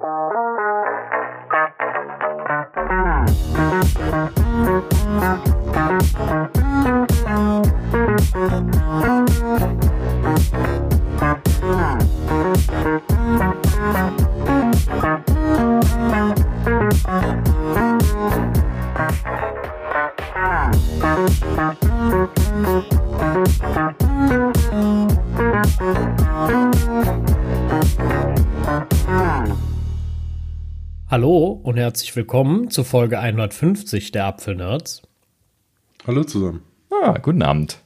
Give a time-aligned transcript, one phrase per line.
[0.00, 0.31] Hallo
[32.12, 35.00] herzlich willkommen zu Folge 150 der Apfelnerds.
[36.06, 36.60] Hallo zusammen.
[36.90, 37.78] Ah, guten Abend.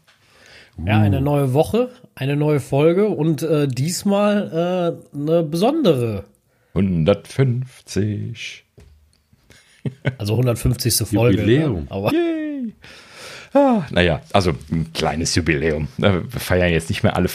[0.84, 6.24] Ja, eine neue Woche, eine neue Folge und äh, diesmal äh, eine besondere.
[6.74, 8.64] 150.
[10.18, 11.06] Also 150.
[11.06, 11.42] Folge.
[11.42, 11.82] Jubiläum.
[11.82, 11.86] Ne?
[11.90, 12.45] Aber Yay.
[13.56, 15.88] Ah, naja, also ein kleines Jubiläum.
[15.96, 17.30] Wir feiern jetzt nicht mehr alle,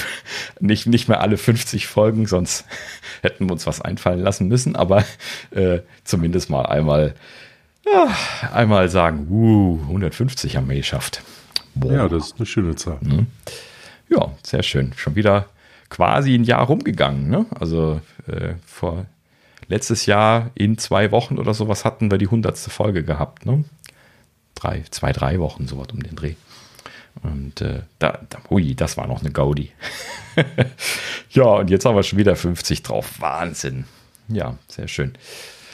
[0.60, 2.66] nicht, nicht mehr alle 50 Folgen, sonst
[3.24, 5.04] hätten wir uns was einfallen lassen müssen, aber
[5.50, 7.16] äh, zumindest mal einmal,
[7.92, 8.16] ja,
[8.54, 11.24] einmal sagen, uh, 150 haben wir geschafft.
[11.74, 11.92] Boah.
[11.92, 13.00] Ja, das ist eine schöne Zahl.
[14.10, 14.94] Ja, sehr schön.
[14.98, 15.48] Schon wieder
[15.90, 17.30] quasi ein Jahr rumgegangen.
[17.30, 17.48] Ne?
[17.60, 19.08] Also äh, vor
[19.70, 23.48] letztes Jahr in zwei Wochen oder sowas hatten wir die hundertste Folge gehabt.
[23.48, 23.64] Ne?
[24.62, 26.36] Drei, zwei, drei Wochen, sowas um den Dreh.
[27.24, 29.72] Und äh, da, da, ui, das war noch eine Gaudi.
[31.32, 33.20] ja, und jetzt haben wir schon wieder 50 drauf.
[33.20, 33.86] Wahnsinn.
[34.28, 35.14] Ja, sehr schön.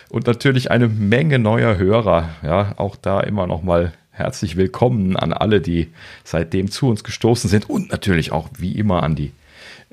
[0.07, 2.29] Und natürlich eine Menge neuer Hörer.
[2.43, 5.91] Ja, auch da immer noch mal herzlich willkommen an alle, die
[6.23, 9.33] seitdem zu uns gestoßen sind und natürlich auch wie immer an die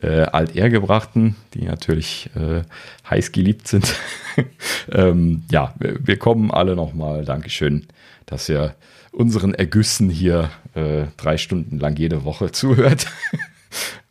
[0.00, 2.62] äh, Altehrgebrachten, die natürlich äh,
[3.10, 3.96] heiß geliebt sind.
[4.92, 7.24] ähm, ja, wir, wir kommen alle nochmal.
[7.24, 7.86] Dankeschön,
[8.26, 8.74] dass ihr
[9.12, 13.06] unseren Ergüssen hier äh, drei Stunden lang jede Woche zuhört.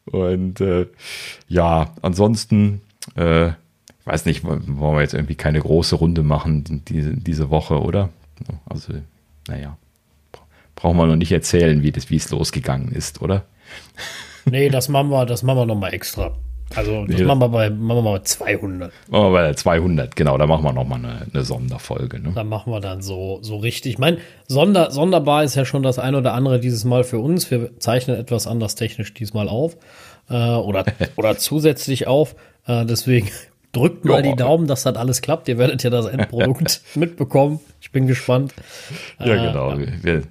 [0.06, 0.88] und äh,
[1.48, 2.82] ja, ansonsten,
[3.16, 7.82] äh, ich weiß nicht, wollen wir jetzt irgendwie keine große Runde machen diese, diese Woche,
[7.82, 8.10] oder?
[8.66, 8.94] Also,
[9.48, 9.78] naja,
[10.76, 13.46] brauchen wir noch nicht erzählen, wie es losgegangen ist, oder?
[14.46, 16.36] nee, das machen wir, das machen wir nochmal extra.
[16.76, 18.92] Also das Nee, machen wir bei, machen wir mal bei 200.
[19.10, 22.20] Machen wir bei der 200, genau, da machen wir nochmal eine, eine Sonderfolge.
[22.20, 22.32] Ne?
[22.34, 23.94] Da machen wir dann so, so richtig.
[23.94, 27.52] Ich meine, Sonder, sonderbar ist ja schon das ein oder andere dieses Mal für uns.
[27.52, 29.78] Wir zeichnen etwas anders technisch diesmal auf
[30.30, 30.86] äh, oder,
[31.16, 32.36] oder zusätzlich auf.
[32.66, 33.30] Äh, deswegen
[33.72, 34.32] drückt mal Ja.
[34.32, 35.48] die Daumen, dass das alles klappt.
[35.50, 37.60] Ihr werdet ja das Endprodukt mitbekommen.
[37.82, 38.54] Ich bin gespannt.
[39.20, 39.78] Ja, Äh, genau.
[40.02, 40.24] Wir,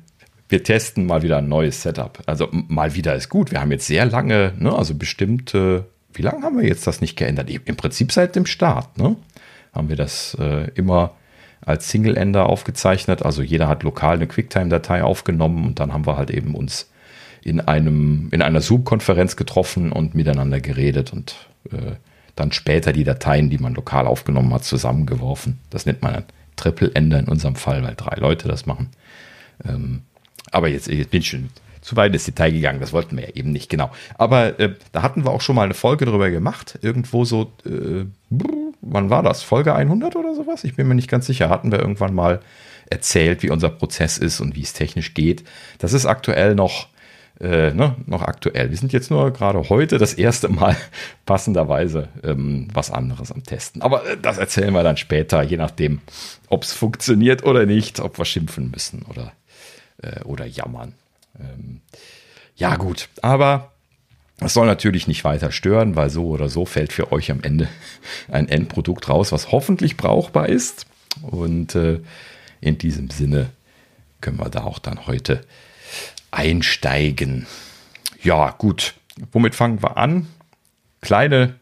[0.49, 2.19] wir testen mal wieder ein neues Setup.
[2.26, 3.53] Also mal wieder ist gut.
[3.53, 5.82] Wir haben jetzt sehr lange, ne, also bestimmt, äh,
[6.15, 7.50] wie lange haben wir jetzt das nicht geändert?
[7.50, 9.17] Im Prinzip seit dem Start, ne?
[9.73, 11.12] Haben wir das äh, immer
[11.65, 13.23] als Single-Ender aufgezeichnet.
[13.23, 16.91] Also jeder hat lokal eine Quicktime-Datei aufgenommen und dann haben wir halt eben uns
[17.43, 21.93] in einem, in einer Zoom-Konferenz getroffen und miteinander geredet und äh,
[22.37, 25.59] dann später die Dateien, die man lokal aufgenommen hat, zusammengeworfen.
[25.71, 26.25] Das nennt man ein
[26.56, 28.91] Triple-Ender in unserem Fall, weil drei Leute das machen.
[29.65, 30.03] Ähm,
[30.50, 31.49] aber jetzt, jetzt bin ich schon
[31.82, 33.91] zu weit ins Detail gegangen, das wollten wir ja eben nicht genau.
[34.16, 38.06] Aber äh, da hatten wir auch schon mal eine Folge drüber gemacht, irgendwo so, äh,
[38.81, 39.43] wann war das?
[39.43, 40.65] Folge 100 oder sowas?
[40.65, 41.50] Ich bin mir nicht ganz sicher.
[41.50, 42.41] Hatten wir irgendwann mal
[42.88, 45.44] erzählt, wie unser Prozess ist und wie es technisch geht.
[45.78, 46.88] Das ist aktuell noch,
[47.41, 48.70] äh, ne, noch aktuell.
[48.70, 50.76] Wir sind jetzt nur gerade heute das erste Mal
[51.26, 53.82] passenderweise ähm, was anderes am Testen.
[53.82, 56.00] Aber äh, das erzählen wir dann später, je nachdem,
[56.49, 59.32] ob es funktioniert oder nicht, ob wir schimpfen müssen oder,
[60.03, 60.94] äh, oder jammern.
[61.38, 61.81] Ähm,
[62.56, 63.72] ja, gut, aber
[64.41, 67.69] es soll natürlich nicht weiter stören, weil so oder so fällt für euch am Ende
[68.31, 70.87] ein Endprodukt raus, was hoffentlich brauchbar ist.
[71.22, 72.00] Und äh,
[72.60, 73.50] in diesem Sinne
[74.20, 75.44] können wir da auch dann heute
[76.31, 77.47] einsteigen.
[78.22, 78.94] Ja, gut.
[79.31, 80.26] Womit fangen wir an?
[81.00, 81.56] Kleine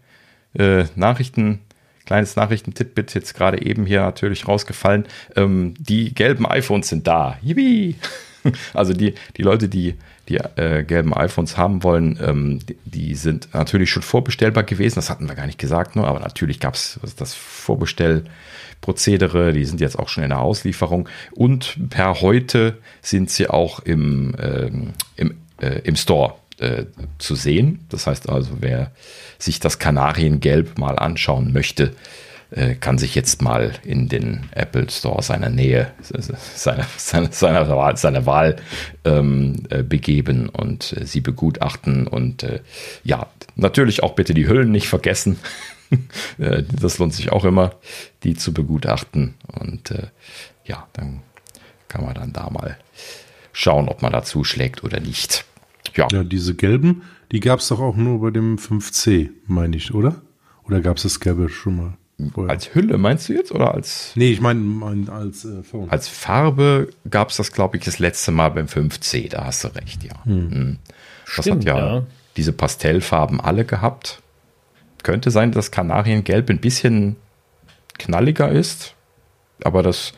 [0.54, 1.60] äh, Nachrichten,
[2.06, 5.06] kleines Nachrichtentippbit jetzt gerade eben hier natürlich rausgefallen.
[5.36, 7.38] Ähm, die gelben iPhones sind da.
[7.42, 7.96] Yippie!
[8.74, 9.94] Also die, die Leute, die
[10.30, 14.94] die äh, gelben iPhones haben wollen, ähm, die, die sind natürlich schon vorbestellbar gewesen.
[14.94, 16.04] Das hatten wir gar nicht gesagt, ne?
[16.04, 19.52] aber natürlich gab es das Vorbestellprozedere.
[19.52, 21.08] Die sind jetzt auch schon in der Auslieferung.
[21.32, 26.84] Und per heute sind sie auch im, ähm, im, äh, im Store äh,
[27.18, 27.84] zu sehen.
[27.88, 28.92] Das heißt also, wer
[29.38, 31.92] sich das Kanariengelb mal anschauen möchte,
[32.50, 37.96] äh, kann sich jetzt mal in den Apple Store seiner Nähe, seiner, seiner, seiner Wahl,
[37.96, 38.56] seiner Wahl
[39.04, 42.06] ähm, äh, begeben und äh, sie begutachten.
[42.06, 42.46] Und
[43.04, 45.38] ja, natürlich auch bitte die Hüllen nicht vergessen.
[46.38, 47.72] Das lohnt sich auch immer,
[48.22, 49.34] die zu begutachten.
[49.48, 49.92] Und
[50.64, 51.22] ja, dann
[51.88, 52.78] kann man dann da mal
[53.52, 55.44] schauen, ob man da zuschlägt oder nicht.
[55.96, 57.02] Ja, Ja, diese gelben,
[57.32, 60.22] die gab es doch auch nur bei dem 5C, meine ich, oder?
[60.62, 61.96] Oder gab es das gelbe schon mal?
[62.34, 62.50] Vorher.
[62.50, 65.88] Als Hülle meinst du jetzt oder als, nee, ich meine mein, als äh, Phone.
[65.90, 69.68] als Farbe gab es das, glaube ich, das letzte Mal beim 5C, da hast du
[69.68, 70.14] recht, ja.
[70.24, 70.78] Mhm.
[71.36, 72.06] Das Stimmt, hat ja, ja.
[72.36, 74.20] diese Pastellfarben alle gehabt.
[75.02, 77.16] Könnte sein, dass Kanariengelb ein bisschen
[77.98, 78.94] knalliger ist,
[79.62, 80.12] aber das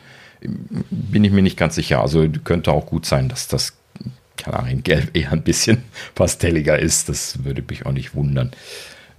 [0.89, 2.01] bin ich mir nicht ganz sicher.
[2.01, 3.77] Also könnte auch gut sein, dass das
[4.37, 5.83] Kanariengelb eher ein bisschen
[6.15, 7.09] pastelliger ist.
[7.09, 8.51] Das würde mich auch nicht wundern.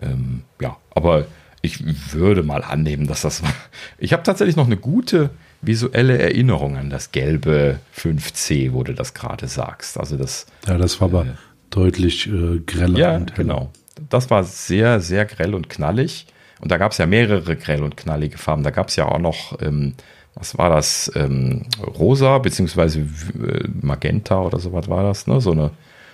[0.03, 1.27] Ähm, ja, aber
[1.65, 3.53] ich würde mal annehmen, dass das war.
[3.99, 5.31] Ich habe tatsächlich noch eine gute
[5.63, 9.99] visuelle Erinnerung an das gelbe 5C, wo du das gerade sagst.
[9.99, 11.27] Also das ja, das war aber
[11.71, 13.71] deutlich äh, greller ja, genau.
[14.11, 16.27] Das war sehr, sehr grell und knallig.
[16.61, 18.63] Und da gab es ja mehrere grell und knallige Farben.
[18.63, 19.95] Da gab es ja auch noch, ähm,
[20.35, 21.11] was war das?
[21.15, 21.63] Ähm,
[21.99, 25.41] rosa, beziehungsweise äh, Magenta oder so was war das, ne?
[25.41, 25.71] So eine,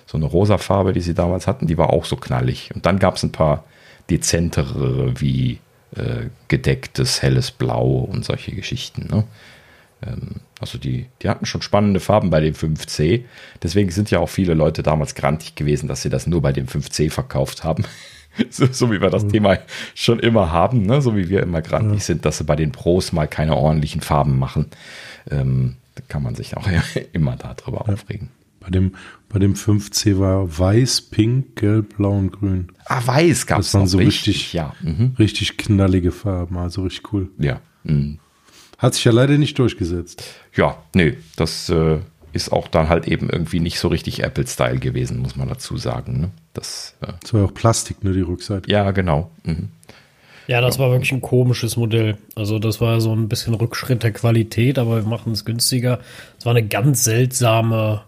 [0.07, 2.71] so eine rosa Farbe, die sie damals hatten, die war auch so knallig.
[2.75, 3.65] Und dann gab es ein paar
[4.11, 5.59] dezentere, wie
[5.97, 9.09] äh, gedecktes, helles Blau und solche Geschichten.
[9.11, 9.25] Ne?
[10.07, 13.25] Ähm, also die, die hatten schon spannende Farben bei dem 5C.
[13.63, 16.67] Deswegen sind ja auch viele Leute damals grantig gewesen, dass sie das nur bei dem
[16.67, 17.85] 5C verkauft haben.
[18.51, 19.59] so, so wie wir das Thema
[19.95, 21.03] schon immer haben, ne?
[21.03, 24.39] so wie wir immer grantig sind, dass sie bei den Pros mal keine ordentlichen Farben
[24.39, 24.67] machen.
[25.31, 26.69] Ähm, da kann man sich auch
[27.13, 28.31] immer darüber aufregen.
[28.61, 28.93] Bei dem,
[29.29, 32.69] bei dem 5C war weiß, pink, gelb, blau und grün.
[32.87, 35.15] Ah, weiß gab es Das waren so richtig, Ja, mhm.
[35.19, 37.29] richtig knallige Farben, also richtig cool.
[37.39, 37.61] ja.
[37.85, 38.19] Mhm.
[38.79, 40.23] Hat sich ja leider nicht durchgesetzt.
[40.55, 41.99] Ja, nee, das äh,
[42.33, 46.21] ist auch dann halt eben irgendwie nicht so richtig Apple-Style gewesen, muss man dazu sagen.
[46.21, 46.31] Ne?
[46.55, 48.71] Das, äh, Das war ja auch Plastik, ne, die Rückseite.
[48.71, 49.31] ja, genau.
[49.45, 49.69] Mhm.
[50.47, 52.17] Ja, das war wirklich ein komisches Modell.
[52.35, 56.01] Also das war so ein bisschen Rückschritt der Qualität, aber wir machen es günstiger.
[56.39, 58.01] Es war eine ganz seltsame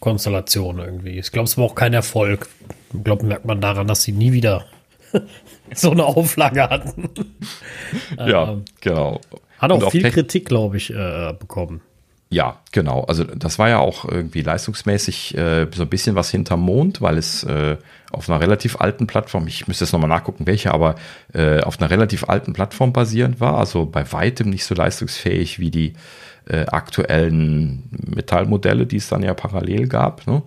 [0.00, 1.18] Konstellation irgendwie.
[1.18, 2.48] Ich glaube, es war auch kein Erfolg.
[2.92, 4.66] Ich glaube, merkt man daran, dass sie nie wieder
[5.74, 7.10] so eine Auflage hatten.
[8.18, 9.20] Ja, Ähm, genau.
[9.58, 11.80] Hat auch viel Kritik, glaube ich, äh, bekommen.
[12.34, 13.04] Ja, genau.
[13.04, 17.16] Also das war ja auch irgendwie leistungsmäßig äh, so ein bisschen was hinterm Mond, weil
[17.16, 17.76] es äh,
[18.10, 20.96] auf einer relativ alten Plattform, ich müsste jetzt nochmal nachgucken, welche, aber
[21.32, 25.70] äh, auf einer relativ alten Plattform basierend war, also bei weitem nicht so leistungsfähig wie
[25.70, 25.92] die
[26.48, 30.26] äh, aktuellen Metallmodelle, die es dann ja parallel gab.
[30.26, 30.42] Ne?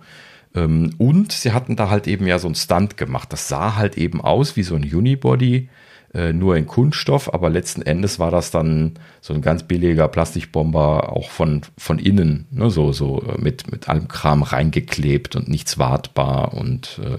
[0.54, 3.32] Ähm, und sie hatten da halt eben ja so einen Stunt gemacht.
[3.32, 5.68] Das sah halt eben aus wie so ein Unibody, äh,
[6.14, 11.30] nur in Kunststoff, aber letzten Endes war das dann so ein ganz billiger Plastikbomber auch
[11.30, 16.54] von, von innen, ne, so, so äh, mit, mit allem Kram reingeklebt und nichts wartbar
[16.54, 17.18] und äh,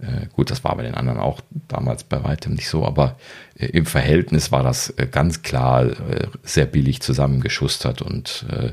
[0.00, 3.16] äh, gut, das war bei den anderen auch damals bei weitem nicht so, aber
[3.58, 8.72] äh, im Verhältnis war das äh, ganz klar äh, sehr billig zusammengeschustert und äh,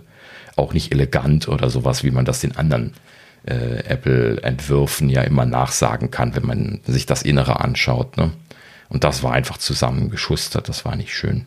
[0.56, 2.94] auch nicht elegant oder sowas, wie man das den anderen
[3.46, 8.18] äh, Apple-Entwürfen ja immer nachsagen kann, wenn man sich das Innere anschaut.
[8.18, 8.31] Ne?
[8.90, 11.46] Und das war einfach zusammengeschustert, das war nicht schön.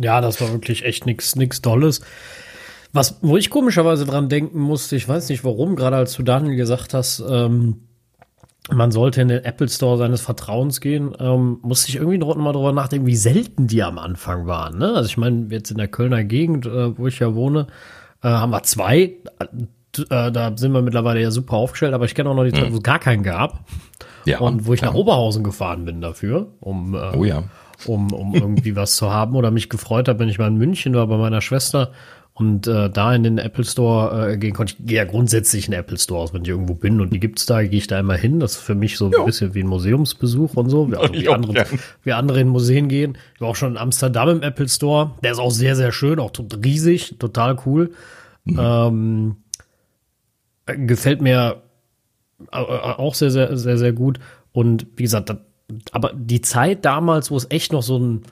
[0.00, 2.00] Ja, das war wirklich echt nichts nix Dolles.
[2.92, 6.56] Was, wo ich komischerweise dran denken musste, ich weiß nicht warum, gerade als du Daniel
[6.56, 7.80] gesagt hast, ähm,
[8.70, 12.52] man sollte in den Apple Store seines Vertrauens gehen, ähm, musste ich irgendwie noch mal
[12.52, 14.78] drüber nachdenken, wie selten die am Anfang waren.
[14.78, 14.94] Ne?
[14.94, 17.66] Also ich meine, jetzt in der Kölner Gegend, äh, wo ich ja wohne,
[18.22, 19.12] äh, haben wir zwei.
[20.08, 22.72] Äh, da sind wir mittlerweile ja super aufgestellt, aber ich kenne auch noch die Zeit,
[22.72, 23.64] wo es gar keinen gab.
[24.26, 24.88] Ja, Und wo ich ja.
[24.88, 27.44] nach Oberhausen gefahren bin dafür, um äh, Oh ja.
[27.86, 30.94] um, um irgendwie was zu haben oder mich gefreut habe, wenn ich mal in München
[30.94, 31.92] war bei meiner Schwester
[32.36, 34.74] und äh, da in den Apple Store äh, gehen konnte.
[34.76, 37.46] Ich gehe ja grundsätzlich in den Apple Store, wenn ich irgendwo bin und die gibt's
[37.46, 38.40] da, gehe ich da immer hin.
[38.40, 41.64] Das ist für mich so ein bisschen wie ein Museumsbesuch und so, also wie, andere,
[42.02, 43.16] wie andere in Museen gehen.
[43.36, 45.12] Ich war auch schon in Amsterdam im Apple Store.
[45.22, 46.32] Der ist auch sehr, sehr schön, auch
[46.64, 47.92] riesig, total cool.
[48.48, 49.36] Ähm,
[50.66, 51.62] äh, gefällt mir
[52.50, 54.18] auch sehr, sehr, sehr, sehr gut.
[54.52, 55.38] Und wie gesagt, da,
[55.92, 58.22] aber die Zeit damals, wo es echt noch so ein,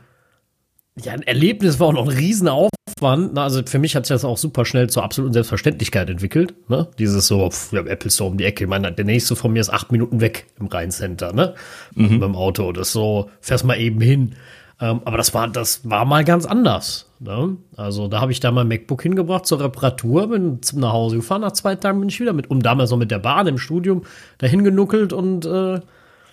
[1.03, 3.35] ja, ein Erlebnis war und noch ein Riesenaufwand.
[3.35, 3.41] Ne?
[3.41, 6.55] Also für mich hat sich das auch super schnell zur absoluten Selbstverständlichkeit entwickelt.
[6.69, 6.89] Ne?
[6.99, 8.65] Dieses so, wir haben Apple Store um die Ecke.
[8.65, 11.55] Ich meine, der nächste von mir ist acht Minuten weg im Rheincenter, ne?
[11.95, 12.73] Mit dem Auto.
[12.73, 14.35] Das ist so, fährst mal eben hin.
[14.83, 17.07] Ähm, aber das war, das war mal ganz anders.
[17.21, 17.57] Ne?
[17.77, 21.43] Also da habe ich da mein MacBook hingebracht zur Reparatur, bin zum nach Hause gefahren.
[21.43, 24.03] Nach zwei Tagen bin ich wieder mit, um damals noch mit der Bahn im Studium
[24.39, 25.81] dahin genuckelt und äh,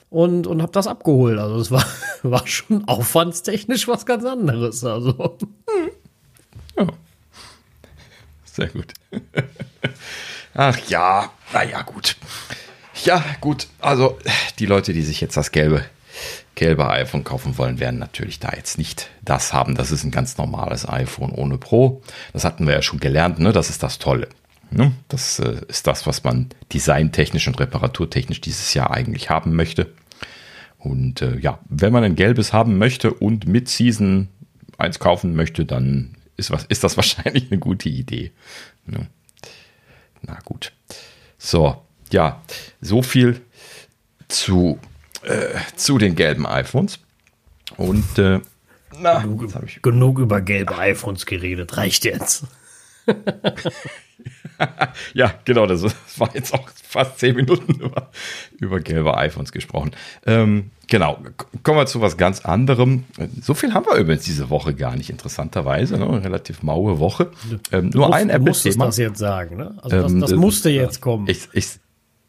[0.10, 1.38] und, und habe das abgeholt.
[1.38, 1.86] Also es war,
[2.24, 4.84] war schon aufwandstechnisch was ganz anderes.
[4.84, 5.38] Also
[8.44, 8.94] Sehr gut.
[10.56, 12.16] Ach ja, naja, gut.
[13.06, 13.68] Ja, gut.
[13.80, 14.18] Also,
[14.58, 15.86] die Leute, die sich jetzt das gelbe,
[16.60, 19.76] gelbe iPhone kaufen wollen, werden natürlich da jetzt nicht das haben.
[19.76, 22.02] Das ist ein ganz normales iPhone ohne Pro.
[22.34, 23.54] Das hatten wir ja schon gelernt, ne?
[23.54, 24.28] Das ist das Tolle.
[24.70, 24.92] Ne?
[25.08, 29.94] Das äh, ist das, was man designtechnisch und reparaturtechnisch dieses Jahr eigentlich haben möchte.
[30.78, 34.28] Und äh, ja, wenn man ein gelbes haben möchte und mit Season
[34.78, 38.32] eins kaufen möchte, dann ist, was, ist das wahrscheinlich eine gute Idee.
[38.86, 39.00] Ja.
[40.22, 40.74] Na gut.
[41.38, 42.42] So, ja,
[42.82, 43.42] so viel
[44.28, 44.78] zu,
[45.24, 47.00] äh, zu den gelben iPhones.
[47.78, 48.40] Und äh,
[49.00, 52.46] na, genug, genug über gelbe iPhones geredet, reicht jetzt.
[55.14, 55.84] ja, genau, das
[56.18, 58.10] war jetzt auch fast zehn Minuten über,
[58.60, 59.92] über gelbe iPhones gesprochen.
[60.26, 61.20] Ähm, genau,
[61.64, 63.06] kommen wir zu was ganz anderem.
[63.42, 65.98] So viel haben wir übrigens diese Woche gar nicht, interessanterweise.
[65.98, 66.08] Ne?
[66.08, 67.32] Eine relativ maue Woche.
[67.72, 68.88] Ähm, nur ein Apple-Thema.
[68.88, 69.78] das jetzt sagen, ne?
[69.82, 71.28] Also das, das ähm, musste jetzt kommen.
[71.28, 71.68] Ich, ich,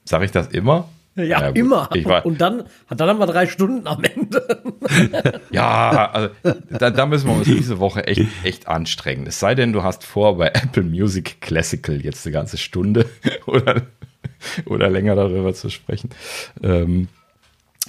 [0.04, 0.88] sage ich das immer?
[1.24, 1.88] Ja, ja immer.
[2.04, 4.62] War, und dann, dann haben wir drei Stunden am Ende.
[5.50, 6.34] ja, also
[6.70, 9.26] da, da, müssen wir uns diese Woche echt, echt anstrengen.
[9.26, 13.06] Es sei denn, du hast vor, bei Apple Music Classical jetzt eine ganze Stunde
[13.46, 13.82] oder,
[14.66, 16.10] oder länger darüber zu sprechen.
[16.62, 17.08] Ähm,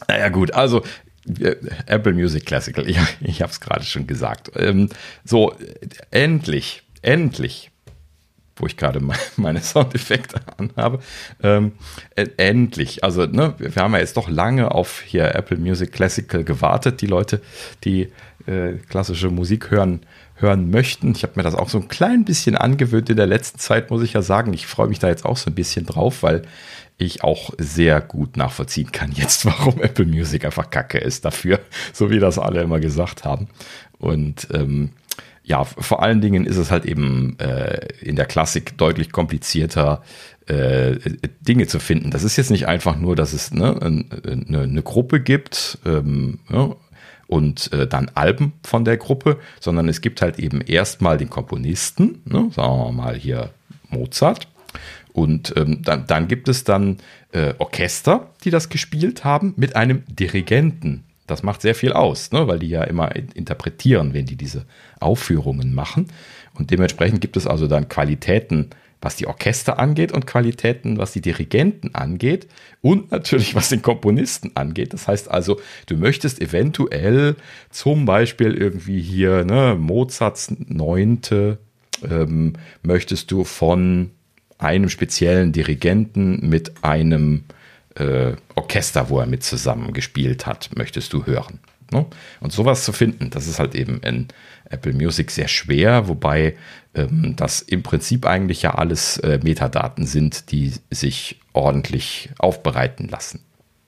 [0.08, 0.84] naja, gut, also
[1.86, 4.52] Apple Music Classical, ich, ich habe es gerade schon gesagt.
[4.56, 4.90] Ähm,
[5.24, 5.54] so,
[6.10, 7.71] endlich, endlich
[8.62, 9.02] wo ich gerade
[9.36, 11.00] meine Soundeffekte anhabe.
[11.42, 11.74] Ähm,
[12.16, 13.04] äh, endlich.
[13.04, 17.08] Also, ne, wir haben ja jetzt doch lange auf hier Apple Music Classical gewartet, die
[17.08, 17.42] Leute,
[17.84, 18.12] die
[18.46, 20.02] äh, klassische Musik hören,
[20.36, 21.12] hören möchten.
[21.12, 24.04] Ich habe mir das auch so ein klein bisschen angewöhnt in der letzten Zeit, muss
[24.04, 24.54] ich ja sagen.
[24.54, 26.44] Ich freue mich da jetzt auch so ein bisschen drauf, weil
[26.98, 31.60] ich auch sehr gut nachvollziehen kann jetzt, warum Apple Music einfach kacke ist dafür,
[31.94, 33.48] so wie das alle immer gesagt haben.
[33.98, 34.92] Und ähm,
[35.44, 40.04] ja, vor allen Dingen ist es halt eben äh, in der Klassik deutlich komplizierter,
[40.48, 40.98] äh,
[41.42, 42.12] Dinge zu finden.
[42.12, 46.76] Das ist jetzt nicht einfach nur, dass es ne, eine, eine Gruppe gibt ähm, ja,
[47.28, 52.22] und äh, dann Alben von der Gruppe, sondern es gibt halt eben erstmal den Komponisten,
[52.26, 53.52] ne, sagen wir mal hier
[53.90, 54.48] Mozart.
[55.14, 56.98] Und ähm, dann, dann gibt es dann
[57.32, 62.48] äh, Orchester, die das gespielt haben, mit einem Dirigenten, das macht sehr viel aus, ne?
[62.48, 64.66] weil die ja immer interpretieren, wenn die diese
[65.00, 66.08] Aufführungen machen.
[66.54, 68.70] Und dementsprechend gibt es also dann Qualitäten,
[69.02, 72.48] was die Orchester angeht und Qualitäten, was die Dirigenten angeht
[72.82, 74.94] und natürlich was den Komponisten angeht.
[74.94, 77.36] Das heißt also, du möchtest eventuell
[77.72, 81.58] zum Beispiel irgendwie hier ne, Mozarts Neunte
[82.08, 84.12] ähm, möchtest du von
[84.58, 87.46] einem speziellen Dirigenten mit einem
[87.96, 91.60] äh, Orchester, wo er mit zusammen gespielt hat, möchtest du hören.
[91.92, 92.06] Ne?
[92.40, 94.28] Und sowas zu finden, das ist halt eben in
[94.70, 96.56] Apple Music sehr schwer, wobei
[96.96, 103.42] ähm, das im Prinzip eigentlich ja alles äh, Metadaten sind, die sich ordentlich aufbereiten lassen.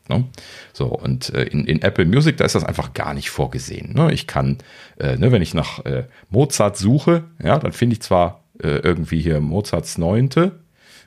[0.09, 0.25] Ne?
[0.73, 3.93] So, und äh, in, in, Apple Music, da ist das einfach gar nicht vorgesehen.
[3.93, 4.11] Ne?
[4.11, 4.57] Ich kann,
[4.99, 9.21] äh, ne, wenn ich nach äh, Mozart suche, ja, dann finde ich zwar äh, irgendwie
[9.21, 10.59] hier Mozarts Neunte,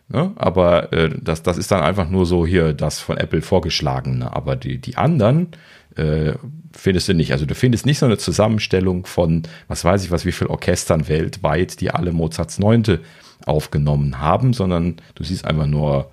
[0.09, 0.33] Ne?
[0.37, 4.35] Aber äh, das, das ist dann einfach nur so hier das von Apple vorgeschlagene.
[4.35, 5.49] Aber die, die anderen
[5.97, 6.35] äh,
[6.73, 7.33] findest du nicht.
[7.33, 11.09] Also du findest nicht so eine Zusammenstellung von, was weiß ich was, wie viele Orchestern
[11.09, 13.01] weltweit, die alle Mozarts Neunte
[13.45, 16.11] aufgenommen haben, sondern du siehst einfach nur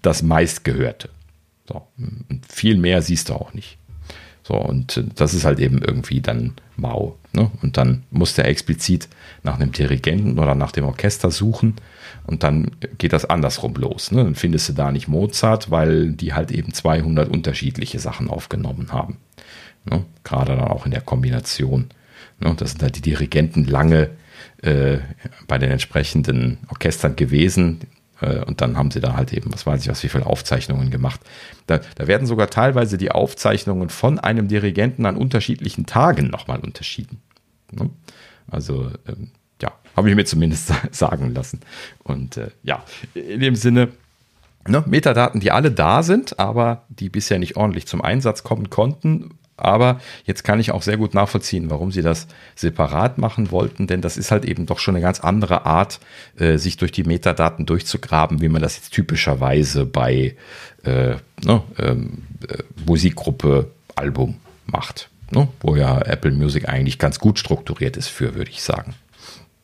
[0.00, 1.10] das meistgehörte.
[1.68, 1.82] So.
[2.48, 3.78] Viel mehr siehst du auch nicht.
[4.44, 7.18] So, und äh, das ist halt eben irgendwie dann mau.
[7.32, 7.50] Ne?
[7.60, 9.08] Und dann muss der explizit
[9.42, 11.74] nach einem Dirigenten oder nach dem Orchester suchen
[12.26, 14.12] und dann geht das andersrum los.
[14.12, 14.24] Ne?
[14.24, 19.18] Dann findest du da nicht Mozart, weil die halt eben 200 unterschiedliche Sachen aufgenommen haben.
[19.84, 20.04] Ne?
[20.24, 21.88] Gerade dann auch in der Kombination.
[22.40, 22.54] Ne?
[22.56, 24.10] Das sind halt die Dirigenten lange
[24.62, 24.98] äh,
[25.46, 27.80] bei den entsprechenden Orchestern gewesen.
[28.20, 30.90] Äh, und dann haben sie da halt eben, was weiß ich, was wie viele Aufzeichnungen
[30.90, 31.20] gemacht.
[31.66, 37.20] Da, da werden sogar teilweise die Aufzeichnungen von einem Dirigenten an unterschiedlichen Tagen nochmal unterschieden.
[37.72, 37.90] Ne?
[38.48, 39.30] Also ähm,
[39.96, 41.60] habe ich mir zumindest sagen lassen.
[42.04, 42.84] Und äh, ja,
[43.14, 43.88] in dem Sinne,
[44.68, 49.38] ne, Metadaten, die alle da sind, aber die bisher nicht ordentlich zum Einsatz kommen konnten.
[49.58, 54.02] Aber jetzt kann ich auch sehr gut nachvollziehen, warum sie das separat machen wollten, denn
[54.02, 55.98] das ist halt eben doch schon eine ganz andere Art,
[56.38, 60.36] äh, sich durch die Metadaten durchzugraben, wie man das jetzt typischerweise bei
[60.84, 64.36] äh, ne, ähm, äh, Musikgruppe Album
[64.66, 65.08] macht.
[65.30, 68.94] Ne, wo ja Apple Music eigentlich ganz gut strukturiert ist für, würde ich sagen.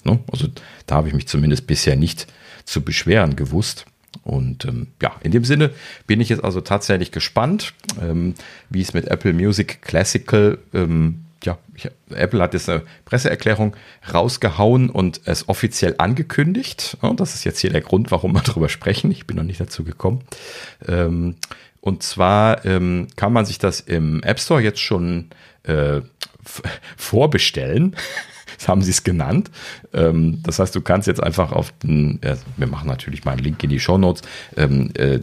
[0.04, 0.20] Ne?
[0.30, 0.48] Also
[0.86, 2.26] da habe ich mich zumindest bisher nicht
[2.64, 3.86] zu beschweren gewusst.
[4.24, 5.70] Und ähm, ja, in dem Sinne
[6.06, 8.34] bin ich jetzt also tatsächlich gespannt, ähm,
[8.70, 13.74] wie es mit Apple Music Classical, ähm, ja, ich, Apple hat jetzt eine Presseerklärung
[14.12, 16.98] rausgehauen und es offiziell angekündigt.
[17.02, 19.10] Ja, das ist jetzt hier der Grund, warum wir darüber sprechen.
[19.10, 20.22] Ich bin noch nicht dazu gekommen.
[20.86, 21.36] Ähm,
[21.80, 25.30] und zwar ähm, kann man sich das im App Store jetzt schon
[25.64, 26.00] äh,
[26.96, 27.96] vorbestellen.
[28.66, 29.50] haben sie es genannt.
[29.92, 33.44] Ähm, das heißt, du kannst jetzt einfach auf den, äh, wir machen natürlich mal einen
[33.44, 34.22] Link in die Show Notes,
[34.56, 35.22] ähm, äh, äh,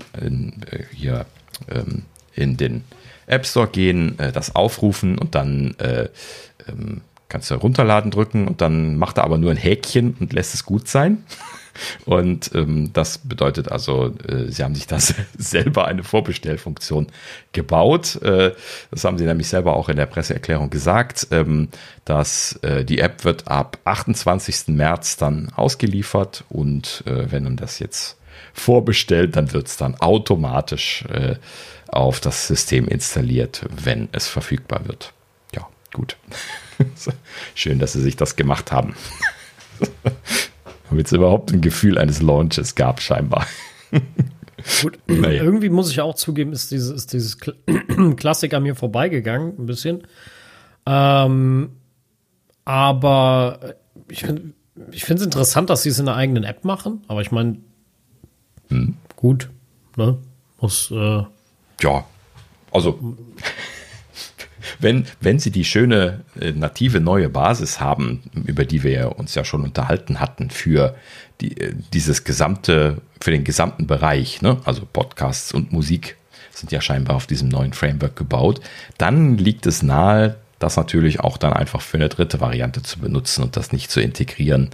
[0.93, 1.25] hier
[1.69, 2.03] ähm,
[2.35, 2.83] in den
[3.27, 6.09] App Store gehen, äh, das aufrufen und dann äh,
[6.67, 10.53] ähm, kannst du runterladen drücken und dann macht er aber nur ein Häkchen und lässt
[10.53, 11.23] es gut sein.
[12.05, 17.07] Und ähm, das bedeutet also, äh, sie haben sich das selber eine Vorbestellfunktion
[17.51, 18.21] gebaut.
[18.21, 18.51] Äh,
[18.91, 21.69] das haben sie nämlich selber auch in der Presseerklärung gesagt, ähm,
[22.05, 24.69] dass äh, die App wird ab 28.
[24.69, 28.17] März dann ausgeliefert und äh, wenn man das jetzt
[28.53, 31.35] vorbestellt, dann wird es dann automatisch äh,
[31.87, 35.13] auf das System installiert, wenn es verfügbar wird.
[35.55, 36.17] Ja, gut.
[37.55, 38.95] Schön, dass sie sich das gemacht haben.
[40.89, 43.45] Damit es überhaupt ein Gefühl eines Launches gab, scheinbar.
[44.81, 45.43] Gut, naja.
[45.43, 47.37] irgendwie muss ich auch zugeben, ist dieses, ist dieses
[48.17, 50.03] Klassik an mir vorbeigegangen, ein bisschen.
[50.85, 51.71] Ähm,
[52.65, 53.75] aber
[54.09, 54.53] ich finde
[54.91, 57.03] ich es interessant, dass sie es in einer eigenen App machen.
[57.07, 57.57] Aber ich meine,
[58.69, 58.95] hm.
[59.15, 59.49] gut,
[59.95, 60.17] ne?
[60.59, 60.91] Muss.
[60.91, 61.23] Äh,
[61.81, 62.05] ja,
[62.71, 63.15] also
[64.79, 69.43] wenn, wenn sie die schöne äh, native neue Basis haben, über die wir uns ja
[69.43, 70.95] schon unterhalten hatten, für
[71.41, 74.57] die, äh, dieses gesamte, für den gesamten Bereich, ne?
[74.65, 76.15] also Podcasts und Musik
[76.51, 78.61] sind ja scheinbar auf diesem neuen Framework gebaut,
[78.97, 83.43] dann liegt es nahe, das natürlich auch dann einfach für eine dritte Variante zu benutzen
[83.43, 84.71] und das nicht zu integrieren,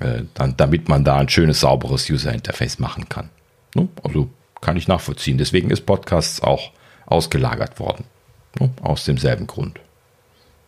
[0.00, 3.30] äh, dann, damit man da ein schönes, sauberes User-Interface machen kann.
[3.74, 3.88] Ne?
[4.02, 4.28] Also
[4.60, 5.38] kann ich nachvollziehen.
[5.38, 6.72] Deswegen ist Podcasts auch
[7.06, 8.04] ausgelagert worden.
[8.58, 8.70] Ne?
[8.82, 9.80] Aus demselben Grund.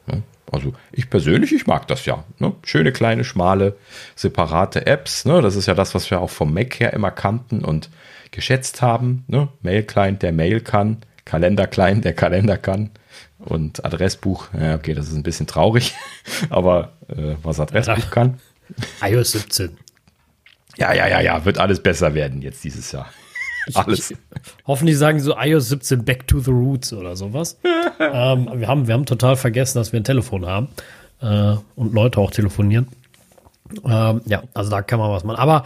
[0.07, 0.23] Ne?
[0.51, 2.25] Also ich persönlich, ich mag das ja.
[2.39, 2.53] Ne?
[2.65, 3.77] Schöne kleine, schmale,
[4.15, 5.25] separate Apps.
[5.25, 5.43] Ne?
[5.43, 7.91] Das ist ja das, was wir auch vom Mac her immer kannten und
[8.31, 9.25] geschätzt haben.
[9.29, 9.49] Ne?
[9.63, 10.99] Mail-Client, der Mail kann.
[11.25, 12.91] Kalender-Client, der Kalender kann.
[13.39, 15.95] Und Adressbuch, ja, okay, das ist ein bisschen traurig.
[16.51, 18.41] Aber äh, was Adressbuch kann.
[19.03, 19.77] iOS 17.
[20.77, 23.11] Ja, ja, ja, ja, wird alles besser werden jetzt dieses Jahr.
[23.75, 24.11] Alles.
[24.11, 24.17] Ich,
[24.67, 27.59] hoffentlich sagen so iOS 17 Back to the Roots oder sowas.
[28.01, 30.69] ähm, wir, haben, wir haben total vergessen, dass wir ein Telefon haben
[31.21, 32.89] äh, und Leute auch telefonieren.
[33.85, 35.39] Ähm, ja, also da kann man was machen.
[35.39, 35.65] Aber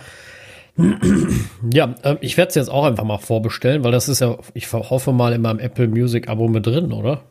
[1.72, 4.72] ja, äh, ich werde es jetzt auch einfach mal vorbestellen, weil das ist ja, ich
[4.72, 7.22] hoffe mal, in meinem Apple Music Abo mit drin, oder?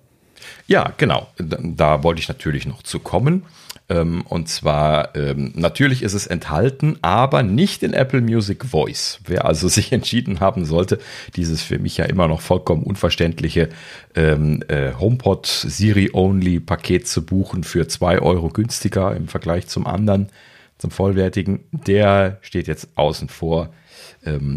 [0.68, 1.28] Ja, genau.
[1.38, 3.44] Da, wollte ich natürlich noch zu kommen.
[3.90, 9.20] Ähm, und zwar, ähm, natürlich ist es enthalten, aber nicht in Apple Music Voice.
[9.26, 11.00] Wer also sich entschieden haben sollte,
[11.36, 13.70] dieses für mich ja immer noch vollkommen unverständliche
[14.16, 20.30] ähm, äh, HomePod Siri-Only Paket zu buchen für zwei Euro günstiger im Vergleich zum anderen,
[20.78, 23.74] zum vollwertigen, der steht jetzt außen vor.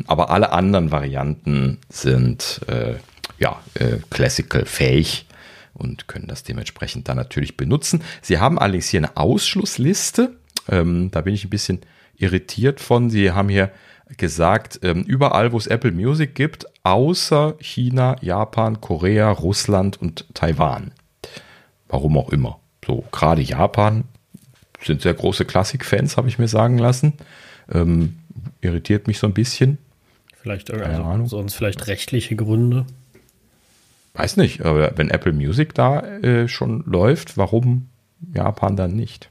[0.06, 2.94] Aber alle anderen Varianten sind äh,
[3.38, 5.26] ja, äh, Classical fähig
[5.74, 8.02] und können das dementsprechend dann natürlich benutzen.
[8.20, 10.36] Sie haben allerdings hier eine Ausschlussliste.
[10.68, 11.80] Ähm, da bin ich ein bisschen
[12.16, 13.10] irritiert von.
[13.10, 13.72] Sie haben hier
[14.16, 20.92] gesagt, ähm, überall, wo es Apple Music gibt, außer China, Japan, Korea, Russland und Taiwan.
[21.88, 22.58] Warum auch immer.
[22.86, 24.04] So, gerade Japan
[24.82, 27.14] sind sehr große Klassik-Fans, habe ich mir sagen lassen.
[27.72, 28.18] Ähm,
[28.60, 29.78] irritiert mich so ein bisschen.
[30.40, 32.84] Vielleicht, also, sonst vielleicht rechtliche Gründe.
[34.14, 37.88] Weiß nicht, aber wenn Apple Music da äh, schon läuft, warum
[38.34, 39.30] Japan dann nicht?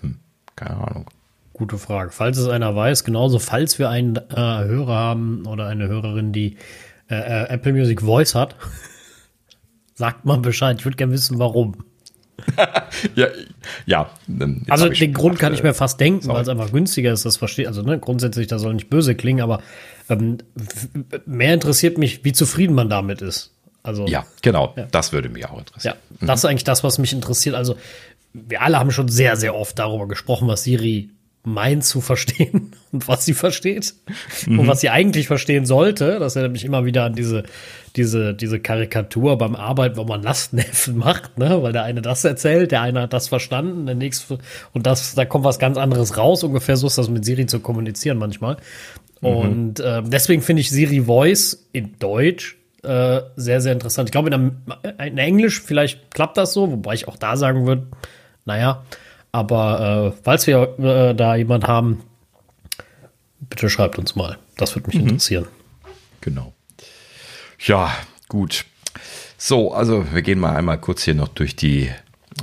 [0.00, 0.18] Hm,
[0.56, 1.10] keine Ahnung.
[1.52, 2.10] Gute Frage.
[2.10, 6.56] Falls es einer weiß, genauso, falls wir einen äh, Hörer haben oder eine Hörerin, die
[7.08, 8.56] äh, äh Apple Music Voice hat,
[9.94, 10.78] sagt mal Bescheid.
[10.78, 11.76] Ich würde gerne wissen, warum.
[13.14, 13.28] ja,
[13.86, 14.10] ja.
[14.68, 17.24] Also den Grund kann ich mir fast denken, weil es einfach günstiger ist.
[17.24, 17.68] Das verstehe.
[17.68, 19.62] Also ne, grundsätzlich, das soll nicht böse klingen, aber
[20.08, 20.38] ähm,
[21.26, 23.53] mehr interessiert mich, wie zufrieden man damit ist.
[23.84, 24.72] Also, ja, genau.
[24.76, 24.86] Ja.
[24.90, 25.96] Das würde mich auch interessieren.
[26.20, 27.54] Ja, das ist eigentlich das, was mich interessiert.
[27.54, 27.76] Also,
[28.32, 31.10] wir alle haben schon sehr, sehr oft darüber gesprochen, was Siri
[31.44, 33.94] meint zu verstehen und was sie versteht
[34.46, 34.60] mhm.
[34.60, 36.18] und was sie eigentlich verstehen sollte.
[36.18, 37.44] Das erinnert mich immer wieder an diese,
[37.94, 41.62] diese, diese Karikatur beim Arbeiten, wo man Lastenheften macht, ne?
[41.62, 44.38] weil der eine das erzählt, der eine hat das verstanden, der nächste
[44.72, 46.42] und das, da kommt was ganz anderes raus.
[46.42, 48.56] Ungefähr so ist das mit Siri zu kommunizieren manchmal.
[49.20, 49.28] Mhm.
[49.28, 54.08] Und äh, deswegen finde ich Siri Voice in Deutsch äh, sehr, sehr interessant.
[54.08, 54.56] Ich glaube, in,
[54.98, 57.86] in, Englisch vielleicht klappt das so, wobei ich auch da sagen würde,
[58.44, 58.84] naja,
[59.32, 62.02] aber äh, falls wir äh, da jemand haben,
[63.40, 64.38] bitte schreibt uns mal.
[64.56, 65.08] Das würde mich mhm.
[65.08, 65.46] interessieren.
[66.20, 66.52] Genau.
[67.58, 67.92] Ja,
[68.28, 68.64] gut.
[69.36, 71.90] So, also wir gehen mal einmal kurz hier noch durch die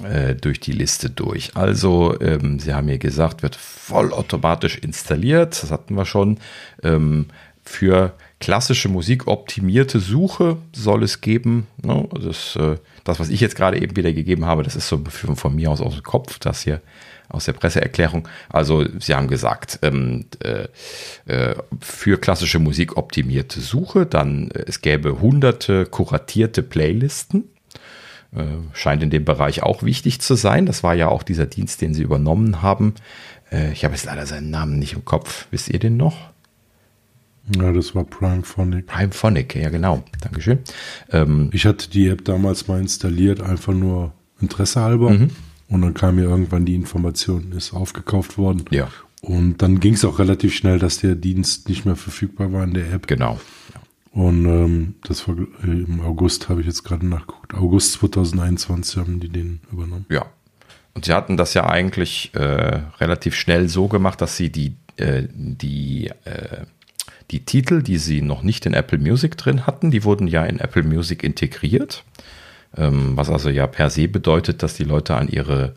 [0.03, 1.55] äh, durch die Liste durch.
[1.55, 5.61] Also, ähm, Sie haben hier gesagt, wird vollautomatisch installiert.
[5.61, 6.39] Das hatten wir schon.
[6.83, 7.27] Ähm,
[7.63, 11.67] für klassische Musik optimierte Suche soll es geben.
[11.81, 12.09] Ne?
[12.21, 12.75] Das, äh,
[13.05, 15.79] das, was ich jetzt gerade eben wieder gegeben habe, das ist so von mir aus
[15.79, 16.81] aus dem Kopf, das hier
[17.29, 18.27] aus der Presseerklärung.
[18.49, 20.67] Also sie haben gesagt, ähm, äh,
[21.25, 27.45] äh, für klassische Musik optimierte Suche, dann äh, es gäbe hunderte kuratierte Playlisten.
[28.71, 30.65] Scheint in dem Bereich auch wichtig zu sein.
[30.65, 32.95] Das war ja auch dieser Dienst, den sie übernommen haben.
[33.73, 35.47] Ich habe jetzt leider seinen Namen nicht im Kopf.
[35.51, 36.30] Wisst ihr den noch?
[37.55, 38.87] Ja, das war Primephonic.
[38.87, 40.03] Primephonic, ja genau.
[40.21, 40.59] Dankeschön.
[41.11, 45.09] Ähm, ich hatte die App damals mal installiert, einfach nur Interesse halber.
[45.11, 45.29] Mhm.
[45.67, 48.65] Und dann kam mir irgendwann die Information, ist aufgekauft worden.
[48.71, 48.89] Ja.
[49.21, 52.73] Und dann ging es auch relativ schnell, dass der Dienst nicht mehr verfügbar war in
[52.73, 53.07] der App.
[53.07, 53.39] Genau.
[54.11, 57.53] Und ähm, das war im August, habe ich jetzt gerade nachgeguckt.
[57.53, 60.05] August 2021 haben die den übernommen.
[60.09, 60.25] Ja.
[60.93, 65.23] Und sie hatten das ja eigentlich äh, relativ schnell so gemacht, dass sie die, äh,
[65.31, 66.65] die äh,
[67.31, 70.59] die Titel, die sie noch nicht in Apple Music drin hatten, die wurden ja in
[70.59, 72.03] Apple Music integriert.
[72.77, 75.75] Ähm, was also ja per se bedeutet, dass die Leute an ihre,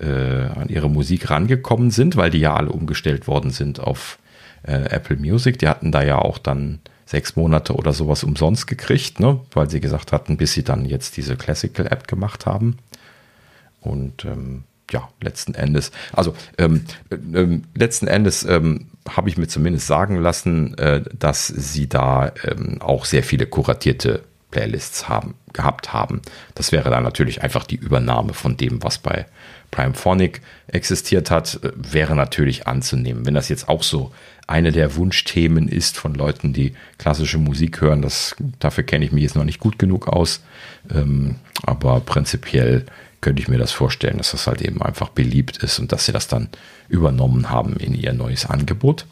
[0.00, 4.18] äh, an ihre Musik rangekommen sind, weil die ja alle umgestellt worden sind auf
[4.62, 5.58] äh, Apple Music.
[5.58, 9.40] Die hatten da ja auch dann sechs Monate oder sowas umsonst gekriegt, ne?
[9.52, 12.78] weil sie gesagt hatten, bis sie dann jetzt diese Classical App gemacht haben.
[13.80, 19.86] Und ähm, ja, letzten Endes, also ähm, ähm, letzten Endes ähm, habe ich mir zumindest
[19.86, 26.22] sagen lassen, äh, dass sie da ähm, auch sehr viele kuratierte Playlists haben, gehabt haben.
[26.54, 29.26] Das wäre dann natürlich einfach die Übernahme von dem, was bei
[29.70, 33.26] Primephonic existiert hat, äh, wäre natürlich anzunehmen.
[33.26, 34.12] Wenn das jetzt auch so
[34.46, 39.24] eine der Wunschthemen ist von Leuten, die klassische Musik hören, das, dafür kenne ich mich
[39.24, 40.42] jetzt noch nicht gut genug aus.
[40.90, 42.86] Ähm, aber prinzipiell
[43.26, 46.12] könnte ich mir das vorstellen, dass das halt eben einfach beliebt ist und dass sie
[46.12, 46.48] das dann
[46.88, 49.04] übernommen haben in ihr neues Angebot.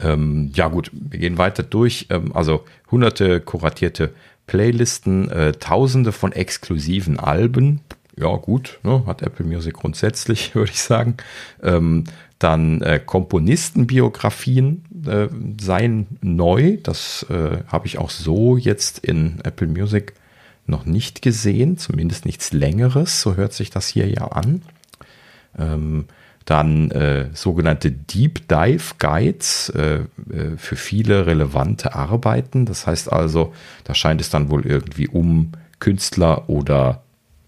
[0.00, 2.08] Ähm, ja gut, wir gehen weiter durch.
[2.10, 4.12] Ähm, also hunderte kuratierte
[4.48, 7.78] Playlisten, äh, tausende von exklusiven Alben.
[8.16, 11.16] Ja gut, ne, hat Apple Music grundsätzlich, würde ich sagen.
[11.62, 12.06] Ähm,
[12.40, 15.28] dann äh, Komponistenbiografien äh,
[15.60, 16.78] seien neu.
[16.82, 20.14] Das äh, habe ich auch so jetzt in Apple Music
[20.68, 24.62] noch nicht gesehen, zumindest nichts Längeres, so hört sich das hier ja an.
[25.58, 26.06] Ähm,
[26.44, 32.64] dann äh, sogenannte Deep Dive Guides äh, äh, für viele relevante Arbeiten.
[32.64, 33.52] Das heißt also,
[33.84, 37.02] da scheint es dann wohl irgendwie um Künstler oder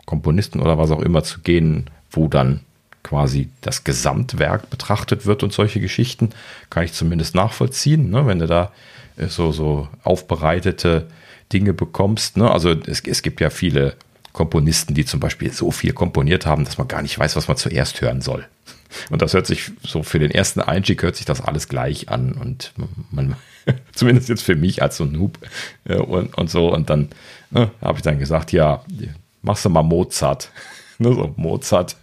[0.05, 2.61] Komponisten oder was auch immer zu gehen, wo dann
[3.03, 6.31] quasi das Gesamtwerk betrachtet wird und solche Geschichten
[6.69, 8.27] kann ich zumindest nachvollziehen, ne?
[8.27, 8.71] wenn du da
[9.17, 11.07] äh, so, so aufbereitete
[11.53, 12.37] Dinge bekommst.
[12.37, 12.51] Ne?
[12.51, 13.95] Also es, es gibt ja viele
[14.33, 17.57] Komponisten, die zum Beispiel so viel komponiert haben, dass man gar nicht weiß, was man
[17.57, 18.47] zuerst hören soll.
[19.09, 22.33] Und das hört sich so für den ersten Einstieg hört sich das alles gleich an
[22.33, 22.73] und
[23.11, 23.37] man,
[23.93, 25.39] zumindest jetzt für mich als so Noob
[25.85, 26.73] äh, und, und so.
[26.73, 27.09] Und dann
[27.51, 28.85] ne, habe ich dann gesagt, ja,
[29.43, 30.51] machst du mal Mozart.
[30.99, 31.97] ne, so Mozart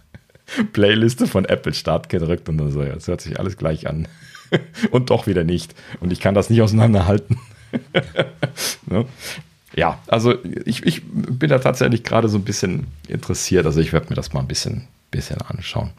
[0.72, 4.08] Playliste von Apple Start gedrückt und dann so, ja, das hört sich alles gleich an.
[4.90, 5.74] und doch wieder nicht.
[6.00, 7.38] Und ich kann das nicht auseinanderhalten.
[8.86, 9.06] ne?
[9.76, 13.66] Ja, also ich, ich bin da tatsächlich gerade so ein bisschen interessiert.
[13.66, 15.90] Also ich werde mir das mal ein bisschen, bisschen anschauen.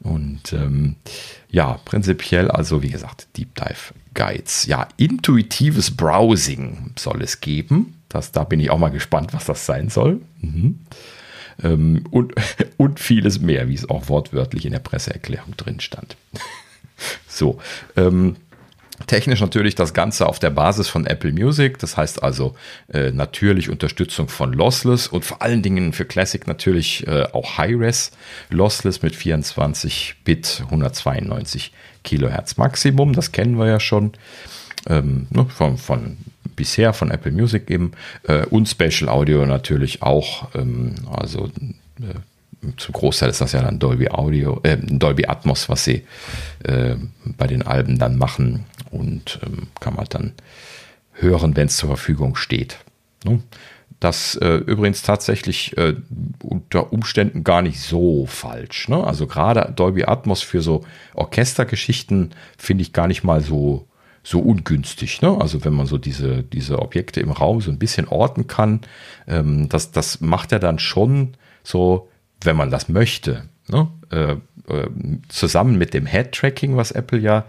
[0.00, 0.96] Und ähm,
[1.50, 4.66] ja, prinzipiell, also wie gesagt, Deep Dive Guides.
[4.66, 8.00] Ja, intuitives Browsing soll es geben.
[8.08, 10.20] Das, da bin ich auch mal gespannt, was das sein soll.
[10.40, 10.80] Mhm.
[11.62, 12.34] Ähm, und,
[12.76, 16.16] und vieles mehr, wie es auch wortwörtlich in der Presseerklärung drin stand.
[17.28, 17.58] so,
[17.96, 18.36] ähm,
[19.06, 22.54] Technisch natürlich das Ganze auf der Basis von Apple Music, das heißt also
[22.92, 28.12] äh, natürlich Unterstützung von Lossless und vor allen Dingen für Classic natürlich äh, auch High-Res
[28.50, 34.12] Lossless mit 24 Bit 192 Kilohertz Maximum, das kennen wir ja schon
[34.88, 36.16] ähm, ne, von, von
[36.54, 37.92] bisher von Apple Music eben.
[38.24, 41.50] Äh, und Spatial Audio natürlich auch, ähm, also
[42.00, 46.04] äh, zum Großteil ist das ja dann Dolby Audio, äh, Dolby Atmos, was sie
[46.64, 50.32] äh, bei den Alben dann machen und ähm, kann man dann
[51.12, 52.78] hören, wenn es zur Verfügung steht.
[53.24, 53.42] Ne?
[54.00, 55.94] Das äh, übrigens tatsächlich äh,
[56.42, 58.88] unter Umständen gar nicht so falsch.
[58.88, 59.02] Ne?
[59.02, 63.86] Also gerade Dolby Atmos für so Orchestergeschichten finde ich gar nicht mal so
[64.22, 65.22] so ungünstig.
[65.22, 65.36] Ne?
[65.40, 68.80] Also wenn man so diese, diese Objekte im Raum so ein bisschen orten kann,
[69.28, 72.08] ähm, das, das macht er dann schon so
[72.42, 73.44] wenn man das möchte.
[73.68, 73.88] Ne?
[74.10, 74.32] Äh,
[74.72, 74.88] äh,
[75.28, 77.44] zusammen mit dem Head-Tracking, was Apple ja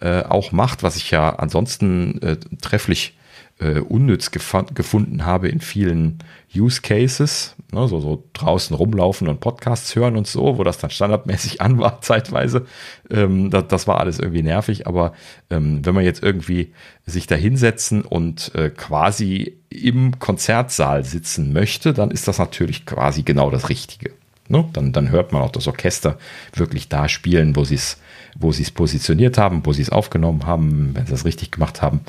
[0.00, 3.18] äh, auch macht, was ich ja ansonsten äh, trefflich
[3.60, 6.18] äh, unnütz gefunden habe in vielen
[6.54, 10.90] Use Cases, ne, so, so draußen rumlaufen und Podcasts hören und so, wo das dann
[10.90, 12.66] standardmäßig an war, zeitweise.
[13.10, 15.12] Ähm, das, das, war alles irgendwie nervig, aber
[15.50, 16.72] ähm, wenn man jetzt irgendwie
[17.04, 23.22] sich da hinsetzen und äh, quasi im Konzertsaal sitzen möchte, dann ist das natürlich quasi
[23.22, 24.12] genau das Richtige.
[24.48, 24.68] Ne?
[24.72, 26.18] Dann, dann hört man auch das Orchester
[26.54, 27.98] wirklich da spielen, wo sie es
[28.40, 31.82] wo sie es positioniert haben, wo sie es aufgenommen haben, wenn sie es richtig gemacht
[31.82, 32.00] haben.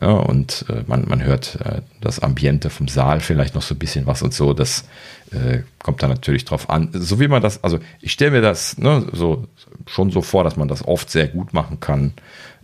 [0.00, 3.78] Ja, und äh, man, man hört äh, das Ambiente vom Saal vielleicht noch so ein
[3.78, 4.54] bisschen was und so.
[4.54, 4.84] Das
[5.30, 6.88] äh, kommt da natürlich drauf an.
[6.92, 9.46] So wie man das, also ich stelle mir das ne, so
[9.86, 12.14] schon so vor, dass man das oft sehr gut machen kann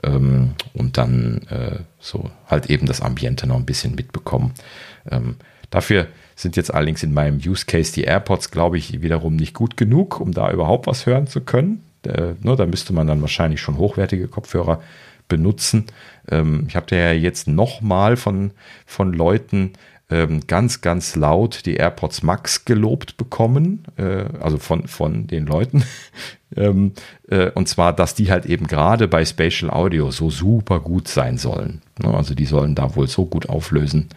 [0.03, 4.55] ähm, und dann äh, so halt eben das Ambiente noch ein bisschen mitbekommen.
[5.11, 5.37] Ähm,
[5.69, 6.07] dafür
[6.41, 10.21] sind jetzt allerdings in meinem Use Case die AirPods, glaube ich, wiederum nicht gut genug,
[10.21, 11.83] um da überhaupt was hören zu können.
[12.07, 14.81] Äh, ne, da müsste man dann wahrscheinlich schon hochwertige Kopfhörer
[15.29, 15.87] benutzen.
[16.31, 18.53] Ähm, ich habe ja jetzt nochmal von,
[18.87, 19.73] von Leuten
[20.11, 25.85] ähm, ganz, ganz laut die AirPods Max gelobt bekommen, äh, also von, von den Leuten.
[26.57, 26.93] ähm,
[27.29, 31.39] äh, und zwar, dass die halt eben gerade bei Spatial Audio so super gut sein
[31.39, 31.83] sollen.
[32.03, 34.09] Ne, also die sollen da wohl so gut auflösen,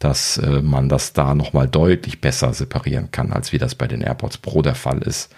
[0.00, 4.00] dass äh, man das da nochmal deutlich besser separieren kann, als wie das bei den
[4.00, 5.32] AirPods Pro der Fall ist.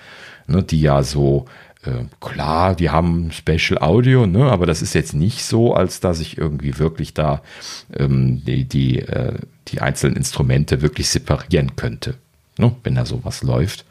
[0.46, 1.46] Ne, die ja so
[1.84, 6.20] äh, klar, die haben Special Audio, ne, aber das ist jetzt nicht so, als dass
[6.20, 7.42] ich irgendwie wirklich da
[7.96, 12.14] ähm, die, die, äh, die einzelnen Instrumente wirklich separieren könnte,
[12.56, 13.84] ne, wenn da sowas läuft.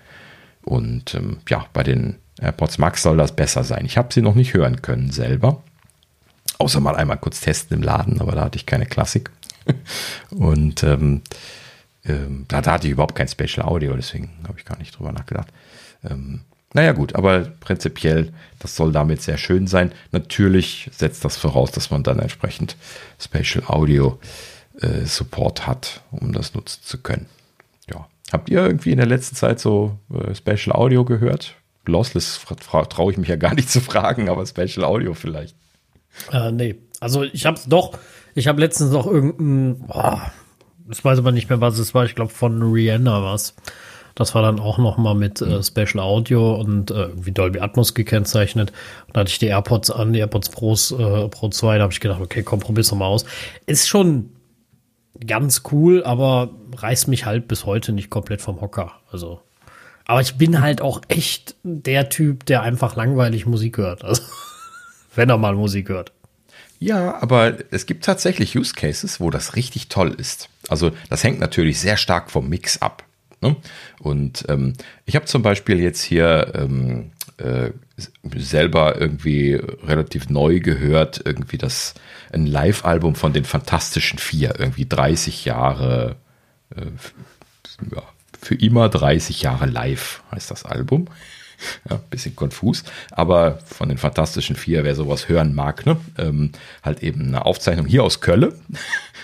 [0.63, 3.85] Und ähm, ja, bei den AirPods Max soll das besser sein.
[3.85, 5.61] Ich habe sie noch nicht hören können selber.
[6.59, 9.31] Außer mal einmal kurz testen im Laden, aber da hatte ich keine Klassik.
[10.31, 11.21] Und ähm,
[12.05, 15.11] ähm, da, da, hatte ich überhaupt kein Special Audio, deswegen habe ich gar nicht drüber
[15.11, 15.49] nachgedacht.
[16.03, 16.41] Ähm,
[16.73, 19.91] naja gut, aber prinzipiell, das soll damit sehr schön sein.
[20.11, 22.77] Natürlich setzt das voraus, dass man dann entsprechend
[23.19, 24.19] Spatial Audio
[24.79, 27.27] äh, Support hat, um das nutzen zu können.
[27.93, 28.07] Ja.
[28.31, 31.55] Habt ihr irgendwie in der letzten Zeit so äh, Spatial Audio gehört?
[31.85, 32.39] Lossless
[32.89, 35.55] traue ich mich ja gar nicht zu fragen, aber Spatial Audio vielleicht.
[36.31, 37.97] Äh, nee, also ich habe es doch,
[38.35, 40.31] ich habe letztens noch irgendein, boah,
[40.89, 43.55] ich weiß aber nicht mehr, was es war, ich glaube von Rihanna was.
[44.15, 47.93] Das war dann auch noch mal mit äh, Special Audio und äh, wie Dolby Atmos
[47.93, 48.71] gekennzeichnet.
[49.07, 51.93] Und da hatte ich die AirPods an, die AirPods Pros, äh, Pro 2, da habe
[51.93, 53.25] ich gedacht, okay, komm, probier's doch mal aus.
[53.67, 54.31] Ist schon
[55.25, 58.91] ganz cool, aber reißt mich halt bis heute nicht komplett vom Hocker.
[59.11, 59.41] Also,
[60.05, 64.03] aber ich bin halt auch echt der Typ, der einfach langweilig Musik hört.
[64.03, 64.23] Also,
[65.15, 66.11] wenn er mal Musik hört.
[66.81, 70.49] Ja, aber es gibt tatsächlich Use Cases, wo das richtig toll ist.
[70.67, 73.03] Also das hängt natürlich sehr stark vom Mix ab.
[73.39, 73.55] Ne?
[73.99, 74.73] Und ähm,
[75.05, 77.69] ich habe zum Beispiel jetzt hier ähm, äh,
[78.35, 81.93] selber irgendwie relativ neu gehört, irgendwie das
[82.33, 86.15] ein Live-Album von den Fantastischen Vier, irgendwie 30 Jahre,
[86.75, 86.87] äh,
[87.95, 88.01] ja,
[88.41, 91.07] für immer 30 Jahre live heißt das Album.
[91.89, 95.97] Ja, bisschen konfus, aber von den Fantastischen Vier, wer sowas hören mag, ne?
[96.17, 96.51] Ähm,
[96.83, 98.53] halt eben eine Aufzeichnung hier aus Kölle.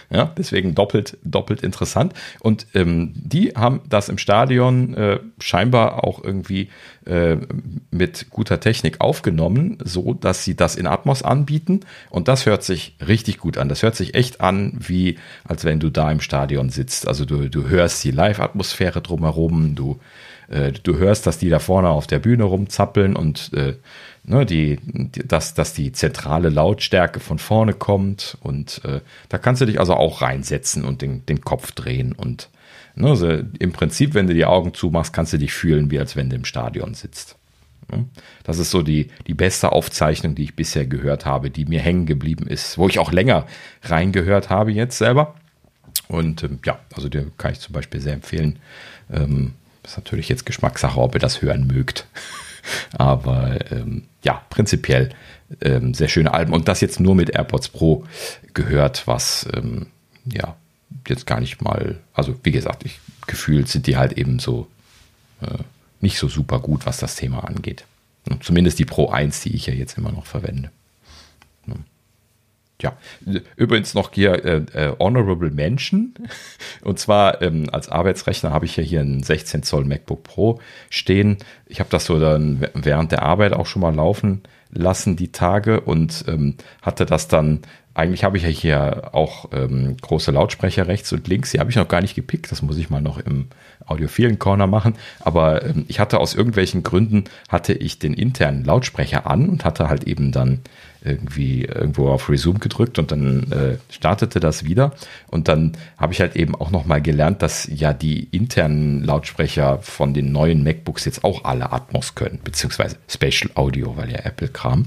[0.10, 2.14] Ja, deswegen doppelt, doppelt interessant.
[2.40, 6.70] Und ähm, die haben das im Stadion äh, scheinbar auch irgendwie
[7.06, 7.36] äh,
[7.92, 11.82] mit guter Technik aufgenommen, so dass sie das in Atmos anbieten.
[12.10, 13.68] Und das hört sich richtig gut an.
[13.68, 17.06] Das hört sich echt an, wie als wenn du da im Stadion sitzt.
[17.06, 20.00] Also du, du hörst die Live-Atmosphäre drumherum, du
[20.50, 23.76] äh, du hörst, dass die da vorne auf der Bühne rumzappeln und äh,
[24.24, 24.80] ne, die,
[25.26, 29.94] dass, dass die zentrale Lautstärke von vorne kommt und äh, da kannst du dich also
[29.94, 32.50] auch reinsetzen und den, den Kopf drehen und
[32.96, 33.30] ne, also
[33.60, 36.36] im Prinzip, wenn du die Augen zumachst, kannst du dich fühlen, wie als wenn du
[36.36, 37.38] im Stadion sitzt.
[38.44, 42.06] Das ist so die, die beste Aufzeichnung, die ich bisher gehört habe, die mir hängen
[42.06, 43.46] geblieben ist, wo ich auch länger
[43.84, 45.36] reingehört habe jetzt selber.
[46.10, 48.60] Und ähm, ja, also den kann ich zum Beispiel sehr empfehlen.
[49.12, 49.54] Ähm,
[49.88, 52.08] ist natürlich jetzt Geschmackssache, ob ihr das hören mögt.
[52.98, 55.10] Aber ähm, ja, prinzipiell
[55.62, 56.54] ähm, sehr schöne Alben.
[56.54, 58.06] Und das jetzt nur mit AirPods Pro
[58.54, 59.88] gehört, was ähm,
[60.26, 60.56] ja
[61.08, 64.68] jetzt gar nicht mal, also wie gesagt, ich, gefühlt sind die halt eben so
[65.42, 65.64] äh,
[66.02, 67.86] nicht so super gut, was das Thema angeht.
[68.42, 70.70] Zumindest die Pro 1, die ich ja jetzt immer noch verwende.
[72.80, 72.96] Ja,
[73.56, 76.14] übrigens noch hier äh, äh, Honorable Mention.
[76.84, 80.60] Und zwar ähm, als Arbeitsrechner habe ich ja hier einen 16 Zoll MacBook Pro
[80.92, 81.38] stehen.
[81.66, 85.82] Ich habe das so dann während der Arbeit auch schon mal laufen lassen, die Tage,
[85.82, 87.62] und ähm, hatte das dann.
[87.94, 91.50] Eigentlich habe ich ja hier auch ähm, große Lautsprecher rechts und links.
[91.50, 92.52] Die habe ich noch gar nicht gepickt.
[92.52, 93.48] Das muss ich mal noch im
[93.88, 94.94] audiophilen Corner machen.
[95.20, 99.90] Aber ähm, ich hatte aus irgendwelchen Gründen hatte ich den internen Lautsprecher an und hatte
[99.90, 100.60] halt eben dann
[101.08, 104.94] irgendwie irgendwo auf Resume gedrückt und dann äh, startete das wieder.
[105.30, 110.14] Und dann habe ich halt eben auch nochmal gelernt, dass ja die internen Lautsprecher von
[110.14, 114.86] den neuen MacBooks jetzt auch alle Atmos können, beziehungsweise Spatial Audio, weil ja Apple Kram.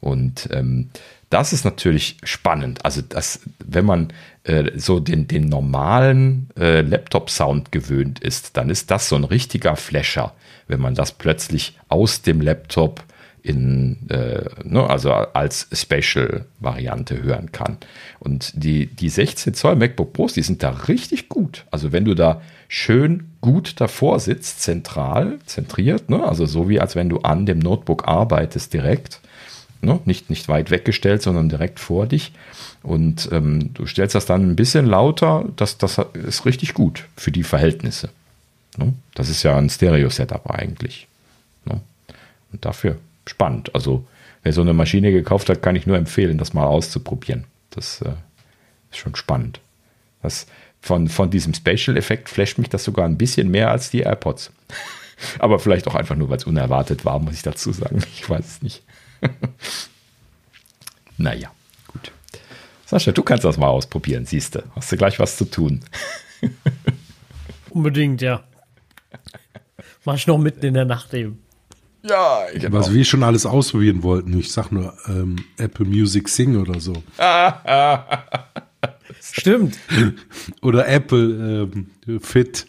[0.00, 0.90] Und ähm,
[1.30, 2.84] das ist natürlich spannend.
[2.84, 4.12] Also, das, wenn man
[4.44, 9.74] äh, so den, den normalen äh, Laptop-Sound gewöhnt ist, dann ist das so ein richtiger
[9.74, 10.34] Flasher,
[10.68, 13.02] wenn man das plötzlich aus dem Laptop
[13.46, 17.78] in, äh, ne, also als Special-Variante hören kann.
[18.18, 21.64] Und die, die 16 Zoll MacBook Pros, die sind da richtig gut.
[21.70, 26.96] Also wenn du da schön gut davor sitzt, zentral, zentriert, ne, also so wie als
[26.96, 29.20] wenn du an dem Notebook arbeitest direkt,
[29.80, 32.32] ne, nicht, nicht weit weggestellt, sondern direkt vor dich.
[32.82, 37.30] Und ähm, du stellst das dann ein bisschen lauter, das, das ist richtig gut für
[37.30, 38.08] die Verhältnisse.
[38.76, 38.92] Ne?
[39.14, 41.06] Das ist ja ein Stereo-Setup eigentlich.
[41.64, 41.80] Ne?
[42.52, 42.96] Und dafür
[43.26, 43.74] spannend.
[43.74, 44.06] Also,
[44.42, 47.44] wer so eine Maschine gekauft hat, kann ich nur empfehlen, das mal auszuprobieren.
[47.70, 48.12] Das äh,
[48.90, 49.60] ist schon spannend.
[50.22, 50.46] Das,
[50.80, 54.52] von, von diesem Spatial-Effekt flasht mich das sogar ein bisschen mehr als die AirPods.
[55.38, 58.02] Aber vielleicht auch einfach nur, weil es unerwartet war, muss ich dazu sagen.
[58.14, 58.82] Ich weiß es nicht.
[61.16, 61.50] naja,
[61.88, 62.12] gut.
[62.84, 64.62] Sascha, du kannst das mal ausprobieren, siehst du.
[64.74, 65.80] Hast du gleich was zu tun.
[67.70, 68.44] Unbedingt, ja.
[70.04, 71.42] Mach ich noch mitten in der Nacht eben.
[72.08, 72.78] Ja, genau.
[72.78, 74.38] Was wir schon alles ausprobieren wollten.
[74.38, 77.02] Ich sag nur ähm, Apple Music Sing oder so.
[79.20, 79.78] Stimmt.
[80.62, 82.66] oder Apple ähm, Fit.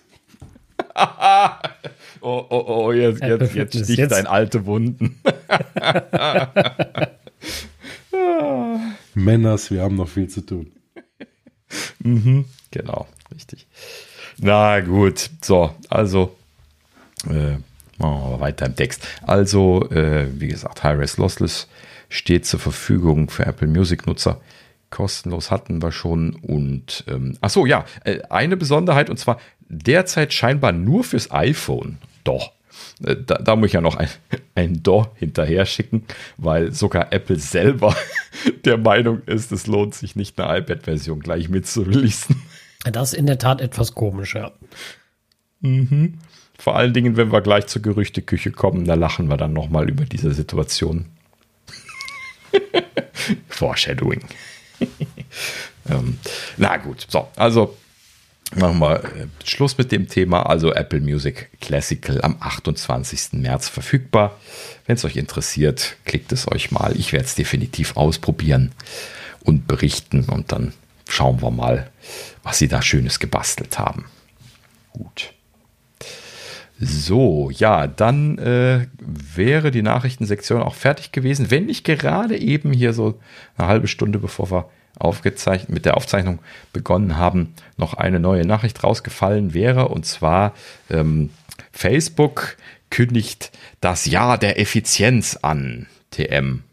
[2.22, 4.12] oh, oh, oh, jetzt, jetzt, jetzt sticht jetzt.
[4.12, 5.20] dein alte Wunden.
[9.14, 10.72] Männers, wir haben noch viel zu tun.
[12.00, 13.68] Mhm, genau, richtig.
[14.38, 16.36] Na gut, so, also
[17.30, 17.58] äh,
[17.98, 19.08] Machen wir weiter im Text.
[19.24, 21.68] Also, äh, wie gesagt, Hi-Res Lossless
[22.10, 24.40] steht zur Verfügung für Apple Music-Nutzer.
[24.90, 26.36] Kostenlos hatten wir schon.
[26.36, 31.98] Und, ähm, ach so, ja, äh, eine Besonderheit und zwar derzeit scheinbar nur fürs iPhone.
[32.24, 32.54] Doch.
[33.04, 34.10] Äh, da, da, muss ich ja noch ein,
[34.56, 36.04] ein Do hinterher schicken,
[36.38, 37.96] weil sogar Apple selber
[38.66, 42.42] der Meinung ist, es lohnt sich nicht eine iPad-Version gleich mitzureleasen.
[42.92, 44.52] Das ist in der Tat etwas komisch, ja.
[45.62, 46.20] Mhm.
[46.58, 50.06] Vor allen Dingen, wenn wir gleich zur Gerüchteküche kommen, da lachen wir dann nochmal über
[50.06, 51.06] diese Situation.
[53.50, 54.22] Foreshadowing.
[55.90, 56.18] ähm,
[56.58, 57.78] na gut, so, also
[58.56, 60.44] machen wir äh, Schluss mit dem Thema.
[60.44, 63.34] Also Apple Music Classical am 28.
[63.34, 64.40] März verfügbar.
[64.86, 66.96] Wenn es euch interessiert, klickt es euch mal.
[66.98, 68.72] Ich werde es definitiv ausprobieren
[69.42, 70.74] und berichten und dann
[71.08, 71.90] schauen wir mal,
[72.44, 74.06] was sie da Schönes gebastelt haben.
[74.92, 75.34] Gut.
[76.80, 82.94] So, ja, dann äh, wäre die Nachrichtensektion auch fertig gewesen, wenn nicht gerade eben hier
[82.94, 83.20] so
[83.58, 86.40] eine halbe Stunde bevor wir aufgezeichnet, mit der Aufzeichnung
[86.74, 89.88] begonnen haben, noch eine neue Nachricht rausgefallen wäre.
[89.88, 90.54] Und zwar
[90.90, 91.32] ähm,
[91.72, 92.58] Facebook
[92.90, 95.88] kündigt das Jahr der Effizienz an.
[96.12, 96.64] TM.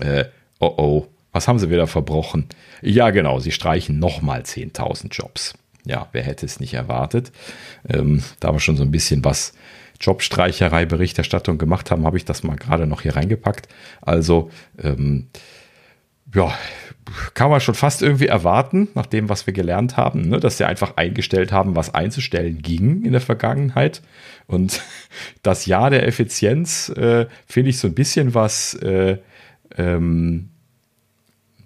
[0.00, 0.24] Äh,
[0.60, 2.46] oh oh, was haben sie wieder verbrochen?
[2.80, 5.54] Ja, genau, sie streichen nochmal 10.000 Jobs
[5.88, 7.32] ja, wer hätte es nicht erwartet.
[7.88, 9.54] Ähm, da wir schon so ein bisschen was
[10.00, 13.68] Jobstreicherei, Berichterstattung gemacht haben, habe ich das mal gerade noch hier reingepackt.
[14.00, 15.28] Also, ähm,
[16.34, 16.52] ja,
[17.34, 20.66] kann man schon fast irgendwie erwarten, nach dem, was wir gelernt haben, ne, dass sie
[20.66, 24.02] einfach eingestellt haben, was einzustellen ging in der Vergangenheit.
[24.46, 24.82] Und
[25.42, 29.18] das Jahr der Effizienz äh, finde ich so ein bisschen was, äh,
[29.76, 30.50] ähm,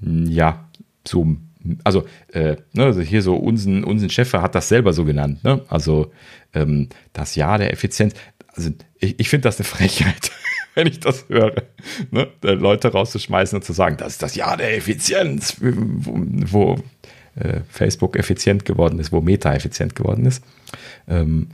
[0.01, 0.69] ja,
[1.07, 1.37] so
[1.85, 5.63] also, äh, ne, also hier so unseren, unseren Chef hat das selber so genannt, ne?
[5.69, 6.13] Also
[6.55, 8.15] ähm, das Jahr der Effizienz.
[8.49, 10.31] Also ich, ich finde das eine Frechheit,
[10.75, 11.55] wenn ich das höre,
[12.11, 12.29] ne?
[12.43, 16.77] Leute rauszuschmeißen und zu sagen, das ist das Jahr der Effizienz, wo, wo
[17.35, 20.43] äh, Facebook effizient geworden ist, wo Meta effizient geworden ist.
[21.09, 21.49] Ähm,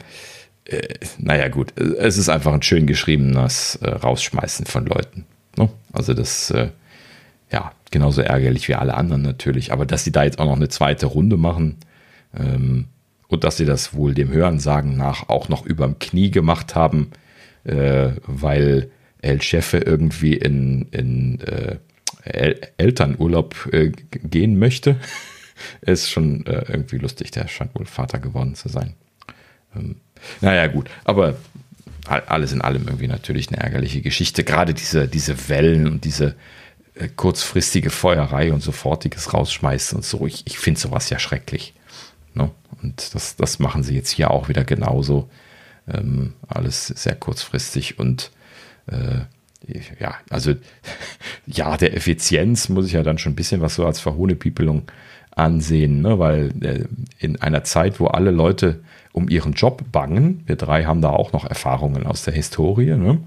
[0.64, 5.25] äh, naja, gut, es ist einfach ein schön geschriebenes äh, Rausschmeißen von Leuten.
[5.57, 5.68] Ne?
[5.92, 6.68] Also das, äh,
[7.51, 9.73] ja, genauso ärgerlich wie alle anderen natürlich.
[9.73, 11.77] Aber dass sie da jetzt auch noch eine zweite Runde machen
[12.37, 12.87] ähm,
[13.29, 17.11] und dass sie das wohl dem Hörensagen nach auch noch überm Knie gemacht haben,
[17.65, 21.77] äh, weil El Chefe irgendwie in, in äh,
[22.25, 24.97] El Elternurlaub äh, gehen möchte,
[25.81, 27.31] ist schon äh, irgendwie lustig.
[27.31, 28.95] Der scheint wohl Vater geworden zu sein.
[29.75, 29.97] Ähm,
[30.41, 31.37] naja, gut, aber
[32.07, 34.43] alles in allem irgendwie natürlich eine ärgerliche Geschichte.
[34.43, 36.37] Gerade diese, diese Wellen und diese,
[37.17, 40.27] kurzfristige Feuerei und sofortiges Rausschmeißen und so.
[40.27, 41.75] Ich, ich finde sowas ja schrecklich.
[42.35, 42.51] Ne?
[42.83, 45.29] Und das, das machen sie jetzt hier auch wieder genauso.
[45.87, 48.31] Ähm, alles sehr kurzfristig und
[48.87, 49.20] äh,
[50.01, 50.55] ja, also
[51.47, 54.91] Jahr der Effizienz muss ich ja dann schon ein bisschen was so als Verhohnepiepelung
[55.31, 56.18] ansehen, ne?
[56.18, 56.85] weil äh,
[57.18, 58.81] in einer Zeit, wo alle Leute
[59.12, 63.20] um ihren Job bangen, wir drei haben da auch noch Erfahrungen aus der Historie, ne?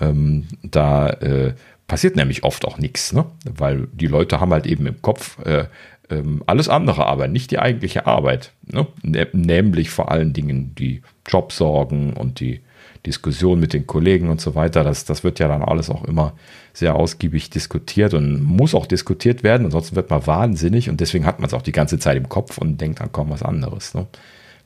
[0.00, 1.54] ähm, da äh,
[1.86, 3.24] passiert nämlich oft auch nichts, ne?
[3.44, 5.66] weil die Leute haben halt eben im Kopf äh,
[6.10, 8.86] ähm, alles andere, aber nicht die eigentliche Arbeit, ne?
[9.32, 12.60] nämlich vor allen Dingen die Jobsorgen und die
[13.04, 14.84] Diskussion mit den Kollegen und so weiter.
[14.84, 16.34] Das, das wird ja dann alles auch immer
[16.72, 21.40] sehr ausgiebig diskutiert und muss auch diskutiert werden, ansonsten wird man wahnsinnig und deswegen hat
[21.40, 23.94] man es auch die ganze Zeit im Kopf und denkt an kaum was anderes.
[23.94, 24.06] Ne?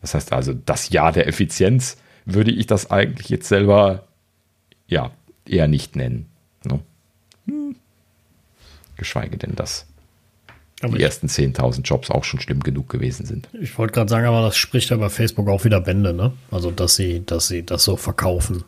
[0.01, 1.97] Das heißt also, das Jahr der Effizienz
[2.27, 4.05] würde ich das eigentlich jetzt selber
[4.87, 5.11] ja
[5.49, 6.27] eher nicht nennen.
[7.47, 7.77] Hm.
[8.97, 9.87] Geschweige denn, dass
[10.83, 13.49] aber die ersten 10.000 Jobs auch schon schlimm genug gewesen sind.
[13.61, 16.33] Ich wollte gerade sagen, aber das spricht ja bei Facebook auch wieder Bände, ne?
[16.51, 18.63] Also, dass sie, dass sie das so verkaufen.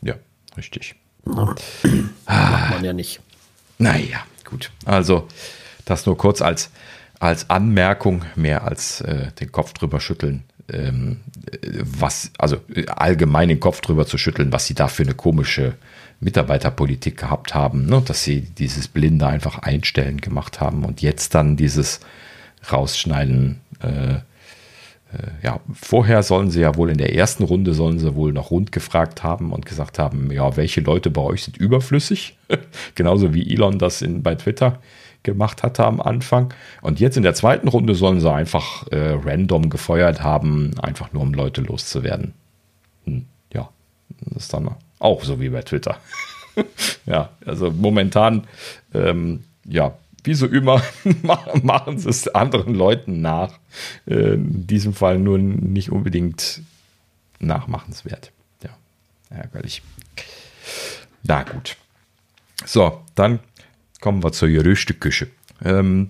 [0.00, 0.14] Ja,
[0.56, 0.94] richtig.
[1.24, 1.54] Na,
[2.26, 3.20] macht man ja nicht.
[3.78, 4.70] Naja, gut.
[4.86, 5.28] Also,
[5.84, 6.70] das nur kurz als,
[7.20, 10.44] als Anmerkung, mehr als äh, den Kopf drüber schütteln.
[10.70, 11.20] Ähm,
[11.80, 15.74] was, also allgemein den Kopf drüber zu schütteln, was sie da für eine komische
[16.20, 18.02] Mitarbeiterpolitik gehabt haben, ne?
[18.04, 22.00] dass sie dieses Blinde einfach einstellen gemacht haben und jetzt dann dieses
[22.72, 23.60] Rausschneiden.
[23.80, 24.14] Äh,
[25.12, 28.50] äh, ja, vorher sollen sie ja wohl in der ersten Runde sollen sie wohl noch
[28.50, 32.36] rund gefragt haben und gesagt haben, ja, welche Leute bei euch sind überflüssig?
[32.94, 34.80] Genauso wie Elon das in, bei Twitter
[35.22, 36.52] gemacht hatte am Anfang.
[36.82, 41.22] Und jetzt in der zweiten Runde sollen sie einfach äh, random gefeuert haben, einfach nur
[41.22, 42.34] um Leute loszuwerden.
[43.04, 43.68] Hm, ja,
[44.20, 45.98] das ist dann auch so wie bei Twitter.
[47.06, 48.46] ja, also momentan,
[48.94, 50.82] ähm, ja, wie so immer,
[51.62, 53.58] machen sie es anderen Leuten nach.
[54.06, 56.62] Äh, in diesem Fall nur nicht unbedingt
[57.38, 58.32] nachmachenswert.
[58.62, 58.70] Ja,
[59.30, 59.82] ärgerlich.
[61.22, 61.76] Na gut.
[62.64, 63.38] So, dann
[64.00, 65.28] kommen wir zur Gerüchteküche.
[65.64, 66.08] Ähm,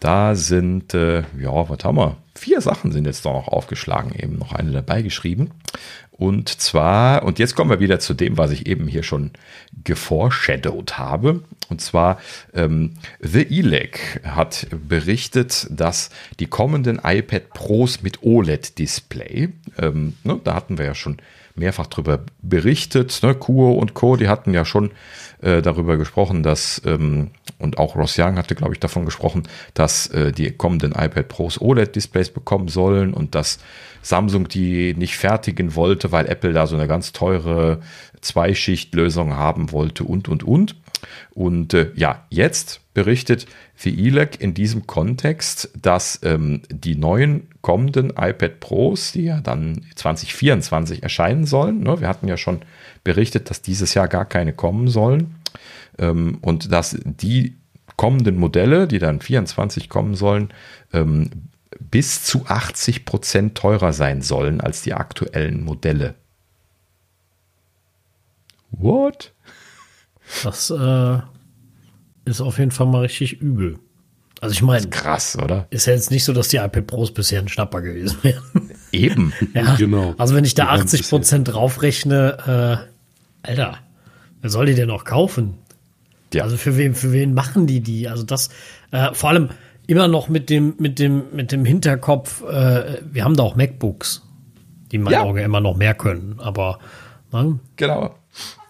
[0.00, 2.16] da sind, äh, ja, was haben wir?
[2.34, 5.52] Vier Sachen sind jetzt noch aufgeschlagen, eben noch eine dabei geschrieben.
[6.12, 9.32] Und zwar, und jetzt kommen wir wieder zu dem, was ich eben hier schon
[9.84, 11.42] geforeshadowed habe.
[11.68, 12.18] Und zwar,
[12.54, 20.54] ähm, The ELEC hat berichtet, dass die kommenden iPad Pros mit OLED-Display, ähm, ne, da
[20.54, 21.18] hatten wir ja schon
[21.54, 24.92] mehrfach drüber berichtet, ne, Kuo und Co., die hatten ja schon
[25.40, 30.06] äh, darüber gesprochen, dass, ähm, und auch Ross Young hatte, glaube ich, davon gesprochen, dass
[30.08, 33.58] äh, die kommenden iPad Pros OLED-Displays bekommen sollen und dass
[34.02, 37.80] Samsung die nicht fertigen wollte, weil Apple da so eine ganz teure
[38.20, 40.76] Zweischichtlösung haben wollte und, und, und.
[41.30, 48.10] Und äh, ja, jetzt berichtet The ELEC in diesem Kontext, dass ähm, die neuen kommenden
[48.10, 52.60] iPad Pros, die ja dann 2024 erscheinen sollen, ne, wir hatten ja schon
[53.06, 55.36] berichtet, dass dieses Jahr gar keine kommen sollen,
[55.98, 57.56] ähm, und dass die
[57.96, 60.52] kommenden Modelle, die dann 24 kommen sollen,
[60.92, 61.30] ähm,
[61.80, 66.14] bis zu 80 Prozent teurer sein sollen als die aktuellen Modelle.
[68.72, 69.32] What?
[70.42, 71.18] Das äh,
[72.24, 73.78] ist auf jeden Fall mal richtig übel.
[74.40, 75.66] Also ich meine, krass, oder?
[75.70, 78.70] Ist ja jetzt nicht so, dass die iPad Pros bisher ein Schnapper gewesen wären.
[78.92, 79.32] Eben.
[79.54, 80.14] ja, genau.
[80.18, 82.95] Also wenn ich da 80 Prozent draufrechne, äh,
[83.46, 83.78] Alter,
[84.40, 85.54] wer soll die denn noch kaufen?
[86.34, 86.42] Ja.
[86.42, 88.08] Also für wen, für wen machen die die?
[88.08, 88.50] Also das,
[88.90, 89.50] äh, vor allem,
[89.86, 94.22] immer noch mit dem, mit dem, mit dem Hinterkopf, äh, wir haben da auch MacBooks,
[94.92, 95.22] die mein ja.
[95.22, 96.78] Auge immer noch mehr können, aber
[97.32, 97.58] ne?
[97.76, 98.14] Genau.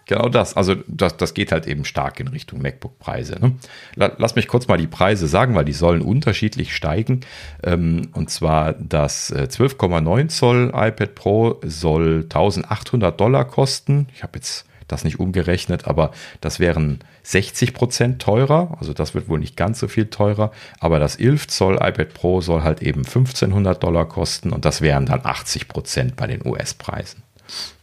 [0.07, 0.55] Genau das.
[0.55, 3.39] Also das, das geht halt eben stark in Richtung MacBook-Preise.
[3.41, 3.55] Ne?
[3.95, 7.21] Lass mich kurz mal die Preise sagen, weil die sollen unterschiedlich steigen.
[7.61, 14.07] Ähm, und zwar das 12,9 äh, Zoll iPad Pro soll 1800 Dollar kosten.
[14.15, 16.11] Ich habe jetzt das nicht umgerechnet, aber
[16.41, 20.99] das wären 60 Prozent teurer, also das wird wohl nicht ganz so viel teurer, aber
[20.99, 25.21] das 11 Zoll iPad Pro soll halt eben 1500 Dollar kosten und das wären dann
[25.23, 27.23] 80 Prozent bei den US-Preisen.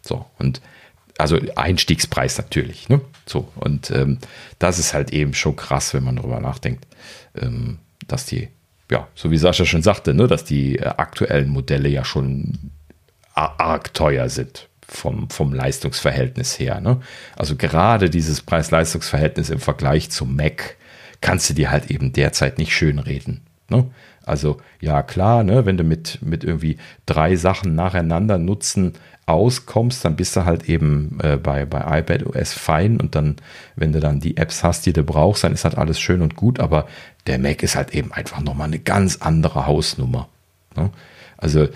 [0.03, 0.61] So, und
[1.19, 3.01] also Einstiegspreis natürlich, ne?
[3.27, 4.19] So, und ähm,
[4.59, 6.87] das ist halt eben schon krass, wenn man darüber nachdenkt,
[7.37, 7.79] ähm,
[8.09, 8.49] dass die,
[8.91, 12.71] ja, so wie Sascha schon sagte, ne, dass die äh, aktuellen Modelle ja schon
[13.35, 16.80] arg teuer sind vom, vom Leistungsverhältnis her.
[16.80, 17.01] Ne?
[17.37, 20.76] Also gerade dieses Preis-Leistungs-Verhältnis im Vergleich zum Mac
[21.20, 23.41] kannst du dir halt eben derzeit nicht schönreden.
[23.68, 23.87] Ne?
[24.26, 28.95] Also ja klar, ne, wenn du mit, mit irgendwie drei Sachen nacheinander nutzen
[29.26, 33.37] auskommst, dann bist du halt eben äh, bei, bei iPadOS fein und dann,
[33.76, 36.37] wenn du dann die Apps hast, die du brauchst, dann ist halt alles schön und
[36.37, 36.87] gut, aber
[37.26, 40.28] der Mac ist halt eben einfach nochmal eine ganz andere Hausnummer.
[40.76, 40.91] Ne?
[41.37, 41.68] Also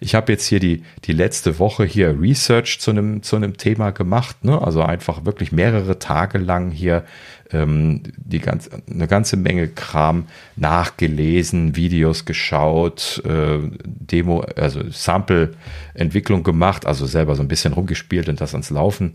[0.00, 4.44] ich habe jetzt hier die, die letzte Woche hier Research zu einem, zu Thema gemacht.
[4.44, 4.60] Ne?
[4.60, 7.04] Also einfach wirklich mehrere Tage lang hier
[7.52, 10.26] ähm, die ganz, eine ganze Menge Kram
[10.56, 18.40] nachgelesen, Videos geschaut, äh, Demo, also Sample-Entwicklung gemacht, also selber so ein bisschen rumgespielt und
[18.40, 19.12] das ans Laufen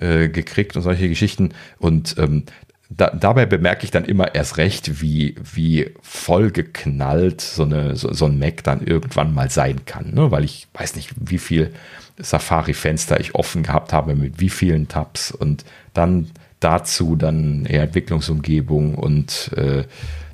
[0.00, 1.50] äh, gekriegt und solche Geschichten.
[1.78, 2.44] Und ähm,
[2.88, 8.26] da, dabei bemerke ich dann immer erst recht, wie, wie vollgeknallt so, eine, so, so
[8.26, 10.14] ein Mac dann irgendwann mal sein kann.
[10.14, 10.30] Ne?
[10.30, 11.72] Weil ich weiß nicht, wie viel
[12.18, 15.64] Safari-Fenster ich offen gehabt habe, mit wie vielen Tabs und
[15.94, 16.30] dann
[16.60, 19.84] dazu dann eher Entwicklungsumgebung und äh,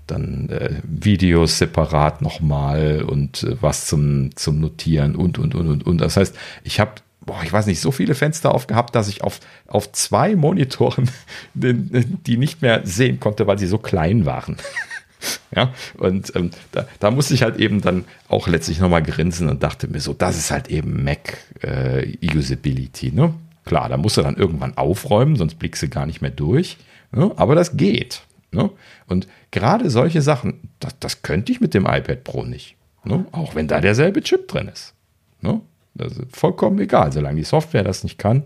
[0.07, 5.87] dann äh, Videos separat nochmal und äh, was zum, zum Notieren und, und, und, und,
[5.87, 6.01] und.
[6.01, 6.93] Das heißt, ich habe
[7.25, 11.11] boah, ich weiß nicht, so viele Fenster aufgehabt, dass ich auf, auf zwei Monitoren
[11.55, 14.57] die nicht mehr sehen konnte, weil sie so klein waren.
[15.57, 19.63] ja, und ähm, da, da musste ich halt eben dann auch letztlich nochmal grinsen und
[19.63, 23.35] dachte mir so, das ist halt eben Mac äh, Usability, ne?
[23.65, 26.79] Klar, da musst du dann irgendwann aufräumen, sonst blickst du gar nicht mehr durch.
[27.13, 27.31] Ne?
[27.37, 28.23] Aber das geht.
[28.51, 28.71] Ne?
[29.07, 32.77] Und gerade solche Sachen, das, das könnte ich mit dem iPad Pro nicht.
[33.05, 33.25] Ne?
[33.33, 34.95] Auch wenn da derselbe Chip drin ist.
[35.41, 35.61] Ne?
[35.95, 38.45] Das ist vollkommen egal, solange die Software das nicht kann,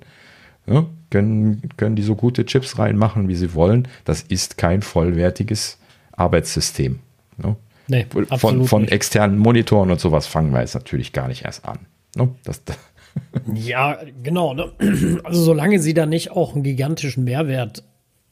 [0.66, 3.86] ja, können, können die so gute Chips reinmachen, wie sie wollen.
[4.04, 5.78] Das ist kein vollwertiges
[6.12, 6.98] Arbeitssystem.
[7.42, 7.56] Ja.
[7.88, 8.06] Nee,
[8.38, 11.78] von, von externen Monitoren und sowas fangen wir jetzt natürlich gar nicht erst an.
[12.16, 12.30] Ne?
[12.42, 12.76] Das, das
[13.54, 14.54] ja, genau.
[14.54, 14.72] Ne?
[15.22, 17.84] Also solange sie da nicht auch einen gigantischen Mehrwert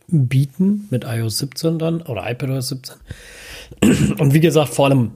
[0.08, 2.96] bieten mit iOS 17 dann oder iPadOS 17.
[4.18, 5.12] Und wie gesagt, vor allem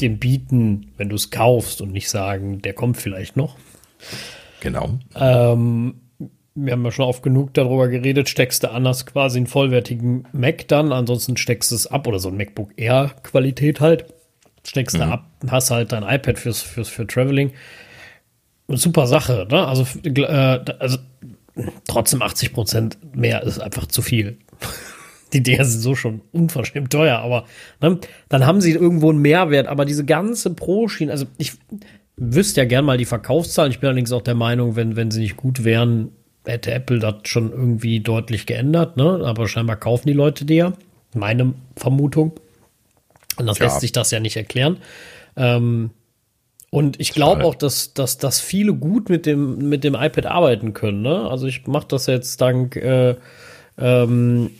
[0.00, 3.56] den bieten, wenn du es kaufst und nicht sagen, der kommt vielleicht noch.
[4.60, 4.98] Genau.
[5.14, 5.94] Ähm,
[6.54, 10.68] wir haben ja schon oft genug darüber geredet, steckst du anders quasi einen vollwertigen Mac
[10.68, 14.06] dann, ansonsten steckst du es ab oder so ein MacBook Air Qualität halt.
[14.66, 15.02] Steckst mhm.
[15.02, 17.52] du ab, hast halt dein iPad fürs, fürs, für Traveling.
[18.68, 19.66] Super Sache, ne?
[19.66, 20.98] Also, äh, also
[21.88, 24.38] trotzdem 80 Prozent mehr ist einfach zu viel
[25.32, 27.44] die Dinger sind so schon unverschämt teuer, aber
[27.80, 29.66] ne, dann haben sie irgendwo einen Mehrwert.
[29.66, 31.52] Aber diese ganze Pro-Schiene, also ich
[32.16, 33.72] wüsste ja gern mal die Verkaufszahlen.
[33.72, 36.12] Ich bin allerdings auch der Meinung, wenn, wenn sie nicht gut wären,
[36.44, 38.96] hätte Apple das schon irgendwie deutlich geändert.
[38.96, 39.22] Ne?
[39.24, 40.72] Aber scheinbar kaufen die Leute die ja.
[41.14, 42.32] Meine Vermutung.
[43.36, 43.66] Und das ja.
[43.66, 44.78] lässt sich das ja nicht erklären.
[45.36, 45.90] Ähm,
[46.70, 50.72] und ich glaube auch, dass, dass, dass viele gut mit dem, mit dem iPad arbeiten
[50.72, 51.02] können.
[51.02, 51.28] Ne?
[51.28, 53.16] Also ich mache das jetzt dank äh,
[53.80, 54.50] ähm,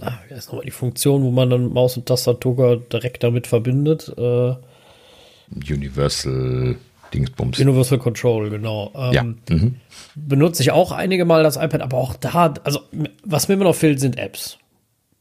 [0.00, 4.12] ach, wie heißt nochmal die Funktion, wo man dann Maus und Tastatur direkt damit verbindet?
[4.16, 4.54] Äh,
[5.72, 6.76] Universal
[7.12, 7.58] Dingsbums.
[7.58, 8.92] Universal Control, genau.
[8.94, 9.24] Ähm, ja.
[9.54, 9.76] Mhm.
[10.14, 12.80] Benutze ich auch einige Mal das iPad, aber auch da, also
[13.24, 14.58] was mir immer noch fehlt, sind Apps.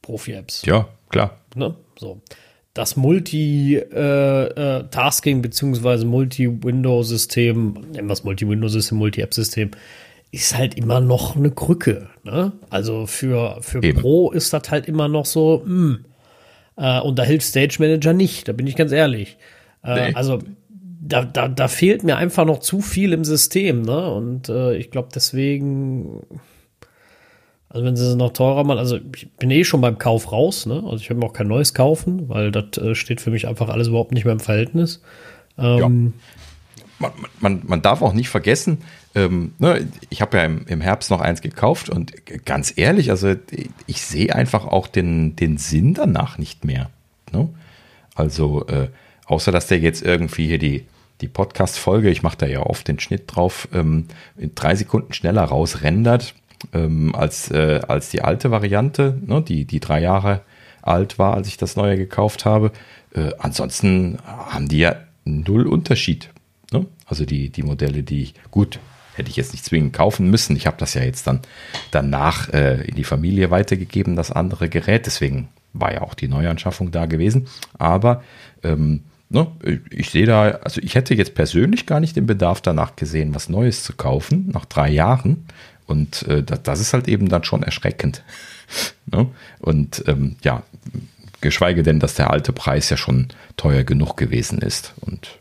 [0.01, 0.63] Profi-Apps.
[0.65, 1.37] Ja, klar.
[1.55, 1.75] Ne?
[1.97, 2.19] So.
[2.73, 9.71] Das Multi-Tasking äh, äh, beziehungsweise Multi-Window-System, nennen wir es Multi-Window-System, Multi-App-System,
[10.31, 12.09] ist halt immer noch eine Krücke.
[12.23, 12.51] Ne?
[12.69, 15.69] Also für, für Pro ist das halt immer noch so, mh.
[15.69, 16.05] Hm.
[16.77, 19.37] Äh, und da hilft Stage Manager nicht, da bin ich ganz ehrlich.
[19.83, 20.15] Äh, nee.
[20.15, 20.39] Also
[21.01, 24.11] da, da, da fehlt mir einfach noch zu viel im System, ne?
[24.11, 26.21] Und äh, ich glaube deswegen,
[27.69, 30.65] also wenn sie es noch teurer machen, also ich bin eh schon beim Kauf raus,
[30.65, 30.83] ne?
[30.85, 33.69] Also ich will mir auch kein neues kaufen, weil das äh, steht für mich einfach
[33.69, 35.01] alles überhaupt nicht mehr im Verhältnis.
[35.57, 36.11] Ähm, ja.
[36.99, 38.79] Man, man, man darf auch nicht vergessen,
[39.13, 42.13] ähm, ne, ich habe ja im, im, Herbst noch eins gekauft und
[42.45, 43.35] ganz ehrlich, also
[43.85, 46.89] ich sehe einfach auch den, den Sinn danach nicht mehr.
[47.31, 47.49] Ne?
[48.15, 48.89] Also, äh,
[49.25, 50.85] außer dass der jetzt irgendwie hier die,
[51.21, 54.05] die Podcast-Folge, ich mache da ja oft den Schnitt drauf, ähm,
[54.37, 56.35] in drei Sekunden schneller rausrendert
[56.73, 60.41] ähm, als, äh, als die alte Variante, ne, die, die drei Jahre
[60.81, 62.71] alt war, als ich das neue gekauft habe.
[63.13, 64.95] Äh, ansonsten haben die ja
[65.25, 66.29] null Unterschied.
[66.71, 66.85] Ne?
[67.05, 68.79] Also die, die Modelle, die ich, gut,
[69.15, 70.55] hätte ich jetzt nicht zwingend kaufen müssen.
[70.55, 71.41] Ich habe das ja jetzt dann
[71.91, 75.05] danach äh, in die Familie weitergegeben, das andere Gerät.
[75.05, 77.47] Deswegen war ja auch die Neuanschaffung da gewesen.
[77.77, 78.23] Aber
[78.63, 79.47] ähm, ne,
[79.89, 83.49] ich sehe da, also ich hätte jetzt persönlich gar nicht den Bedarf danach gesehen, was
[83.49, 85.45] Neues zu kaufen, nach drei Jahren.
[85.85, 88.23] Und äh, das, das, ist halt eben dann schon erschreckend.
[89.05, 89.27] ne?
[89.59, 90.63] Und ähm, ja,
[91.41, 94.93] geschweige denn, dass der alte Preis ja schon teuer genug gewesen ist.
[95.01, 95.39] Und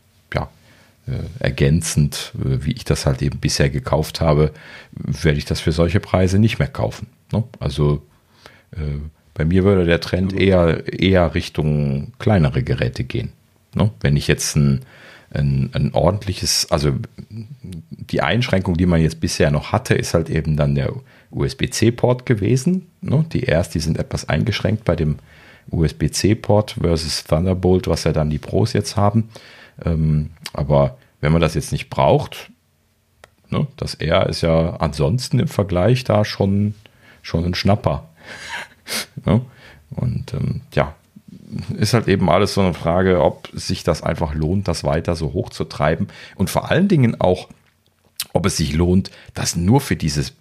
[1.39, 4.51] ergänzend, äh, wie ich das halt eben bisher gekauft habe,
[4.91, 7.07] werde ich das für solche Preise nicht mehr kaufen.
[7.31, 7.43] Ne?
[7.59, 8.03] Also
[8.71, 8.99] äh,
[9.33, 13.31] bei mir würde der Trend eher, eher Richtung kleinere Geräte gehen.
[13.75, 13.91] Ne?
[14.01, 14.81] Wenn ich jetzt ein,
[15.31, 16.93] ein, ein, ordentliches, also
[17.29, 20.91] die Einschränkung, die man jetzt bisher noch hatte, ist halt eben dann der
[21.31, 22.87] USB-C-Port gewesen.
[23.01, 23.25] Ne?
[23.31, 25.17] Die erst, die sind etwas eingeschränkt bei dem
[25.69, 29.29] USB-C-Port versus Thunderbolt, was ja dann die Pros jetzt haben.
[29.83, 32.51] Ähm, aber wenn man das jetzt nicht braucht,
[33.49, 36.73] ne, das R ist ja ansonsten im Vergleich da schon,
[37.21, 38.09] schon ein Schnapper.
[39.25, 39.41] ne?
[39.89, 40.95] Und ähm, ja,
[41.77, 45.33] ist halt eben alles so eine Frage, ob sich das einfach lohnt, das weiter so
[45.33, 46.07] hoch zu treiben.
[46.35, 47.47] Und vor allen Dingen auch,
[48.33, 50.33] ob es sich lohnt, das nur für dieses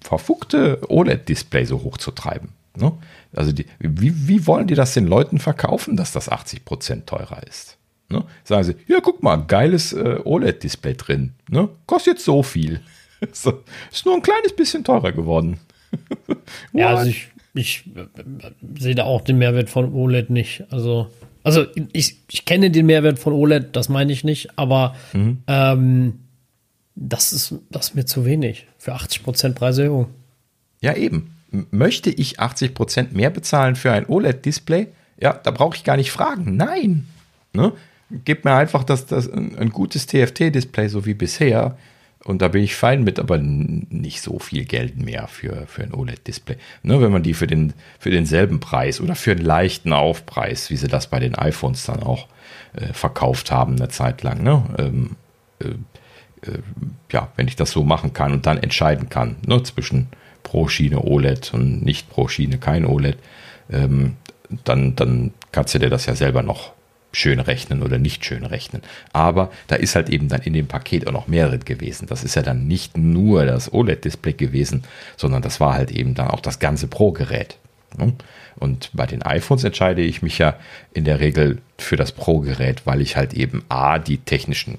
[0.00, 2.50] verfuckte OLED-Display so hoch zu treiben.
[2.76, 2.92] Ne?
[3.34, 7.76] Also die, wie, wie wollen die das den Leuten verkaufen, dass das 80% teurer ist?
[8.14, 8.24] Ne?
[8.44, 11.32] Sagen sie, ja, guck mal, geiles äh, OLED-Display drin.
[11.48, 11.68] Ne?
[11.86, 12.80] Kostet jetzt so viel.
[13.32, 15.58] so, ist nur ein kleines bisschen teurer geworden.
[16.72, 18.06] ja, also ich, ich äh,
[18.78, 20.64] sehe da auch den Mehrwert von OLED nicht.
[20.70, 21.10] Also,
[21.42, 25.42] also ich, ich kenne den Mehrwert von OLED, das meine ich nicht, aber mhm.
[25.48, 26.20] ähm,
[26.94, 30.06] das, ist, das ist mir zu wenig für 80% Preiserhöhung.
[30.80, 31.34] Ja, eben.
[31.50, 34.88] Möchte ich 80% mehr bezahlen für ein OLED-Display?
[35.20, 36.56] Ja, da brauche ich gar nicht fragen.
[36.56, 37.06] Nein.
[37.52, 37.72] Ne?
[38.10, 41.76] Gib mir einfach das, das, ein, gutes TFT-Display, so wie bisher.
[42.24, 45.92] Und da bin ich fein mit, aber nicht so viel Geld mehr für, für ein
[45.92, 46.56] OLED-Display.
[46.82, 50.76] Ne, wenn man die für, den, für denselben Preis oder für einen leichten Aufpreis, wie
[50.76, 52.28] sie das bei den iPhones dann auch
[52.74, 54.42] äh, verkauft haben, eine Zeit lang.
[54.42, 54.62] Ne?
[54.78, 55.16] Ähm,
[55.60, 55.68] äh,
[56.46, 56.58] äh,
[57.12, 60.08] ja, wenn ich das so machen kann und dann entscheiden kann ne, zwischen
[60.42, 63.18] pro Schiene OLED und nicht pro Schiene kein OLED,
[63.70, 64.16] ähm,
[64.64, 66.73] dann, dann kannst du dir das ja selber noch
[67.14, 68.82] schön rechnen oder nicht schön rechnen.
[69.12, 72.06] Aber da ist halt eben dann in dem Paket auch noch mehrere gewesen.
[72.06, 74.84] Das ist ja dann nicht nur das OLED-Display gewesen,
[75.16, 77.56] sondern das war halt eben dann auch das ganze Pro-Gerät.
[77.96, 78.12] Ne?
[78.56, 80.56] Und bei den iPhones entscheide ich mich ja
[80.92, 84.78] in der Regel für das Pro-Gerät, weil ich halt eben A, die technischen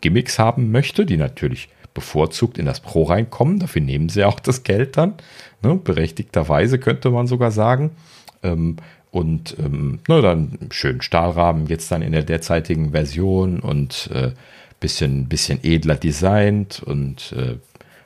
[0.00, 3.58] Gimmicks haben möchte, die natürlich bevorzugt in das Pro reinkommen.
[3.58, 5.14] Dafür nehmen sie auch das Geld dann.
[5.62, 5.74] Ne?
[5.74, 7.90] Berechtigterweise könnte man sogar sagen.
[8.42, 8.76] Ähm,
[9.10, 14.32] und ähm, na, dann schön Stahlrahmen, jetzt dann in der derzeitigen Version und äh,
[14.80, 17.56] bisschen, bisschen edler designt und äh,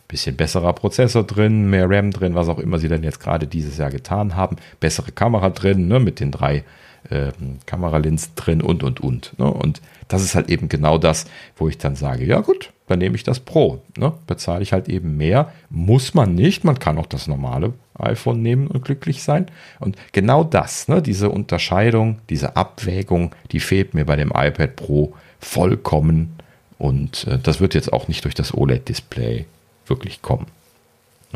[0.08, 3.78] bisschen besserer Prozessor drin, mehr RAM drin, was auch immer sie dann jetzt gerade dieses
[3.78, 4.56] Jahr getan haben.
[4.78, 6.64] Bessere Kamera drin, ne, mit den drei
[7.10, 7.32] äh,
[7.66, 9.38] Kameralinsen drin und und und.
[9.38, 9.50] Ne?
[9.50, 11.24] Und das ist halt eben genau das,
[11.56, 13.82] wo ich dann sage, ja gut, dann nehme ich das Pro.
[13.96, 14.12] Ne?
[14.26, 15.52] Bezahle ich halt eben mehr.
[15.70, 19.46] Muss man nicht, man kann auch das normale iPhone nehmen und glücklich sein.
[19.78, 25.14] Und genau das, ne, diese Unterscheidung, diese Abwägung, die fehlt mir bei dem iPad Pro
[25.38, 26.36] vollkommen.
[26.78, 29.46] Und äh, das wird jetzt auch nicht durch das OLED-Display
[29.86, 30.46] wirklich kommen.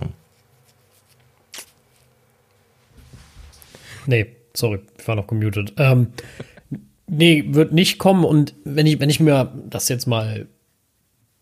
[0.01, 0.09] Ne?
[4.07, 5.75] Nee, sorry, ich war noch gemutet.
[5.77, 6.09] Ähm,
[7.07, 8.25] nee, wird nicht kommen.
[8.25, 10.49] Und wenn ich, wenn ich mir das jetzt mal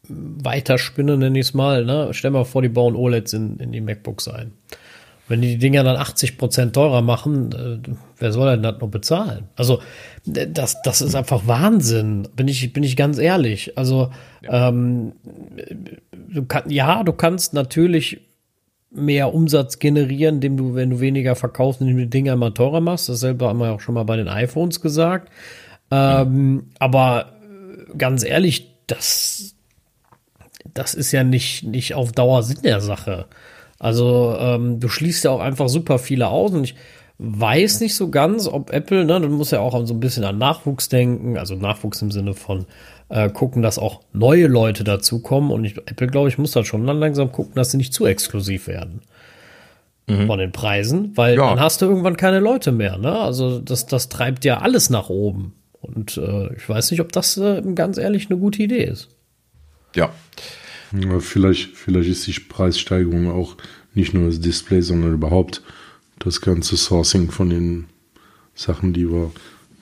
[0.09, 2.09] weiterspinne, nenne ich es mal, ne?
[2.13, 4.53] stell mal vor, die bauen OLEDs in, in die MacBooks ein.
[5.27, 8.89] Wenn die die Dinger dann 80 Prozent teurer machen, äh, wer soll denn das noch
[8.89, 9.49] bezahlen?
[9.57, 9.81] Also
[10.27, 13.79] das, das ist einfach Wahnsinn, bin ich, bin ich ganz ehrlich.
[13.79, 14.11] Also
[14.43, 14.69] ja.
[14.69, 15.13] ähm,
[16.13, 18.21] du kann, ja, du kannst natürlich
[18.91, 22.81] mehr Umsatz generieren, indem du, wenn du weniger verkaufst, indem du die Dinger immer teurer
[22.81, 23.09] machst.
[23.09, 25.33] Dasselbe haben wir auch schon mal bei den iPhones gesagt.
[25.91, 26.77] Ähm, ja.
[26.81, 27.33] Aber
[27.97, 29.54] ganz ehrlich, das,
[30.75, 33.27] das ist ja nicht, nicht auf Dauer Sinn der Sache.
[33.79, 36.75] Also ähm, du schließt ja auch einfach super viele aus und ich
[37.19, 40.39] weiß nicht so ganz, ob Apple, ne, du musst ja auch so ein bisschen an
[40.39, 42.67] Nachwuchs denken, also Nachwuchs im Sinne von
[43.09, 46.87] äh, gucken, dass auch neue Leute dazukommen und ich, Apple, glaube ich, muss da schon
[46.87, 49.03] dann langsam gucken, dass sie nicht zu exklusiv werden
[50.07, 50.27] mhm.
[50.27, 51.49] von den Preisen, weil ja.
[51.51, 53.19] dann hast du irgendwann keine Leute mehr, ne?
[53.19, 57.37] Also das, das treibt ja alles nach oben und äh, ich weiß nicht, ob das
[57.37, 59.09] äh, ganz ehrlich eine gute Idee ist.
[59.95, 60.11] Ja.
[61.21, 63.57] Vielleicht, vielleicht ist die Preissteigerung auch
[63.95, 65.63] nicht nur das Display, sondern überhaupt
[66.19, 67.87] das ganze Sourcing von den
[68.55, 69.33] Sachen, die wir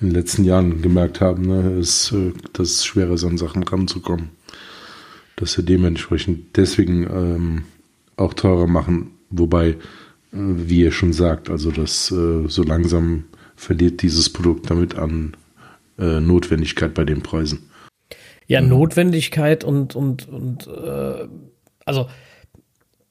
[0.01, 3.63] in den letzten Jahren gemerkt haben, ne, ist, äh, dass es schwer ist, an Sachen
[3.63, 4.31] ranzukommen.
[5.37, 7.63] Dass wir dementsprechend deswegen ähm,
[8.17, 9.77] auch teurer machen, wobei, äh,
[10.33, 15.37] wie ihr schon sagt, also dass äh, so langsam verliert dieses Produkt damit an
[15.99, 17.61] äh, Notwendigkeit bei den Preisen.
[18.53, 18.69] Ja, mhm.
[18.69, 21.27] Notwendigkeit und, und, und äh,
[21.87, 22.07] also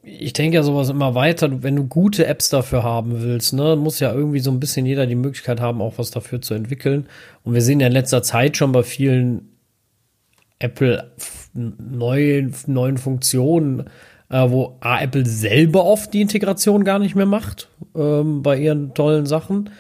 [0.04, 4.00] ich denke ja sowas immer weiter, wenn du gute Apps dafür haben willst, ne, muss
[4.00, 7.08] ja irgendwie so ein bisschen jeder die Möglichkeit haben, auch was dafür zu entwickeln.
[7.44, 9.50] Und wir sehen ja in letzter Zeit schon bei vielen
[10.60, 11.12] Apple
[11.54, 13.90] neuen, neuen Funktionen,
[14.30, 18.94] äh, wo A, Apple selber oft die Integration gar nicht mehr macht ähm, bei ihren
[18.94, 19.72] tollen Sachen,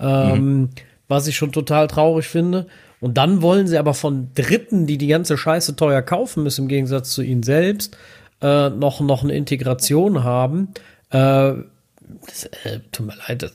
[0.00, 0.68] ähm, mhm.
[1.08, 2.66] was ich schon total traurig finde.
[3.00, 6.68] Und dann wollen sie aber von Dritten, die die ganze Scheiße teuer kaufen müssen, im
[6.68, 7.96] Gegensatz zu ihnen selbst,
[8.42, 10.68] äh, noch, noch eine Integration haben.
[11.10, 11.54] Äh,
[12.26, 13.52] das, äh, tut mir leid, das,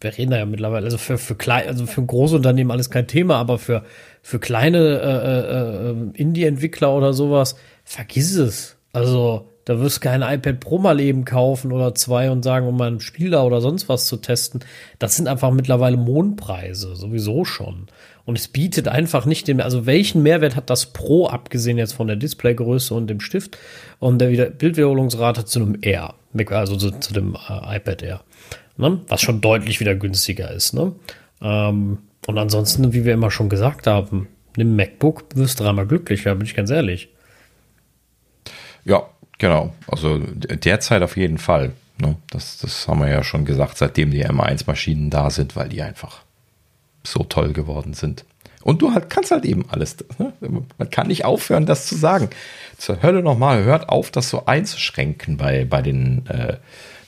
[0.00, 3.06] wir reden da ja mittlerweile, also für, für klein, also für große Unternehmen alles kein
[3.06, 3.84] Thema, aber für,
[4.22, 8.76] für kleine äh, äh, Indie-Entwickler oder sowas, vergiss es.
[8.92, 12.76] Also, da wirst du kein iPad Pro mal eben kaufen oder zwei und sagen, um
[12.76, 14.60] mal ein Spiel da oder sonst was zu testen.
[14.98, 17.86] Das sind einfach mittlerweile Mondpreise, sowieso schon.
[18.24, 22.06] Und es bietet einfach nicht den, also welchen Mehrwert hat das Pro, abgesehen jetzt von
[22.06, 23.58] der Displaygröße und dem Stift
[23.98, 26.14] und der Bildwiederholungsrate zu einem R,
[26.50, 28.20] also zu, zu dem äh, iPad Air
[28.78, 29.00] ne?
[29.08, 30.72] was schon deutlich wieder günstiger ist.
[30.72, 30.92] Ne?
[31.42, 36.46] Ähm, und ansonsten, wie wir immer schon gesagt haben, nimm MacBook, wirst dreimal glücklicher, bin
[36.46, 37.10] ich ganz ehrlich.
[38.84, 39.74] Ja, genau.
[39.86, 41.72] Also derzeit auf jeden Fall.
[42.00, 42.16] Ne?
[42.30, 46.22] Das, das haben wir ja schon gesagt, seitdem die M1-Maschinen da sind, weil die einfach
[47.04, 48.24] so toll geworden sind.
[48.62, 49.96] Und du halt kannst halt eben alles.
[50.18, 50.32] Ne?
[50.76, 52.28] Man kann nicht aufhören, das zu sagen.
[52.76, 56.56] Zur Hölle nochmal, hört auf, das so einzuschränken bei, bei den äh,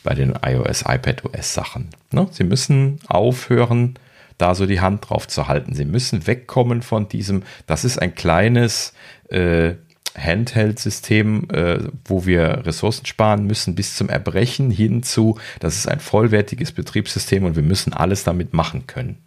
[0.03, 1.89] bei den iOS, iPadOS Sachen.
[2.13, 2.29] Ne?
[2.31, 3.95] Sie müssen aufhören,
[4.39, 5.75] da so die Hand drauf zu halten.
[5.75, 8.95] Sie müssen wegkommen von diesem, das ist ein kleines
[9.29, 9.73] äh,
[10.17, 16.73] Handheld-System, äh, wo wir Ressourcen sparen müssen bis zum Erbrechen hinzu, das ist ein vollwertiges
[16.73, 19.19] Betriebssystem und wir müssen alles damit machen können.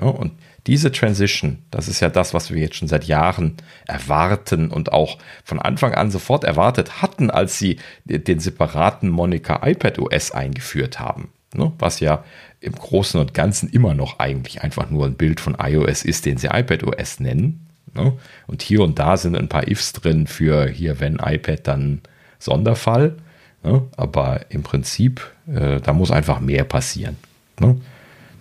[0.00, 0.32] Ja, und
[0.66, 3.56] diese Transition, das ist ja das, was wir jetzt schon seit Jahren
[3.86, 9.98] erwarten und auch von Anfang an sofort erwartet hatten, als sie den separaten Monica iPad
[9.98, 11.32] OS eingeführt haben.
[11.54, 11.72] Ne?
[11.78, 12.24] Was ja
[12.60, 16.36] im Großen und Ganzen immer noch eigentlich einfach nur ein Bild von iOS ist, den
[16.36, 17.66] sie iPad OS nennen.
[17.94, 18.12] Ne?
[18.46, 22.00] Und hier und da sind ein paar Ifs drin für hier, wenn iPad, dann
[22.38, 23.16] Sonderfall.
[23.62, 23.82] Ne?
[23.96, 27.16] Aber im Prinzip, äh, da muss einfach mehr passieren.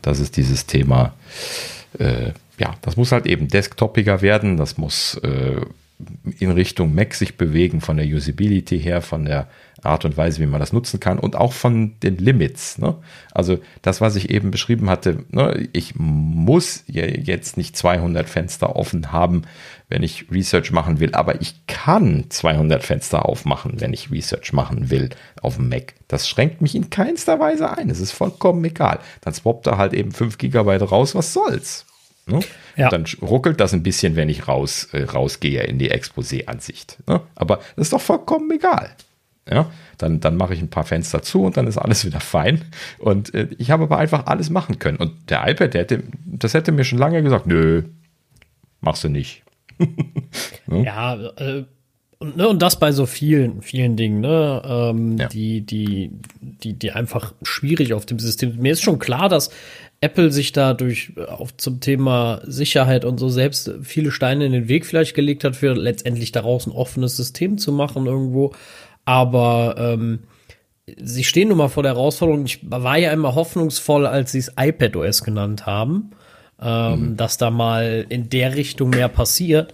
[0.01, 1.13] Das ist dieses Thema
[1.97, 5.61] äh, ja, das muss halt eben desktopiger werden, das muss äh,
[6.39, 9.47] in Richtung Mac sich bewegen, von der Usability her, von der
[9.83, 12.77] Art und Weise, wie man das nutzen kann und auch von den Limits.
[12.77, 12.95] Ne?
[13.31, 15.67] Also das, was ich eben beschrieben hatte, ne?
[15.73, 19.43] ich muss jetzt nicht 200 Fenster offen haben,
[19.87, 24.89] wenn ich Research machen will, aber ich kann 200 Fenster aufmachen, wenn ich Research machen
[24.89, 25.09] will
[25.41, 25.95] auf dem Mac.
[26.07, 27.89] Das schränkt mich in keinster Weise ein.
[27.89, 28.99] Es ist vollkommen egal.
[29.21, 31.85] Dann swappt er halt eben 5 GB raus, was soll's.
[32.29, 32.39] Ne?
[32.75, 32.89] Ja.
[32.89, 36.97] Dann ruckelt das ein bisschen, wenn ich raus, äh, rausgehe in die Exposé-Ansicht.
[37.07, 37.21] Ne?
[37.35, 38.91] Aber das ist doch vollkommen egal.
[39.49, 42.65] Ja, dann, dann mache ich ein paar Fenster zu und dann ist alles wieder fein.
[42.99, 44.97] Und äh, ich habe aber einfach alles machen können.
[44.97, 47.83] Und der iPad, der hätte, das hätte mir schon lange gesagt, nö,
[48.81, 49.43] machst du nicht.
[50.67, 50.83] ne?
[50.83, 51.65] Ja, äh,
[52.19, 55.29] und, ne, und das bei so vielen, vielen Dingen, ne, ähm, ja.
[55.29, 56.11] die, die,
[56.41, 58.57] die, die einfach schwierig auf dem System.
[58.57, 59.51] Mir ist schon klar, dass
[60.01, 64.67] Apple sich dadurch äh, auf zum Thema Sicherheit und so selbst viele Steine in den
[64.67, 68.53] Weg vielleicht gelegt hat, für letztendlich daraus ein offenes System zu machen irgendwo.
[69.05, 70.19] Aber ähm,
[70.97, 72.45] sie stehen nun mal vor der Herausforderung.
[72.45, 76.11] Ich war ja immer hoffnungsvoll, als sie es iPad OS genannt haben,
[76.61, 77.17] ähm, mhm.
[77.17, 79.73] dass da mal in der Richtung mehr passiert.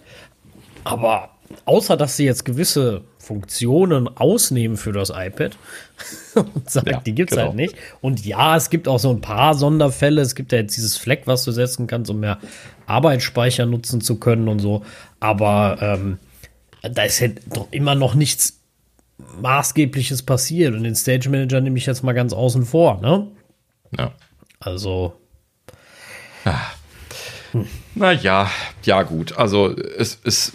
[0.84, 1.35] Aber
[1.66, 5.58] außer dass sie jetzt gewisse Funktionen ausnehmen für das iPad
[6.36, 7.58] und sagen, ja, die gibt's halt genau.
[7.58, 7.76] halt nicht.
[8.02, 10.22] Und ja, es gibt auch so ein paar Sonderfälle.
[10.22, 12.39] Es gibt ja jetzt dieses Fleck, was du setzen kannst, um mehr
[12.86, 14.84] Arbeitsspeicher nutzen zu können und so.
[15.20, 16.20] Aber ähm,
[16.82, 18.60] da ist halt doch immer noch nichts
[19.41, 20.76] Maßgebliches passiert.
[20.76, 23.28] Und den Stage Manager nehme ich jetzt mal ganz außen vor, ne?
[23.98, 24.12] Ja.
[24.60, 25.14] Also.
[26.43, 26.60] Ah.
[27.52, 27.68] Hm.
[27.96, 28.52] Naja,
[28.84, 29.38] ja, gut.
[29.38, 30.54] Also, es, es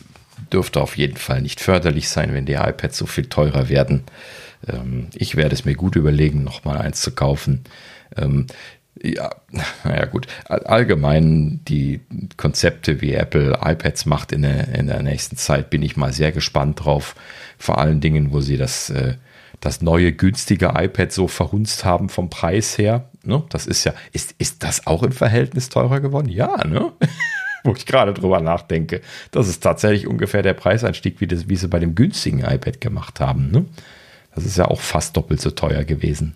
[0.53, 4.05] dürfte auf jeden Fall nicht förderlich sein, wenn die iPads so viel teurer werden.
[4.67, 7.65] Ähm, ich werde es mir gut überlegen, nochmal eins zu kaufen.
[8.17, 8.47] Ähm,
[9.03, 9.31] ja,
[9.85, 10.27] naja gut.
[10.49, 12.01] Allgemein die
[12.37, 16.33] Konzepte, wie Apple iPads macht in der, in der nächsten Zeit, bin ich mal sehr
[16.33, 17.15] gespannt drauf.
[17.59, 19.15] Vor allen Dingen, wo sie das, äh,
[19.61, 23.09] das neue günstige iPad so verhunzt haben vom Preis her.
[23.25, 23.43] Ne?
[23.51, 26.29] Das ist ja, ist, ist das auch im Verhältnis teurer geworden?
[26.29, 26.93] Ja, ne?
[27.65, 29.01] wo ich gerade drüber nachdenke.
[29.31, 33.21] Das ist tatsächlich ungefähr der Preiseinstieg, wie, das, wie sie bei dem günstigen iPad gemacht
[33.21, 33.51] haben.
[33.51, 33.65] Ne?
[34.35, 36.35] Das ist ja auch fast doppelt so teuer gewesen.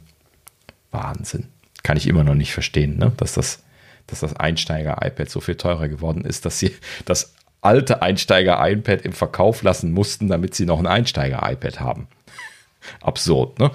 [0.90, 1.46] Wahnsinn.
[1.82, 3.12] Kann ich immer noch nicht verstehen, ne?
[3.16, 3.62] dass das,
[4.06, 9.62] dass das Einsteiger-iPad so viel teurer geworden ist, dass sie das alte Einsteiger-iPad im Verkauf
[9.62, 12.08] lassen mussten, damit sie noch ein Einsteiger-iPad haben.
[13.00, 13.70] Absurd, ne?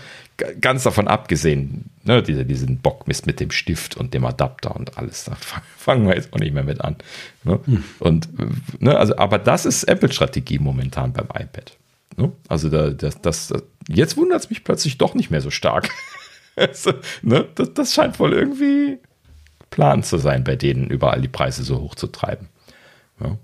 [0.62, 5.26] Ganz davon abgesehen, ne, diese, diesen Bockmist mit dem Stift und dem Adapter und alles,
[5.26, 5.36] da
[5.78, 6.96] fangen wir jetzt auch nicht mehr mit an.
[7.44, 7.60] Ne?
[7.66, 7.84] Hm.
[8.00, 8.30] Und,
[8.82, 11.78] ne, also, aber das ist Apple-Strategie momentan beim iPad.
[12.18, 12.32] Ne?
[12.48, 13.54] Also, da, das, das,
[13.88, 15.90] jetzt wundert es mich plötzlich doch nicht mehr so stark.
[16.56, 19.00] also, ne, das, das scheint wohl irgendwie
[19.70, 22.50] Plan zu sein, bei denen überall die Preise so hoch zu treiben.
[23.20, 23.38] Ja.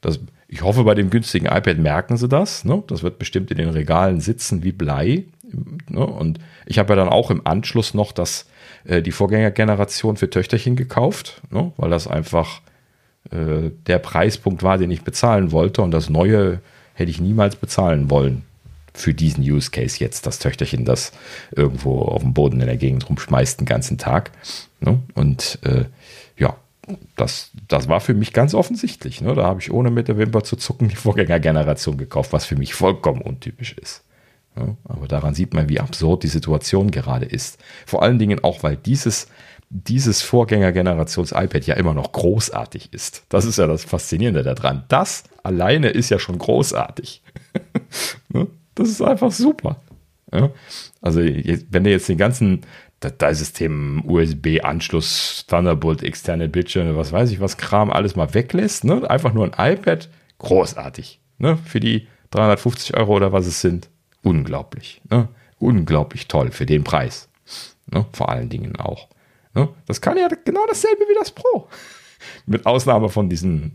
[0.00, 2.64] Das, ich hoffe, bei dem günstigen iPad merken sie das.
[2.64, 2.82] Ne?
[2.88, 5.24] Das wird bestimmt in den Regalen sitzen wie Blei
[5.88, 6.04] Ne?
[6.04, 8.46] Und ich habe ja dann auch im Anschluss noch das,
[8.84, 11.72] äh, die Vorgängergeneration für Töchterchen gekauft, ne?
[11.76, 12.60] weil das einfach
[13.30, 15.82] äh, der Preispunkt war, den ich bezahlen wollte.
[15.82, 16.60] Und das Neue
[16.94, 18.42] hätte ich niemals bezahlen wollen
[18.92, 21.12] für diesen Use Case jetzt, das Töchterchen, das
[21.54, 24.32] irgendwo auf dem Boden in der Gegend rumschmeißt den ganzen Tag.
[24.80, 25.00] Ne?
[25.14, 25.84] Und äh,
[26.36, 26.56] ja,
[27.16, 29.20] das, das war für mich ganz offensichtlich.
[29.20, 29.34] Ne?
[29.34, 32.74] Da habe ich ohne mit der Wimper zu zucken die Vorgängergeneration gekauft, was für mich
[32.74, 34.02] vollkommen untypisch ist.
[34.84, 37.58] Aber daran sieht man, wie absurd die Situation gerade ist.
[37.86, 39.28] Vor allen Dingen auch, weil dieses,
[39.70, 43.24] dieses Vorgängergenerations-iPad ja immer noch großartig ist.
[43.28, 44.84] Das ist ja das Faszinierende daran.
[44.88, 47.22] Das alleine ist ja schon großartig.
[48.28, 48.48] ne?
[48.74, 49.80] Das ist einfach super.
[51.00, 52.60] Also, wenn du jetzt den ganzen
[53.00, 59.08] Dateisystem, USB-Anschluss, Thunderbolt, externe Bildschirme, was weiß ich was, Kram, alles mal weglässt, ne?
[59.08, 61.20] einfach nur ein iPad, großartig.
[61.38, 61.56] Ne?
[61.56, 63.88] Für die 350 Euro oder was es sind,
[64.22, 65.00] unglaublich.
[65.10, 65.28] Ne?
[65.58, 67.28] Unglaublich toll für den Preis.
[67.86, 68.06] Ne?
[68.12, 69.08] Vor allen Dingen auch.
[69.54, 69.68] Ne?
[69.86, 71.68] Das kann ja genau dasselbe wie das Pro.
[72.46, 73.72] Mit Ausnahme von diesen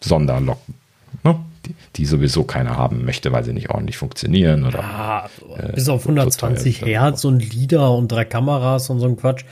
[0.00, 0.74] Sonderlocken.
[1.24, 1.40] Ne?
[1.66, 4.64] die, die, sowieso keiner haben möchte, weil sie nicht ordentlich funktionieren.
[4.64, 9.16] Oder, ja, äh, bis auf 120 Hertz und Lieder und drei Kameras und so ein
[9.16, 9.44] Quatsch.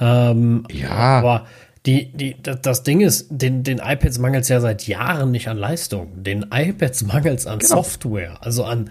[0.00, 0.90] Ähm, ja.
[0.90, 1.46] Aber
[1.86, 5.56] die, die, das Ding ist, den, den iPads mangelt es ja seit Jahren nicht an
[5.56, 6.22] Leistung.
[6.22, 7.76] Den iPads mangelt es an genau.
[7.76, 8.90] Software, also an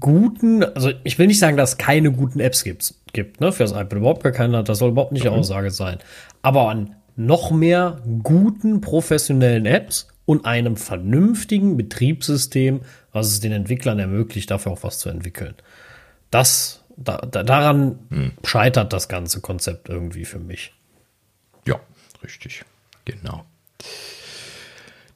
[0.00, 3.62] guten, also ich will nicht sagen, dass es keine guten Apps gibt, gibt ne, für
[3.62, 3.94] das iPad.
[3.94, 5.98] Überhaupt gar keine, das soll überhaupt nicht die Aussage sein.
[6.42, 12.80] Aber an noch mehr guten professionellen Apps und einem vernünftigen Betriebssystem,
[13.12, 15.54] was es den Entwicklern ermöglicht, dafür auch was zu entwickeln.
[16.30, 18.32] Das, da, da, daran hm.
[18.44, 20.72] scheitert das ganze Konzept irgendwie für mich.
[21.66, 21.80] Ja,
[22.22, 22.64] richtig.
[23.04, 23.44] Genau.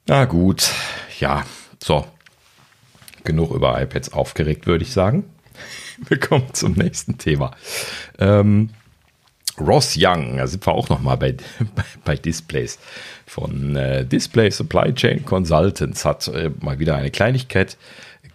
[0.06, 0.70] Na gut,
[1.18, 1.44] ja,
[1.82, 2.06] so.
[3.26, 5.24] Genug über iPads aufgeregt, würde ich sagen.
[6.08, 7.50] Wir kommen zum nächsten Thema.
[8.18, 8.70] Ähm,
[9.58, 11.32] Ross Young, da sind wir auch noch mal bei,
[11.74, 12.78] bei, bei Displays
[13.26, 17.76] von äh, Display Supply Chain Consultants, hat äh, mal wieder eine Kleinigkeit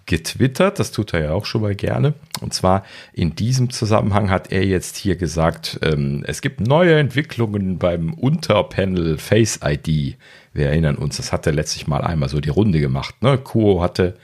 [0.07, 2.13] getwittert, das tut er ja auch schon mal gerne.
[2.41, 2.83] Und zwar
[3.13, 9.17] in diesem Zusammenhang hat er jetzt hier gesagt, ähm, es gibt neue Entwicklungen beim Unterpanel
[9.17, 10.17] Face ID.
[10.53, 13.21] Wir erinnern uns, das hat er letztlich mal einmal so die Runde gemacht.
[13.21, 13.37] Ne?
[13.37, 14.17] Kuo hatte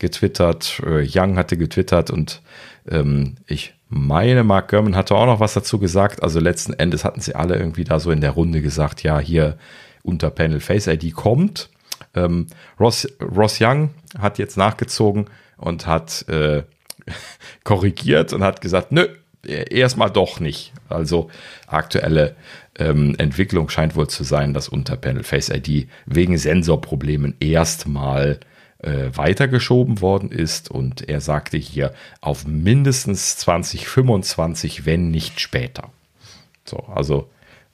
[0.00, 2.42] getwittert, äh, Young hatte getwittert und
[2.88, 6.22] ähm, ich meine, Mark Gurman hatte auch noch was dazu gesagt.
[6.22, 9.58] Also letzten Endes hatten sie alle irgendwie da so in der Runde gesagt, ja, hier
[10.02, 11.70] unter Panel Face ID kommt.
[12.14, 12.46] Ähm,
[12.78, 15.26] Ross, Ross Young hat jetzt nachgezogen
[15.56, 16.62] und hat äh,
[17.64, 19.06] korrigiert und hat gesagt, nö,
[19.44, 20.72] erstmal doch nicht.
[20.88, 21.30] Also
[21.66, 22.36] aktuelle
[22.78, 28.40] ähm, Entwicklung scheint wohl zu sein, dass unter Panel Face ID wegen Sensorproblemen erstmal
[28.82, 30.70] äh, weitergeschoben worden ist.
[30.70, 35.90] Und er sagte hier auf mindestens 2025, wenn nicht später.
[36.64, 37.28] So, also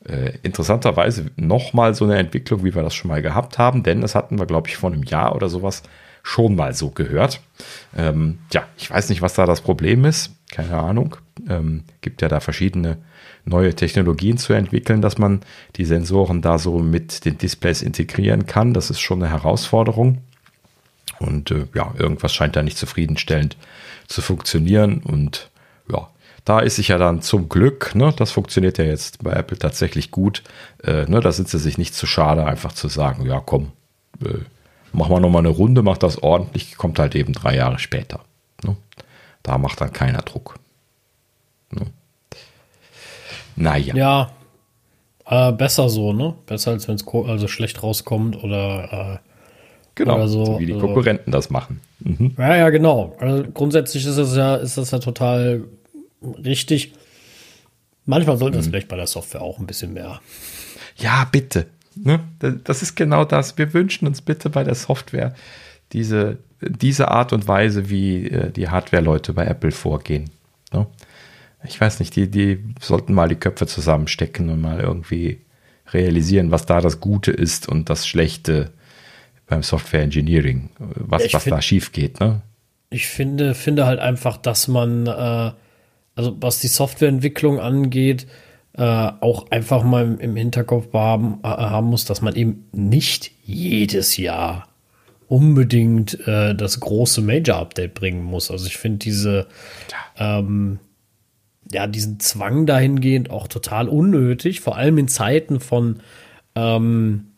[0.05, 4.15] äh, interessanterweise nochmal so eine Entwicklung, wie wir das schon mal gehabt haben, denn das
[4.15, 5.83] hatten wir, glaube ich, vor einem Jahr oder sowas
[6.23, 7.41] schon mal so gehört.
[7.97, 10.33] Ähm, ja, ich weiß nicht, was da das Problem ist.
[10.51, 11.17] Keine Ahnung.
[11.49, 12.99] Ähm, gibt ja da verschiedene
[13.45, 15.41] neue Technologien zu entwickeln, dass man
[15.77, 18.75] die Sensoren da so mit den Displays integrieren kann.
[18.75, 20.19] Das ist schon eine Herausforderung.
[21.19, 23.57] Und äh, ja, irgendwas scheint da nicht zufriedenstellend
[24.07, 24.99] zu funktionieren.
[24.99, 25.51] Und
[25.91, 26.09] ja,
[26.45, 30.11] da ist sich ja dann zum Glück, ne, das funktioniert ja jetzt bei Apple tatsächlich
[30.11, 30.43] gut.
[30.83, 33.73] Äh, ne, da sind sie sich nicht zu schade, einfach zu sagen, ja komm,
[34.25, 34.39] äh,
[34.93, 38.21] machen wir nochmal eine Runde, macht das ordentlich, kommt halt eben drei Jahre später.
[38.65, 38.77] Ne?
[39.43, 40.59] Da macht dann keiner Druck.
[41.71, 41.87] Ne?
[43.57, 43.95] Naja.
[43.95, 44.31] Ja,
[45.27, 46.35] äh, besser so, ne?
[46.47, 49.19] Besser als wenn es also schlecht rauskommt oder äh,
[49.97, 51.81] Genau, so, so, wie die also Konkurrenten das machen.
[52.01, 52.35] Mhm.
[52.39, 53.17] Ja, ja, genau.
[53.19, 55.65] Also grundsätzlich ist das ja, ist das ja total
[56.23, 56.93] richtig.
[58.05, 58.61] Manchmal sollte mhm.
[58.61, 60.21] das vielleicht bei der Software auch ein bisschen mehr.
[60.97, 61.67] Ja, bitte.
[61.95, 62.21] Ne?
[62.65, 63.57] Das ist genau das.
[63.57, 65.35] Wir wünschen uns bitte bei der Software
[65.93, 70.29] diese, diese Art und Weise, wie äh, die Hardware-Leute bei Apple vorgehen.
[70.75, 70.87] Ne?
[71.65, 75.41] Ich weiß nicht, die, die sollten mal die Köpfe zusammenstecken und mal irgendwie
[75.93, 78.73] realisieren, was da das Gute ist und das Schlechte
[79.47, 82.21] beim Software Engineering, was, ja, was find, da schief geht.
[82.21, 82.43] Ne?
[82.91, 85.53] Ich finde, finde halt einfach, dass man, äh,
[86.15, 88.27] also was die Softwareentwicklung angeht,
[88.75, 94.17] äh, auch einfach mal im Hinterkopf haben, äh, haben muss, dass man eben nicht jedes
[94.17, 94.69] Jahr
[95.29, 98.51] unbedingt äh, das große Major-Update bringen muss.
[98.51, 99.47] Also ich finde diese,
[100.19, 100.39] ja.
[100.39, 100.79] Ähm,
[101.73, 106.01] ja, diesen Zwang dahingehend auch total unnötig, vor allem in Zeiten von
[106.55, 107.33] ähm,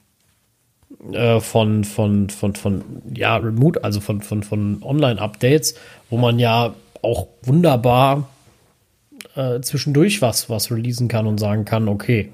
[1.13, 2.85] äh, von, von, von, von,
[3.15, 5.75] ja, Remote, also von, von, von Online-Updates,
[6.11, 8.29] wo man ja auch wunderbar
[9.37, 12.31] äh, zwischendurch was, was releasen kann und sagen kann, okay.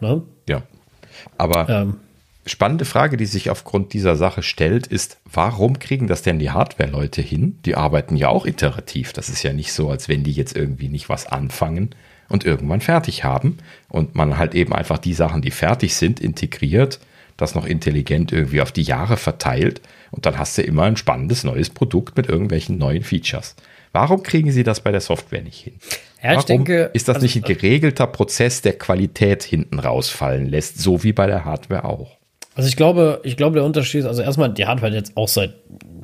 [0.00, 0.22] Ne?
[0.48, 0.62] Ja.
[1.36, 1.96] Aber ähm,
[2.46, 7.22] spannende Frage, die sich aufgrund dieser Sache stellt, ist, warum kriegen das denn die Hardware-Leute
[7.22, 7.58] hin?
[7.64, 9.12] Die arbeiten ja auch iterativ.
[9.12, 11.94] Das ist ja nicht so, als wenn die jetzt irgendwie nicht was anfangen
[12.28, 13.58] und irgendwann fertig haben
[13.88, 17.00] und man halt eben einfach die Sachen, die fertig sind, integriert,
[17.38, 19.80] das noch intelligent irgendwie auf die Jahre verteilt
[20.10, 23.56] und dann hast du immer ein spannendes neues Produkt mit irgendwelchen neuen Features.
[23.92, 25.74] Warum kriegen sie das bei der Software nicht hin?
[26.22, 30.78] Ja, Warum denke, ist das also, nicht ein geregelter Prozess, der Qualität hinten rausfallen lässt,
[30.78, 32.18] so wie bei der Hardware auch?
[32.54, 35.28] Also ich glaube, ich glaube, der Unterschied ist, also erstmal, die Hardware hat jetzt auch
[35.28, 35.54] seit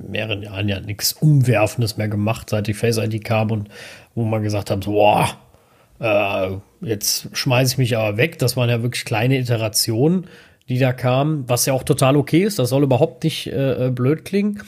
[0.08, 3.68] mehreren Jahren ja nichts Umwerfendes mehr gemacht, seit die Face ID kam und
[4.14, 5.28] wo man gesagt hat, boah,
[5.98, 8.38] äh, jetzt schmeiße ich mich aber weg.
[8.38, 10.26] Das waren ja wirklich kleine Iterationen,
[10.68, 12.58] die da kamen, was ja auch total okay ist.
[12.58, 14.62] Das soll überhaupt nicht äh, blöd klingen.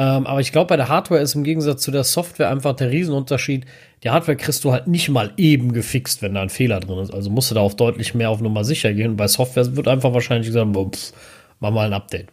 [0.00, 2.90] Ähm, aber ich glaube, bei der Hardware ist im Gegensatz zu der Software einfach der
[2.90, 3.64] Riesenunterschied.
[4.04, 7.12] Die Hardware kriegst du halt nicht mal eben gefixt, wenn da ein Fehler drin ist.
[7.12, 9.16] Also musst du da auch deutlich mehr auf Nummer sicher gehen.
[9.16, 11.12] bei Software wird einfach wahrscheinlich gesagt, pff,
[11.58, 12.28] mach mal ein Update.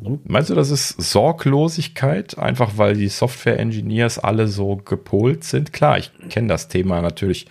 [0.00, 0.20] Hm?
[0.24, 5.72] Meinst du, das ist Sorglosigkeit, einfach weil die Software-Engineers alle so gepolt sind?
[5.72, 7.46] Klar, ich kenne das Thema natürlich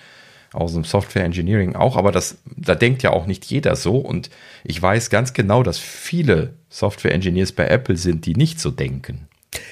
[0.56, 3.97] aus dem Software Engineering auch, aber das, da denkt ja auch nicht jeder so.
[3.97, 4.30] Und
[4.64, 9.28] ich weiß ganz genau, dass viele Software Engineers bei Apple sind, die nicht so denken.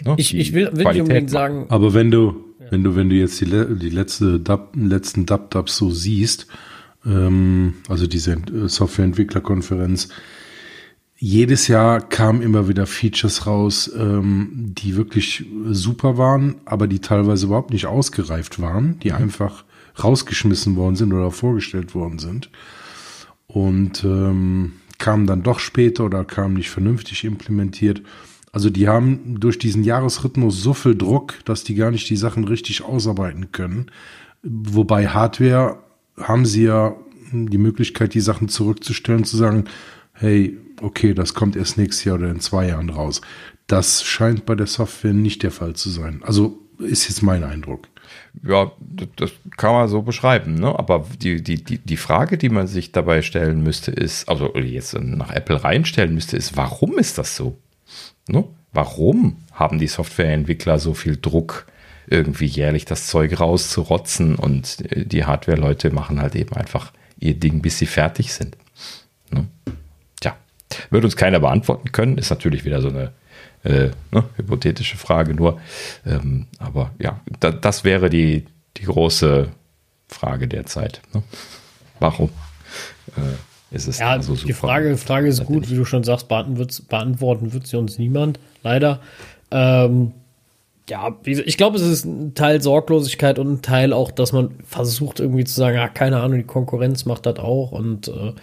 [0.06, 0.16] Ne?
[0.18, 1.66] Ich, ich will, will nicht unbedingt sagen.
[1.70, 2.36] Aber wenn du,
[2.70, 6.48] wenn du, wenn du jetzt die, die letzte Dub, letzten Dub-Dubs so siehst,
[7.06, 10.10] ähm, also diese äh, Softwareentwicklerkonferenz,
[11.26, 17.46] jedes Jahr kamen immer wieder Features raus, ähm, die wirklich super waren, aber die teilweise
[17.46, 19.18] überhaupt nicht ausgereift waren, die mhm.
[19.18, 19.64] einfach
[20.02, 22.50] rausgeschmissen worden sind oder vorgestellt worden sind.
[23.48, 28.02] Und ähm, kamen dann doch später oder kamen nicht vernünftig implementiert.
[28.52, 32.46] Also die haben durch diesen Jahresrhythmus so viel Druck, dass die gar nicht die Sachen
[32.46, 33.88] richtig ausarbeiten können.
[34.44, 35.80] Wobei Hardware
[36.18, 36.96] haben sie ja
[37.32, 39.66] die Möglichkeit, die Sachen zurückzustellen, zu sagen,
[40.14, 43.22] hey, okay, das kommt erst nächstes Jahr oder in zwei Jahren raus.
[43.68, 46.22] Das scheint bei der Software nicht der Fall zu sein.
[46.24, 47.88] Also ist jetzt mein Eindruck.
[48.42, 48.72] Ja,
[49.16, 50.78] das kann man so beschreiben, ne?
[50.78, 54.94] Aber die, die, die, die Frage, die man sich dabei stellen müsste, ist, also jetzt
[55.00, 57.58] nach Apple reinstellen müsste, ist, warum ist das so?
[58.28, 58.44] Ne?
[58.72, 61.68] Warum haben die Softwareentwickler so viel Druck,
[62.08, 67.62] irgendwie jährlich das Zeug rauszurotzen und äh, die Hardware-Leute machen halt eben einfach ihr Ding,
[67.62, 68.58] bis sie fertig sind?
[69.30, 69.48] Ne?
[70.20, 70.36] Tja,
[70.90, 73.14] wird uns keiner beantworten können, ist natürlich wieder so eine
[73.64, 75.60] äh, ne, hypothetische Frage nur.
[76.06, 78.46] Ähm, aber ja, da, das wäre die,
[78.78, 79.50] die große
[80.08, 81.02] Frage derzeit.
[81.14, 81.24] Ne?
[82.00, 82.30] Warum?
[83.16, 84.48] Äh, ist es ja, so super.
[84.48, 89.00] Die Frage, Frage ist gut, wie du schon sagst, beantworten, wird sie uns niemand, leider.
[89.50, 90.12] Ähm,
[90.90, 95.20] ja, ich glaube, es ist ein Teil Sorglosigkeit und ein Teil auch, dass man versucht
[95.20, 98.34] irgendwie zu sagen, ja, keine Ahnung, die Konkurrenz macht das auch und äh,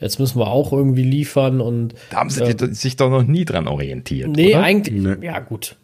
[0.00, 1.94] jetzt müssen wir auch irgendwie liefern und.
[2.10, 4.28] Da haben sie äh, sich doch noch nie dran orientiert.
[4.28, 4.62] Nee, oder?
[4.62, 5.26] eigentlich, nee.
[5.26, 5.76] ja, gut.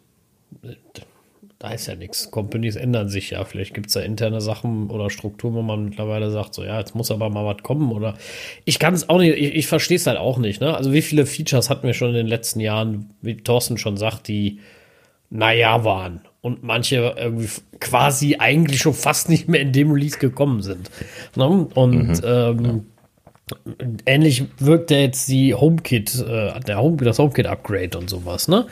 [1.59, 2.29] Da ist ja nichts.
[2.31, 3.43] Companies ändern sich ja.
[3.45, 6.95] Vielleicht gibt es da interne Sachen oder Strukturen, wo man mittlerweile sagt, so ja, jetzt
[6.95, 7.91] muss aber mal was kommen.
[7.91, 8.15] Oder
[8.65, 10.61] ich kann es auch nicht, ich, ich verstehe es halt auch nicht.
[10.61, 10.75] Ne?
[10.75, 14.27] Also wie viele Features hatten wir schon in den letzten Jahren, wie Thorsten schon sagt,
[14.27, 14.59] die
[15.29, 17.49] naja waren und manche irgendwie
[17.79, 20.91] quasi eigentlich schon fast nicht mehr in dem Release gekommen sind.
[21.35, 21.47] Ne?
[21.47, 22.21] Und mhm.
[22.23, 22.79] ähm, ja.
[24.05, 28.65] Ähnlich wirkt ja jetzt die HomeKit, äh, der Home, das HomeKit-Upgrade und sowas, ne?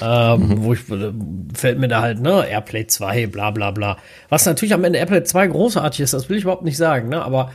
[0.00, 0.62] Ähm, mhm.
[0.62, 1.12] Wo ich, äh,
[1.54, 3.98] fällt mir da halt, ne, Airplay 2, bla bla bla.
[4.28, 7.22] Was natürlich am Ende Airplay 2 großartig ist, das will ich überhaupt nicht sagen, ne?
[7.22, 7.50] Aber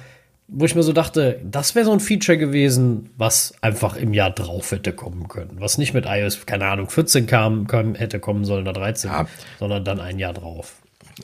[0.49, 4.31] wo ich mir so dachte, das wäre so ein Feature gewesen, was einfach im Jahr
[4.31, 5.57] drauf hätte kommen können.
[5.59, 9.27] Was nicht mit iOS, keine Ahnung, 14 kam, kam hätte kommen sollen oder 13, ja.
[9.59, 10.75] sondern dann ein Jahr drauf.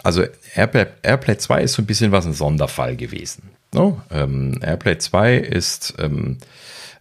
[0.04, 0.24] Also
[0.56, 3.52] Airplay, Airplay 2 ist so ein bisschen was ein Sonderfall gewesen.
[3.74, 4.02] No?
[4.12, 6.38] Ähm, Airplay 2 ist, ähm,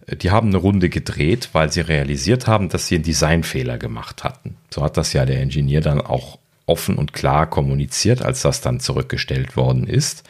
[0.07, 4.57] die haben eine Runde gedreht, weil sie realisiert haben, dass sie einen Designfehler gemacht hatten.
[4.69, 8.79] So hat das ja der Ingenieur dann auch offen und klar kommuniziert, als das dann
[8.79, 10.23] zurückgestellt worden ist.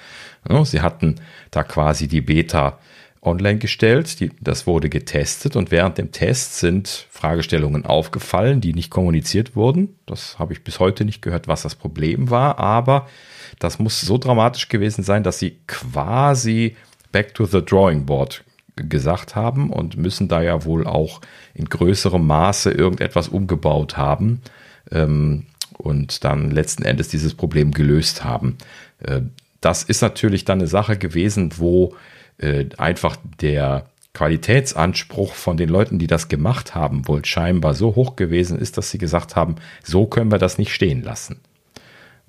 [0.47, 0.65] No?
[0.65, 1.15] Sie hatten
[1.51, 2.79] da quasi die Beta
[3.26, 8.89] online gestellt, die, das wurde getestet und während dem Test sind Fragestellungen aufgefallen, die nicht
[8.89, 9.95] kommuniziert wurden.
[10.05, 13.07] Das habe ich bis heute nicht gehört, was das Problem war, aber
[13.59, 16.76] das muss so dramatisch gewesen sein, dass sie quasi
[17.11, 18.43] back to the drawing board
[18.76, 21.21] gesagt haben und müssen da ja wohl auch
[21.53, 24.41] in größerem Maße irgendetwas umgebaut haben
[24.91, 25.45] ähm,
[25.78, 28.57] und dann letzten Endes dieses Problem gelöst haben.
[28.99, 29.21] Äh,
[29.61, 31.95] das ist natürlich dann eine Sache gewesen, wo
[32.38, 38.15] äh, einfach der Qualitätsanspruch von den Leuten, die das gemacht haben, wohl scheinbar so hoch
[38.15, 41.41] gewesen ist, dass sie gesagt haben, so können wir das nicht stehen lassen.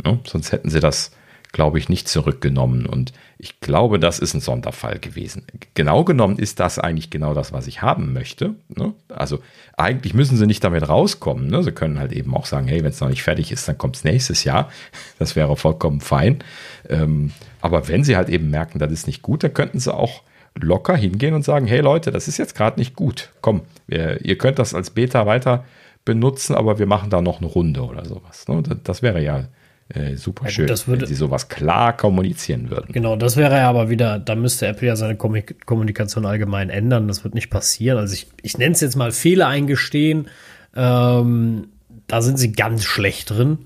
[0.03, 0.19] Ne?
[0.25, 1.13] Sonst hätten sie das,
[1.55, 2.85] glaube ich, nicht zurückgenommen.
[2.85, 5.45] Und ich glaube, das ist ein Sonderfall gewesen.
[5.75, 8.57] Genau genommen ist das eigentlich genau das, was ich haben möchte.
[8.69, 8.93] Ne?
[9.09, 9.39] Also
[9.77, 11.47] eigentlich müssen sie nicht damit rauskommen.
[11.47, 11.63] Ne?
[11.63, 13.95] Sie können halt eben auch sagen, hey, wenn es noch nicht fertig ist, dann kommt
[13.97, 14.69] es nächstes Jahr.
[15.21, 16.43] Das wäre vollkommen fein.
[16.89, 17.31] Ähm,
[17.61, 20.23] aber wenn sie halt eben merken, das ist nicht gut, dann könnten sie auch
[20.61, 23.31] locker hingehen und sagen, hey Leute, das ist jetzt gerade nicht gut.
[23.41, 25.65] Komm, wir, ihr könnt das als Beta weiter
[26.05, 28.49] benutzen, aber wir machen da noch eine Runde oder sowas.
[28.49, 28.63] Ne?
[28.83, 29.45] Das wäre ja
[29.91, 32.93] äh, super ja, schön, gut, würde, wenn sie sowas klar kommunizieren würden.
[32.93, 37.07] Genau, das wäre ja aber wieder, da müsste Apple ja seine Kommunikation allgemein ändern.
[37.07, 37.99] Das wird nicht passieren.
[37.99, 40.29] Also ich, ich nenne es jetzt mal Fehler eingestehen.
[40.75, 41.69] Ähm,
[42.07, 43.59] da sind sie ganz schlecht drin.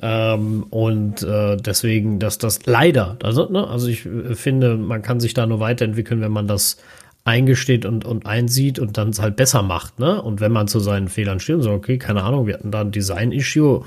[0.00, 5.20] Ähm, und äh, deswegen, dass das leider, also, ne, also ich äh, finde, man kann
[5.20, 6.78] sich da nur weiterentwickeln, wenn man das
[7.24, 10.22] eingesteht und, und einsieht und dann es halt besser macht, ne?
[10.22, 12.80] Und wenn man zu seinen Fehlern steht und sagt, okay, keine Ahnung, wir hatten da
[12.80, 13.84] ein Design-Issue,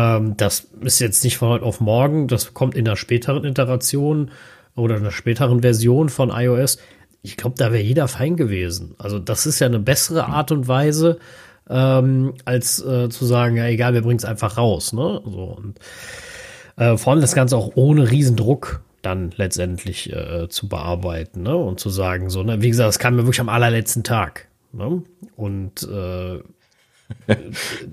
[0.00, 4.30] ähm, das ist jetzt nicht von heute auf morgen, das kommt in einer späteren Iteration
[4.74, 6.78] oder einer späteren Version von iOS.
[7.22, 8.94] Ich glaube, da wäre jeder fein gewesen.
[8.98, 11.18] Also das ist ja eine bessere Art und Weise,
[11.68, 14.92] ähm, als äh, zu sagen, ja egal, wir bringen es einfach raus.
[14.92, 15.20] Ne?
[15.24, 15.78] So, und
[16.76, 21.56] äh, vor allem das Ganze auch ohne Riesendruck dann letztendlich äh, zu bearbeiten ne?
[21.56, 22.62] und zu sagen, so, ne?
[22.62, 24.48] wie gesagt, das kam mir wirklich am allerletzten Tag.
[24.72, 25.02] Ne?
[25.36, 26.40] Und äh,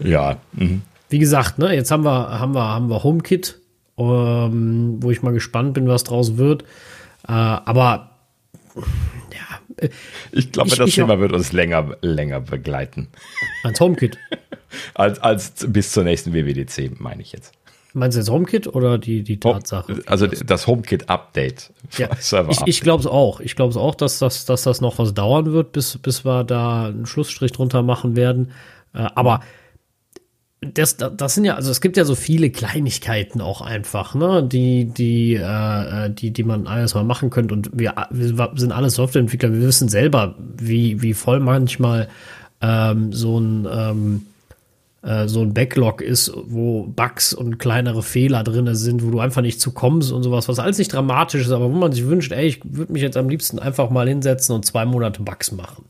[0.07, 0.37] ja.
[0.53, 0.83] Mhm.
[1.09, 3.59] Wie gesagt, ne, jetzt haben wir, haben wir, haben wir HomeKit,
[3.97, 6.63] ähm, wo ich mal gespannt bin, was draus wird.
[7.27, 8.11] Äh, aber
[10.31, 13.07] ich glaube, das ich Thema auch, wird uns länger, länger begleiten.
[13.63, 14.17] Als HomeKit.
[14.93, 17.53] als, als bis zur nächsten WWDC, meine ich jetzt.
[17.93, 20.01] Meinst du jetzt HomeKit oder die, die Tatsache?
[20.05, 21.71] Also das HomeKit-Update.
[21.97, 22.09] Ja,
[22.49, 23.39] ich ich glaube es auch.
[23.39, 26.43] Ich glaube es auch, dass das, dass das noch was dauern wird, bis, bis wir
[26.43, 28.51] da einen Schlussstrich drunter machen werden.
[28.93, 29.41] Äh, aber
[30.61, 34.85] das, das sind ja, also es gibt ja so viele Kleinigkeiten auch einfach, ne, die,
[34.85, 37.53] die, äh, äh, die, die man alles mal machen könnte.
[37.53, 42.07] Und wir, wir sind alle Softwareentwickler, wir wissen selber, wie, wie voll manchmal
[42.61, 44.25] ähm, so ein ähm,
[45.03, 49.43] äh, so ein Backlog ist, wo Bugs und kleinere Fehler drin sind, wo du einfach
[49.43, 52.31] nicht zu kommst und sowas, was alles nicht dramatisch ist, aber wo man sich wünscht,
[52.31, 55.85] ey, ich würde mich jetzt am liebsten einfach mal hinsetzen und zwei Monate Bugs machen.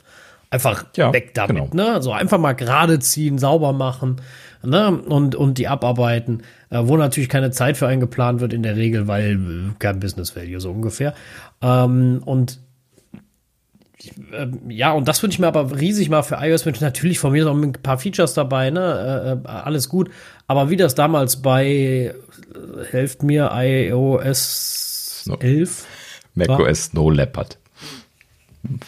[0.50, 1.94] Einfach ja, weg damit, genau.
[1.94, 2.02] ne?
[2.02, 4.22] So einfach mal gerade ziehen, sauber machen
[4.64, 4.92] ne?
[4.92, 8.76] und, und die abarbeiten, äh, wo natürlich keine Zeit für einen geplant wird in der
[8.76, 11.14] Regel, weil äh, kein Business Value so ungefähr.
[11.62, 12.60] Ähm, und
[14.32, 16.84] äh, ja, und das würde ich mir aber riesig mal für iOS wünschen.
[16.84, 19.42] Natürlich von mir noch ein paar Features dabei, ne?
[19.46, 20.10] Äh, äh alles gut.
[20.48, 22.14] Aber wie das damals bei, äh,
[22.92, 25.86] helft mir, iOS 11?
[26.36, 27.58] macOS Snow Leopard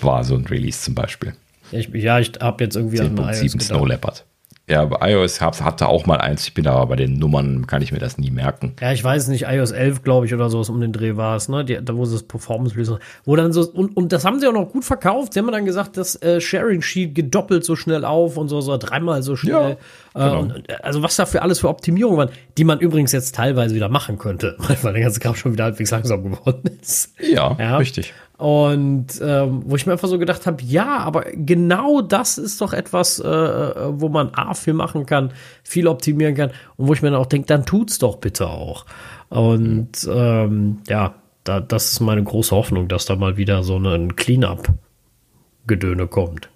[0.02, 1.34] war so ein Release zum Beispiel.
[1.72, 3.20] Ja, ich, ja, ich habe jetzt irgendwie 10.
[3.20, 4.26] an iOS Snow Leopard.
[4.70, 6.44] Ja, bei iOS hatte auch mal eins.
[6.44, 8.74] Ich bin aber bei den Nummern, kann ich mir das nie merken.
[8.80, 11.50] Ja, ich weiß nicht, iOS 11, glaube ich, oder sowas um den Dreh war es,
[11.50, 11.66] ne?
[11.66, 14.48] Die, da wo es das Performance Release, wo dann so, und, und das haben sie
[14.48, 15.34] auch noch gut verkauft.
[15.34, 18.62] Sie haben dann gesagt, das äh, Sharing Sheet geht doppelt so schnell auf und so,
[18.62, 19.72] so dreimal so schnell.
[19.72, 19.78] Ja,
[20.20, 20.36] genau.
[20.36, 23.36] äh, und, äh, also was da für alles für Optimierungen waren, die man übrigens jetzt
[23.36, 27.14] teilweise wieder machen könnte, weil der ganze Kram schon wieder halbwegs langsam geworden ist.
[27.20, 27.78] Ja, ja.
[27.78, 28.14] richtig.
[28.38, 32.72] Und ähm, wo ich mir einfach so gedacht habe, ja, aber genau das ist doch
[32.72, 37.02] etwas, äh, äh, wo man A viel machen kann, viel optimieren kann und wo ich
[37.02, 38.86] mir dann auch denke, dann tut's doch bitte auch.
[39.28, 44.16] Und ähm, ja, da, das ist meine große Hoffnung, dass da mal wieder so ein
[44.16, 46.50] Cleanup-Gedöne kommt.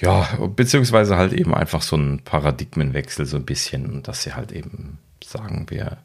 [0.00, 4.98] Ja, beziehungsweise halt eben einfach so ein Paradigmenwechsel so ein bisschen, dass sie halt eben
[5.22, 5.98] sagen, wir,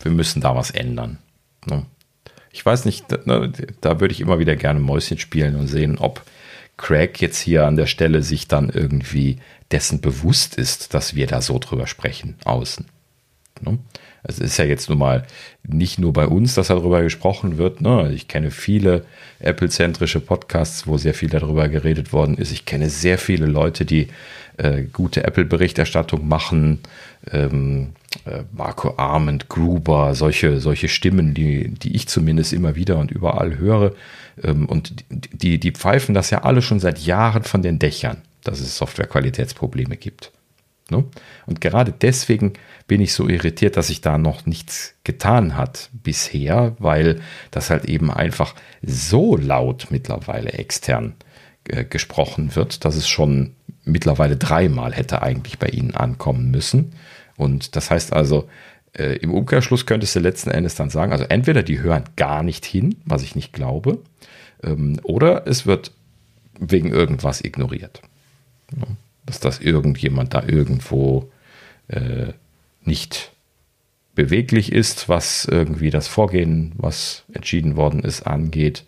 [0.00, 1.18] wir müssen da was ändern.
[1.66, 1.84] Ne?
[2.54, 5.98] ich weiß nicht, da, ne, da würde ich immer wieder gerne Mäuschen spielen und sehen,
[5.98, 6.22] ob
[6.76, 9.38] Craig jetzt hier an der Stelle sich dann irgendwie
[9.72, 12.86] dessen bewusst ist, dass wir da so drüber sprechen, außen.
[14.26, 15.24] Es ist ja jetzt nun mal
[15.66, 17.82] nicht nur bei uns, dass darüber gesprochen wird.
[17.82, 18.10] Ne?
[18.14, 19.04] Ich kenne viele
[19.38, 22.50] Apple-zentrische Podcasts, wo sehr viel darüber geredet worden ist.
[22.50, 24.08] Ich kenne sehr viele Leute, die
[24.56, 26.80] äh, gute Apple-Berichterstattung machen.
[27.30, 27.92] Ähm,
[28.24, 33.58] äh, Marco Arment, Gruber, solche, solche Stimmen, die, die ich zumindest immer wieder und überall
[33.58, 33.92] höre.
[34.42, 38.60] Ähm, und die, die pfeifen das ja alle schon seit Jahren von den Dächern, dass
[38.60, 40.32] es Softwarequalitätsprobleme gibt.
[40.90, 41.04] Ne?
[41.46, 42.54] Und gerade deswegen
[42.86, 47.20] bin ich so irritiert, dass sich da noch nichts getan hat bisher, weil
[47.50, 51.14] das halt eben einfach so laut mittlerweile extern
[51.64, 53.54] äh, gesprochen wird, dass es schon
[53.84, 56.92] mittlerweile dreimal hätte eigentlich bei Ihnen ankommen müssen.
[57.36, 58.48] Und das heißt also,
[58.92, 62.64] äh, im Umkehrschluss könntest du letzten Endes dann sagen, also entweder die hören gar nicht
[62.64, 63.98] hin, was ich nicht glaube,
[64.62, 65.92] ähm, oder es wird
[66.58, 68.02] wegen irgendwas ignoriert.
[68.76, 68.86] Ja,
[69.26, 71.30] dass das irgendjemand da irgendwo
[71.88, 72.32] äh,
[72.86, 73.32] nicht
[74.14, 78.84] beweglich ist, was irgendwie das Vorgehen, was entschieden worden ist, angeht.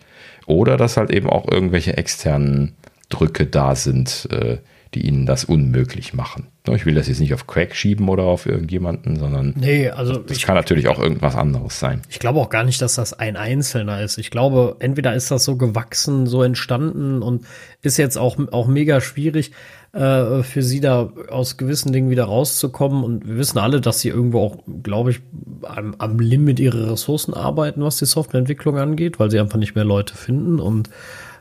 [0.46, 2.76] Oder dass halt eben auch irgendwelche externen
[3.08, 4.58] Drücke da sind, äh,
[4.94, 6.46] die ihnen das unmöglich machen.
[6.74, 10.40] Ich will das jetzt nicht auf Crack schieben oder auf irgendjemanden, sondern nee, also das
[10.42, 12.02] kann natürlich auch irgendwas anderes sein.
[12.08, 14.18] Ich glaube auch gar nicht, dass das ein Einzelner ist.
[14.18, 17.46] Ich glaube, entweder ist das so gewachsen, so entstanden und
[17.82, 19.52] ist jetzt auch, auch mega schwierig
[19.96, 23.02] äh, für sie da aus gewissen Dingen wieder rauszukommen.
[23.02, 25.20] Und wir wissen alle, dass sie irgendwo auch, glaube ich,
[25.62, 29.84] am, am Limit ihrer Ressourcen arbeiten, was die Softwareentwicklung angeht, weil sie einfach nicht mehr
[29.84, 30.90] Leute finden und,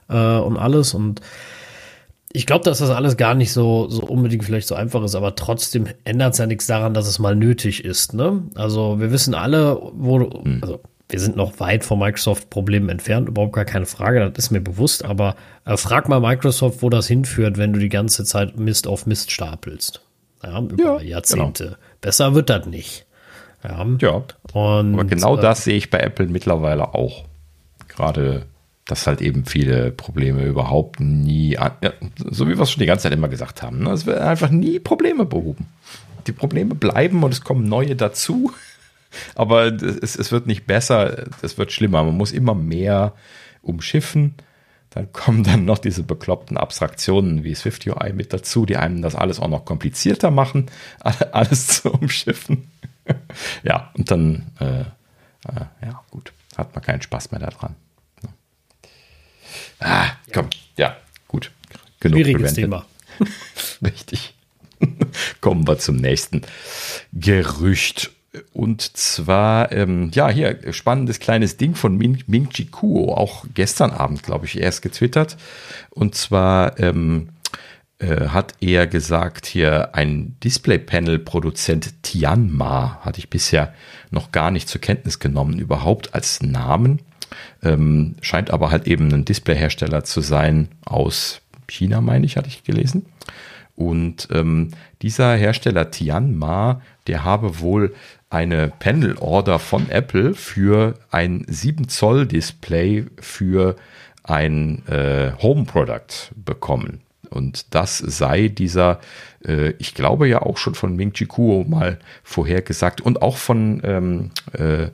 [0.07, 0.93] äh, und alles.
[0.93, 1.22] Und
[2.35, 5.35] ich glaube, dass das alles gar nicht so, so unbedingt vielleicht so einfach ist, aber
[5.35, 8.13] trotzdem ändert es ja nichts daran, dass es mal nötig ist.
[8.13, 8.43] Ne?
[8.55, 10.59] Also wir wissen alle, wo, hm.
[10.61, 14.59] also wir sind noch weit vom Microsoft-Problem entfernt, überhaupt gar keine Frage, das ist mir
[14.59, 18.87] bewusst, aber äh, frag mal Microsoft, wo das hinführt, wenn du die ganze Zeit Mist
[18.87, 20.01] auf Mist stapelst.
[20.43, 21.63] Ja, über ja, Jahrzehnte.
[21.63, 21.77] Genau.
[22.01, 23.05] Besser wird das nicht.
[23.63, 24.23] Ja, ja.
[24.53, 27.23] Und, aber genau äh, das sehe ich bei Apple mittlerweile auch.
[27.87, 28.45] Gerade
[28.85, 31.75] dass halt eben viele Probleme überhaupt nie, ja,
[32.17, 33.91] so wie wir es schon die ganze Zeit immer gesagt haben, ne?
[33.91, 35.67] es werden einfach nie Probleme behoben.
[36.27, 38.53] Die Probleme bleiben und es kommen neue dazu,
[39.35, 42.03] aber es, es wird nicht besser, es wird schlimmer.
[42.03, 43.13] Man muss immer mehr
[43.61, 44.35] umschiffen.
[44.91, 49.15] Dann kommen dann noch diese bekloppten Abstraktionen wie Swift UI mit dazu, die einem das
[49.15, 50.67] alles auch noch komplizierter machen,
[51.31, 52.69] alles zu umschiffen.
[53.63, 57.75] ja, und dann, äh, äh, ja, gut, hat man keinen Spaß mehr daran.
[59.80, 60.97] Ah, komm, ja,
[61.27, 61.52] gut.
[61.99, 62.85] Genug Schwieriges Thema.
[63.81, 64.34] Richtig.
[65.41, 66.41] Kommen wir zum nächsten
[67.14, 68.11] Gerücht.
[68.52, 73.91] Und zwar, ähm, ja, hier, spannendes kleines Ding von Ming, Ming Chi Kuo, auch gestern
[73.91, 75.38] Abend, glaube ich, erst getwittert.
[75.89, 77.30] Und zwar ähm,
[77.99, 83.73] äh, hat er gesagt, hier ein Display-Panel-Produzent Tianma, hatte ich bisher
[84.11, 87.02] noch gar nicht zur Kenntnis genommen, überhaupt als Namen.
[87.63, 92.63] Ähm, scheint aber halt eben ein Displayhersteller zu sein aus China, meine ich, hatte ich
[92.63, 93.05] gelesen.
[93.75, 94.69] Und ähm,
[95.01, 97.93] dieser Hersteller Tianma, der habe wohl
[98.29, 103.75] eine Panel-Order von Apple für ein 7 Zoll Display für
[104.23, 107.01] ein äh, Home-Product bekommen.
[107.29, 108.99] Und das sei dieser,
[109.45, 113.81] äh, ich glaube ja auch schon von Ming Chi Kuo mal vorhergesagt und auch von
[113.83, 114.89] ähm, äh,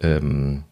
[0.00, 0.64] ähm,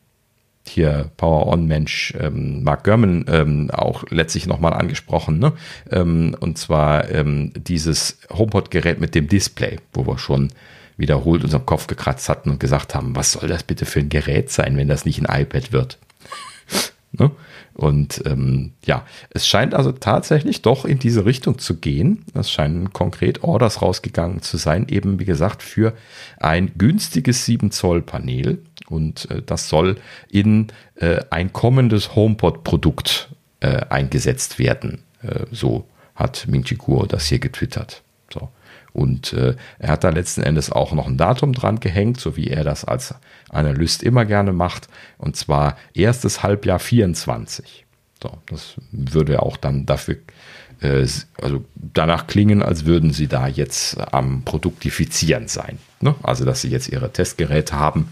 [0.68, 5.38] hier Power-On-Mensch ähm, Mark Gurman ähm, auch letztlich nochmal angesprochen.
[5.38, 5.52] Ne?
[5.90, 10.48] Ähm, und zwar ähm, dieses HomePod-Gerät mit dem Display, wo wir schon
[10.96, 14.50] wiederholt unseren Kopf gekratzt hatten und gesagt haben, was soll das bitte für ein Gerät
[14.50, 15.98] sein, wenn das nicht ein iPad wird?
[17.18, 17.30] Ne?
[17.74, 22.24] Und ähm, ja, es scheint also tatsächlich doch in diese Richtung zu gehen.
[22.34, 25.92] Es scheinen konkret Orders rausgegangen zu sein, eben wie gesagt für
[26.38, 28.58] ein günstiges 7 Zoll Panel.
[28.88, 29.96] Und äh, das soll
[30.30, 33.28] in äh, ein kommendes HomePod-Produkt
[33.60, 35.02] äh, eingesetzt werden.
[35.22, 38.02] Äh, so hat Ming Chi Kuo das hier getwittert.
[38.32, 38.48] So.
[38.92, 42.46] Und äh, er hat da letzten Endes auch noch ein Datum dran gehängt, so wie
[42.46, 43.14] er das als
[43.50, 44.88] Analyst immer gerne macht.
[45.18, 47.86] Und zwar erstes Halbjahr 24.
[48.22, 50.16] So, das würde auch dann dafür,
[50.80, 51.06] äh,
[51.40, 55.78] also danach klingen, als würden sie da jetzt am Produktifizieren sein.
[56.00, 56.14] Ne?
[56.22, 58.08] Also, dass sie jetzt ihre Testgeräte haben,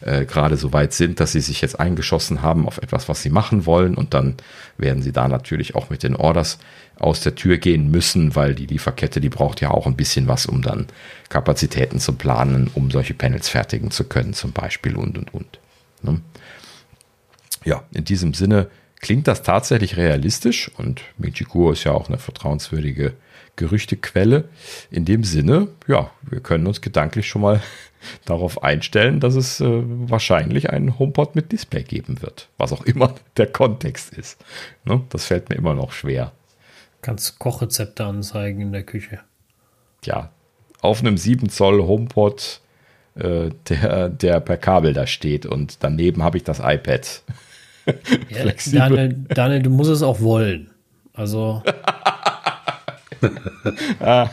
[0.00, 3.30] äh, gerade so weit sind, dass sie sich jetzt eingeschossen haben auf etwas, was sie
[3.30, 3.94] machen wollen.
[3.94, 4.36] Und dann
[4.76, 6.58] werden sie da natürlich auch mit den Orders
[6.98, 10.46] aus der Tür gehen müssen, weil die Lieferkette, die braucht ja auch ein bisschen was,
[10.46, 10.86] um dann
[11.28, 15.58] Kapazitäten zu planen, um solche Panels fertigen zu können, zum Beispiel und und und.
[16.02, 16.20] Ne?
[17.64, 18.68] Ja, in diesem Sinne
[19.00, 23.14] klingt das tatsächlich realistisch und Michikuo ist ja auch eine vertrauenswürdige
[23.56, 24.48] Gerüchtequelle.
[24.90, 27.60] In dem Sinne, ja, wir können uns gedanklich schon mal
[28.24, 32.48] darauf einstellen, dass es äh, wahrscheinlich einen HomePod mit Display geben wird.
[32.58, 34.42] Was auch immer der Kontext ist.
[34.84, 35.02] Ne?
[35.10, 36.32] Das fällt mir immer noch schwer.
[37.02, 39.20] Kannst Kochrezepte anzeigen in der Küche.
[40.04, 40.30] Ja,
[40.80, 42.60] auf einem 7 Zoll HomePod,
[43.14, 47.22] äh, der, der per Kabel da steht und daneben habe ich das iPad.
[48.28, 50.68] Ja, Daniel, Daniel, du musst es auch wollen.
[51.14, 51.62] Also.
[54.00, 54.30] ja,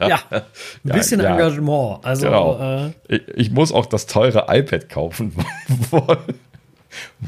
[0.00, 0.44] ein
[0.84, 1.32] bisschen ja, ja.
[1.34, 2.04] Engagement.
[2.04, 2.86] Also, genau.
[3.08, 5.32] äh, ich, ich, muss auch das teure iPad kaufen
[5.90, 6.34] wollen.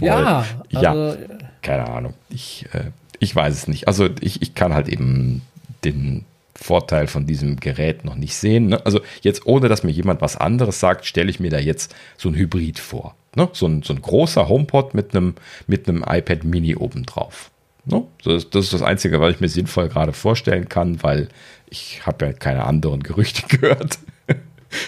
[0.01, 1.19] Ja, ja, also,
[1.63, 2.15] keine Ahnung.
[2.31, 3.89] Ich, äh, ich weiß es nicht.
[3.89, 5.43] Also ich, ich kann halt eben
[5.85, 6.25] den
[6.55, 8.69] Vorteil von diesem Gerät noch nicht sehen.
[8.69, 8.85] Ne?
[8.85, 12.29] Also jetzt ohne, dass mir jemand was anderes sagt, stelle ich mir da jetzt so
[12.29, 13.15] ein Hybrid vor.
[13.37, 13.49] Ne?
[13.53, 15.35] So, ein, so ein großer HomePod mit einem,
[15.67, 17.51] mit einem iPad Mini obendrauf.
[17.89, 18.05] Ne?
[18.23, 21.29] Das, das ist das Einzige, was ich mir sinnvoll gerade vorstellen kann, weil
[21.71, 23.99] ich habe ja keine anderen Gerüchte gehört.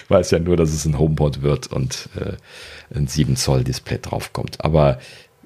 [0.07, 2.33] weiß ja nur, dass es ein HomePod wird und äh,
[2.95, 4.63] ein 7 Zoll Display draufkommt.
[4.63, 4.99] Aber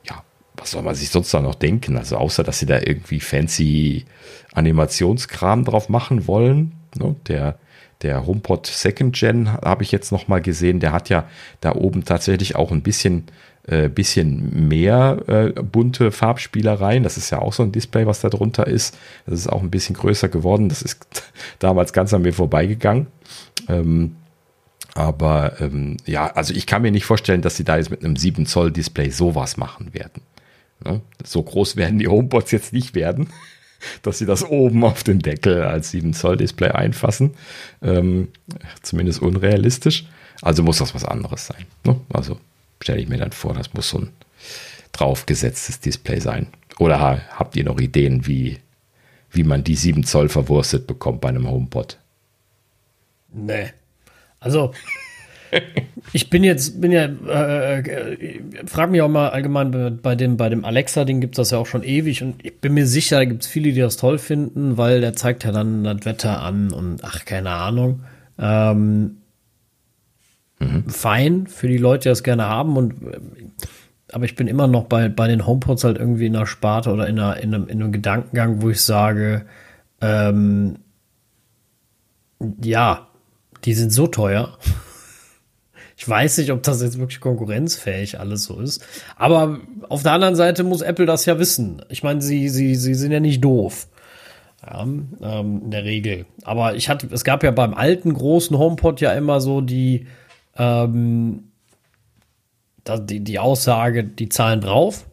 [0.07, 0.23] ja,
[0.57, 1.97] was soll man sich sonst da noch denken?
[1.97, 4.05] Also außer, dass sie da irgendwie fancy
[4.53, 6.73] Animationskram drauf machen wollen.
[6.97, 7.15] Ne?
[7.27, 7.57] Der,
[8.01, 10.81] der HomePod Second Gen habe ich jetzt noch mal gesehen.
[10.81, 11.29] Der hat ja
[11.61, 13.27] da oben tatsächlich auch ein bisschen
[13.67, 17.03] äh, bisschen mehr äh, bunte Farbspielereien.
[17.03, 18.97] Das ist ja auch so ein Display, was da drunter ist.
[19.25, 20.69] Das ist auch ein bisschen größer geworden.
[20.69, 21.05] Das ist
[21.59, 23.07] damals ganz an mir vorbeigegangen.
[23.67, 24.17] Ähm,
[24.93, 28.15] aber ähm, ja, also ich kann mir nicht vorstellen, dass sie da jetzt mit einem
[28.15, 30.21] 7 Zoll Display sowas machen werden.
[30.83, 31.01] Ne?
[31.23, 33.29] So groß werden die HomePods jetzt nicht werden,
[34.03, 37.31] dass sie das oben auf den Deckel als 7 Zoll Display einfassen.
[37.81, 38.29] Ähm,
[38.83, 40.05] zumindest unrealistisch.
[40.41, 41.65] Also muss das was anderes sein.
[41.83, 41.99] Ne?
[42.13, 42.37] Also
[42.81, 44.09] stelle ich mir dann vor, das muss so ein
[44.91, 46.47] draufgesetztes Display sein.
[46.79, 48.57] Oder habt ihr noch Ideen, wie,
[49.31, 51.97] wie man die 7 Zoll verwurstet bekommt bei einem HomePod?
[53.33, 53.71] Nee.
[54.39, 54.73] Also,
[56.13, 60.49] ich bin jetzt, bin ja, äh, äh, frag mich auch mal allgemein bei dem, bei
[60.49, 63.25] dem Alexa-Ding gibt es das ja auch schon ewig und ich bin mir sicher, da
[63.25, 66.71] gibt es viele, die das toll finden, weil der zeigt ja dann das Wetter an
[66.71, 68.01] und ach, keine Ahnung.
[68.37, 69.17] Ähm,
[70.59, 70.89] mhm.
[70.89, 72.77] fein für die Leute, die das gerne haben.
[72.77, 72.95] Und
[74.11, 77.07] aber ich bin immer noch bei, bei den HomePods halt irgendwie in einer Sparte oder
[77.07, 79.45] in, einer, in, einem, in einem Gedankengang, wo ich sage,
[80.01, 80.77] ähm,
[82.63, 83.07] ja,
[83.63, 84.57] die sind so teuer.
[85.97, 88.85] Ich weiß nicht, ob das jetzt wirklich konkurrenzfähig alles so ist.
[89.15, 91.81] Aber auf der anderen Seite muss Apple das ja wissen.
[91.87, 93.87] Ich meine, sie, sie, sie sind ja nicht doof.
[94.61, 96.25] Ja, ähm, in der Regel.
[96.43, 100.07] Aber ich hatte, es gab ja beim alten großen HomePod ja immer so die,
[100.57, 101.43] ähm,
[102.87, 105.05] die, die Aussage, die zahlen drauf.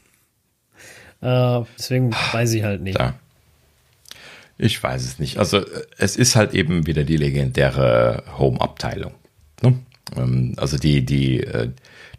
[1.20, 2.98] äh, deswegen weiß ich halt nicht.
[2.98, 3.14] Ja.
[4.58, 5.38] Ich weiß es nicht.
[5.38, 5.64] Also
[5.98, 9.12] es ist halt eben wieder die legendäre Home-Abteilung.
[9.62, 9.78] Ne?
[10.16, 11.70] Ähm, also die, die, äh,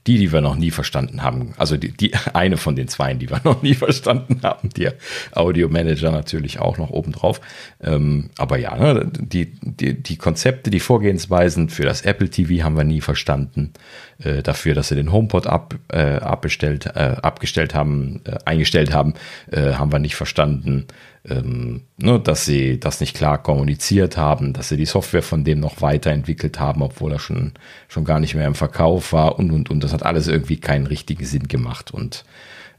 [0.08, 3.30] die, die wir noch nie verstanden haben, also die, die eine von den zwei, die
[3.30, 4.90] wir noch nie verstanden haben, die
[5.34, 7.42] Audio Manager natürlich auch noch obendrauf.
[7.82, 12.78] Ähm, aber ja, ne, die, die, die Konzepte, die Vorgehensweisen für das Apple TV haben
[12.78, 13.74] wir nie verstanden.
[14.20, 19.14] Äh, dafür, dass sie den HomePod ab, äh, abbestellt, äh, abgestellt haben, äh, eingestellt haben,
[19.52, 20.88] äh, haben wir nicht verstanden
[21.30, 25.60] ähm, ne, dass sie das nicht klar kommuniziert haben, dass sie die Software von dem
[25.60, 27.54] noch weiterentwickelt haben, obwohl er schon,
[27.88, 29.84] schon gar nicht mehr im Verkauf war und, und, und.
[29.84, 31.92] Das hat alles irgendwie keinen richtigen Sinn gemacht.
[31.92, 32.24] Und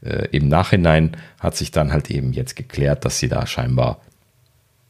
[0.01, 4.01] äh, im Nachhinein hat sich dann halt eben jetzt geklärt, dass sie da scheinbar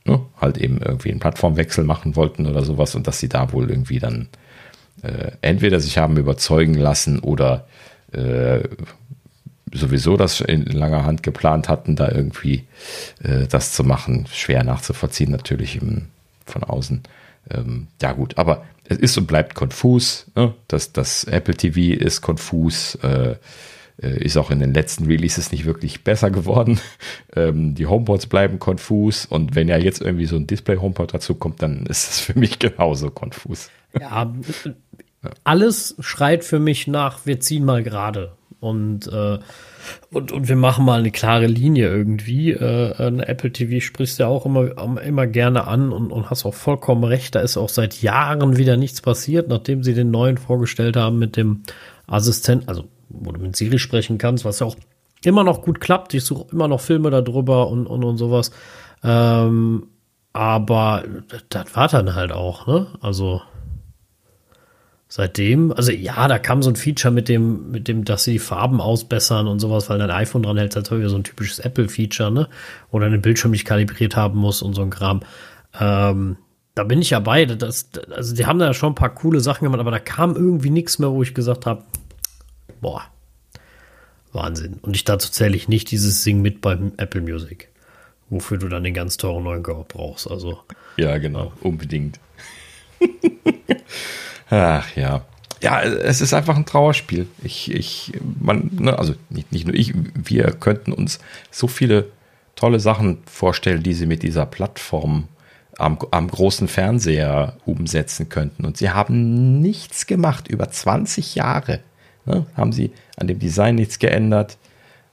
[0.06, 3.70] ne, halt eben irgendwie einen Plattformwechsel machen wollten oder sowas und dass sie da wohl
[3.70, 4.30] irgendwie dann
[5.02, 7.68] äh, entweder sich haben überzeugen lassen oder
[8.12, 8.62] äh,
[9.74, 12.66] sowieso das in langer Hand geplant hatten, da irgendwie
[13.24, 14.28] äh, das zu machen.
[14.32, 16.08] Schwer nachzuvollziehen natürlich im,
[16.46, 17.04] von außen.
[17.50, 20.28] Ähm, ja gut, aber es ist und bleibt konfus.
[20.36, 20.54] Ne?
[20.68, 22.96] Das, das Apple TV ist konfus.
[22.96, 23.36] Äh,
[24.02, 26.80] äh, ist auch in den letzten Releases nicht wirklich besser geworden.
[27.36, 31.62] Ähm, die HomePods bleiben konfus und wenn ja jetzt irgendwie so ein Display-HomePod dazu kommt,
[31.62, 33.70] dann ist es für mich genauso konfus.
[34.00, 34.34] Ja,
[35.44, 38.32] alles schreit für mich nach, wir ziehen mal gerade.
[38.60, 39.40] Und, äh,
[40.12, 42.52] und, und wir machen mal eine klare Linie irgendwie.
[42.52, 46.54] Äh, eine Apple TV sprichst ja auch immer, immer gerne an und, und hast auch
[46.54, 47.36] vollkommen recht.
[47.36, 51.38] Da ist auch seit Jahren wieder nichts passiert, nachdem sie den neuen vorgestellt haben mit
[51.38, 51.64] dem
[52.08, 54.76] Assistent, also wo du mit Siri sprechen kannst, was ja auch
[55.24, 56.14] immer noch gut klappt.
[56.14, 58.52] Ich suche immer noch Filme darüber und, und, und sowas.
[59.04, 59.88] Ähm,
[60.34, 61.04] aber
[61.50, 62.88] das war dann halt auch, ne?
[63.02, 63.42] Also
[65.10, 68.40] seitdem, also ja, da kam so ein Feature mit dem, mit dem, dass sie die
[68.40, 72.32] Farben ausbessern und sowas, weil dein iPhone dran hält, als wäre so ein typisches Apple-Feature,
[72.32, 72.48] ne?
[72.92, 75.22] Oder einen Bildschirm nicht kalibriert haben muss und so ein Kram.
[75.80, 76.38] Ähm,
[76.76, 77.46] da bin ich ja bei.
[77.46, 80.70] Das, also die haben da schon ein paar coole Sachen gemacht, aber da kam irgendwie
[80.70, 81.84] nichts mehr, wo ich gesagt habe,
[82.80, 83.02] boah,
[84.32, 84.78] Wahnsinn.
[84.84, 87.70] Und ich dazu zähle ich nicht dieses Sing mit beim Apple Music,
[88.30, 90.30] wofür du dann den ganz teuren neuen Körper brauchst.
[90.30, 90.60] Also
[90.98, 92.20] ja, genau, unbedingt.
[94.50, 95.22] Ach ja.
[95.62, 97.28] Ja, es ist einfach ein Trauerspiel.
[97.44, 101.20] Ich, ich, man, ne, also nicht, nicht nur ich, wir könnten uns
[101.52, 102.12] so viele
[102.56, 105.28] tolle Sachen vorstellen, die sie mit dieser Plattform
[105.78, 108.66] am, am großen Fernseher umsetzen könnten.
[108.66, 110.48] Und sie haben nichts gemacht.
[110.48, 111.82] Über 20 Jahre
[112.26, 114.58] ne, haben sie an dem Design nichts geändert.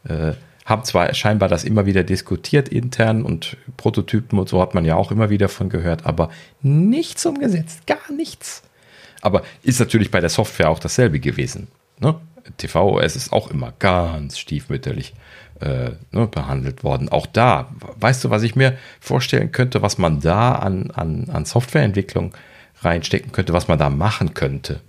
[0.05, 0.33] Äh,
[0.65, 4.97] haben zwar scheinbar das immer wieder diskutiert intern und Prototypen und so hat man ja
[4.97, 6.31] auch immer wieder von gehört, aber
[6.61, 8.65] nichts umgesetzt, gar nichts.
[9.27, 11.66] Aber ist natürlich bei der Software auch dasselbe gewesen.
[11.98, 12.15] Ne?
[12.59, 15.15] TVOS ist auch immer ganz stiefmütterlich
[15.61, 17.09] äh, ne, behandelt worden.
[17.09, 21.44] Auch da, weißt du, was ich mir vorstellen könnte, was man da an, an, an
[21.44, 22.35] Softwareentwicklung
[22.82, 24.81] reinstecken könnte, was man da machen könnte.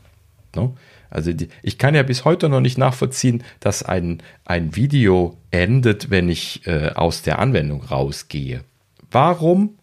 [0.56, 0.72] Ne?
[1.10, 6.12] Also die, ich kann ja bis heute noch nicht nachvollziehen, dass ein, ein Video endet,
[6.12, 8.62] wenn ich äh, aus der Anwendung rausgehe.
[9.10, 9.80] Warum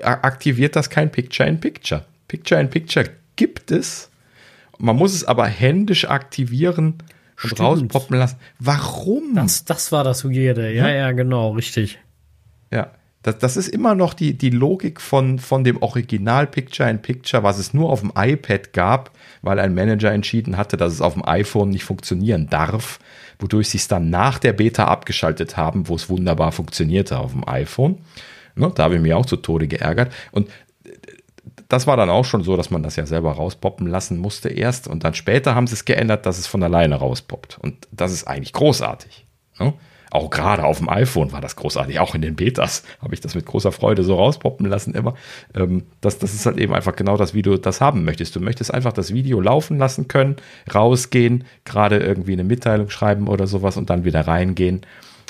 [0.00, 2.04] aktiviert das kein Picture-in-Picture?
[2.28, 4.10] Picture-in-Picture gibt es.
[4.78, 6.94] Man muss es aber händisch aktivieren
[7.42, 7.60] und Stimmt.
[7.60, 8.36] rauspoppen lassen.
[8.58, 9.34] Warum?
[9.34, 10.72] Das, das war das Weirde.
[10.72, 11.98] Ja, ja, genau, richtig.
[12.70, 12.90] Ja,
[13.22, 17.74] das, das ist immer noch die, die Logik von, von dem Original Picture-in-Picture, was es
[17.74, 19.10] nur auf dem iPad gab,
[19.42, 22.98] weil ein Manager entschieden hatte, dass es auf dem iPhone nicht funktionieren darf,
[23.38, 27.46] wodurch sie es dann nach der Beta abgeschaltet haben, wo es wunderbar funktionierte auf dem
[27.48, 27.98] iPhone.
[28.54, 30.12] Ne, da habe ich mich auch zu Tode geärgert.
[30.30, 30.48] Und
[31.68, 34.86] das war dann auch schon so, dass man das ja selber rauspoppen lassen musste erst.
[34.88, 37.58] Und dann später haben sie es geändert, dass es von alleine rauspoppt.
[37.60, 39.26] Und das ist eigentlich großartig.
[39.58, 39.74] Ne?
[40.10, 41.98] Auch gerade auf dem iPhone war das großartig.
[41.98, 45.14] Auch in den Betas habe ich das mit großer Freude so rauspoppen lassen immer.
[45.54, 48.36] Ähm, das, das ist halt eben einfach genau das, wie du das haben möchtest.
[48.36, 50.36] Du möchtest einfach das Video laufen lassen können,
[50.72, 54.82] rausgehen, gerade irgendwie eine Mitteilung schreiben oder sowas und dann wieder reingehen.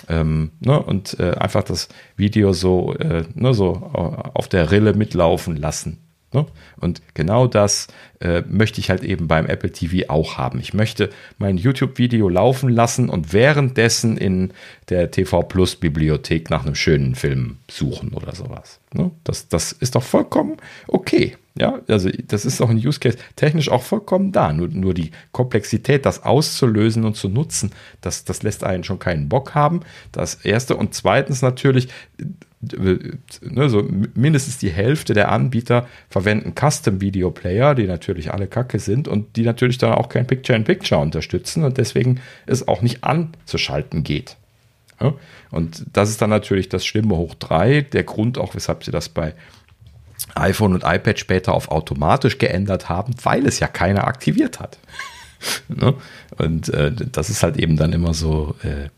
[0.09, 3.99] Ähm, ne, und äh, einfach das Video so, äh, ne, so äh,
[4.35, 6.06] auf der Rille mitlaufen lassen.
[6.37, 6.45] Ne?
[6.79, 7.89] Und genau das
[8.21, 10.61] äh, möchte ich halt eben beim Apple TV auch haben.
[10.61, 11.09] Ich möchte
[11.39, 14.53] mein YouTube-Video laufen lassen und währenddessen in
[14.91, 18.81] der TV Plus Bibliothek nach einem schönen Film suchen oder sowas.
[18.93, 19.13] Ne?
[19.25, 20.59] Das, das ist doch vollkommen
[20.89, 21.37] okay.
[21.59, 24.53] Ja, also das ist auch ein Use Case technisch auch vollkommen da.
[24.53, 27.71] Nur, nur die Komplexität, das auszulösen und zu nutzen,
[28.03, 29.81] das, das lässt einen schon keinen Bock haben.
[30.13, 30.77] Das erste.
[30.77, 31.89] Und zweitens natürlich,
[32.73, 38.79] ne, so mindestens die Hälfte der Anbieter verwenden Custom Video Player, die natürlich alle kacke
[38.79, 44.03] sind und die natürlich dann auch kein Picture-in-Picture unterstützen und deswegen es auch nicht anzuschalten
[44.03, 44.37] geht.
[45.01, 45.15] Ja?
[45.51, 47.83] Und das ist dann natürlich das Schlimme hoch drei.
[47.83, 49.35] Der Grund auch, weshalb sie das bei
[50.35, 54.79] iPhone und iPad später auf automatisch geändert haben, weil es ja keiner aktiviert hat.
[55.69, 55.95] ne?
[56.39, 58.89] Und äh, das ist halt eben dann immer so, äh,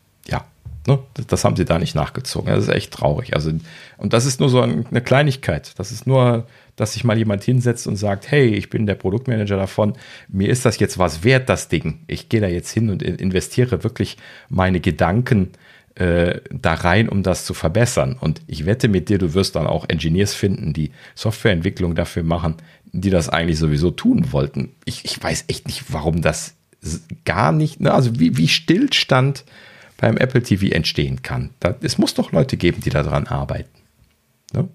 [0.88, 0.98] ne?
[1.26, 2.52] das, haben sie da nicht nachgezogen.
[2.52, 3.34] Das ist echt traurig.
[3.34, 3.52] Also,
[3.96, 5.72] und das ist nur so eine Kleinigkeit.
[5.78, 6.46] Das ist nur,
[6.76, 9.94] dass sich mal jemand hinsetzt und sagt, hey, ich bin der Produktmanager davon,
[10.28, 12.00] mir ist das jetzt was wert, das Ding.
[12.06, 14.16] Ich gehe da jetzt hin und investiere wirklich
[14.48, 15.50] meine Gedanken
[15.94, 18.16] äh, da rein, um das zu verbessern.
[18.18, 22.54] Und ich wette mit dir, du wirst dann auch Engineers finden, die Softwareentwicklung dafür machen,
[22.92, 24.70] die das eigentlich sowieso tun wollten.
[24.84, 26.54] Ich, ich weiß echt nicht, warum das
[27.24, 27.92] gar nicht, ne?
[27.92, 29.44] also wie, wie Stillstand
[29.98, 31.50] beim Apple TV entstehen kann.
[31.60, 33.82] Da, es muss doch Leute geben, die daran arbeiten.
[34.54, 34.68] Ne?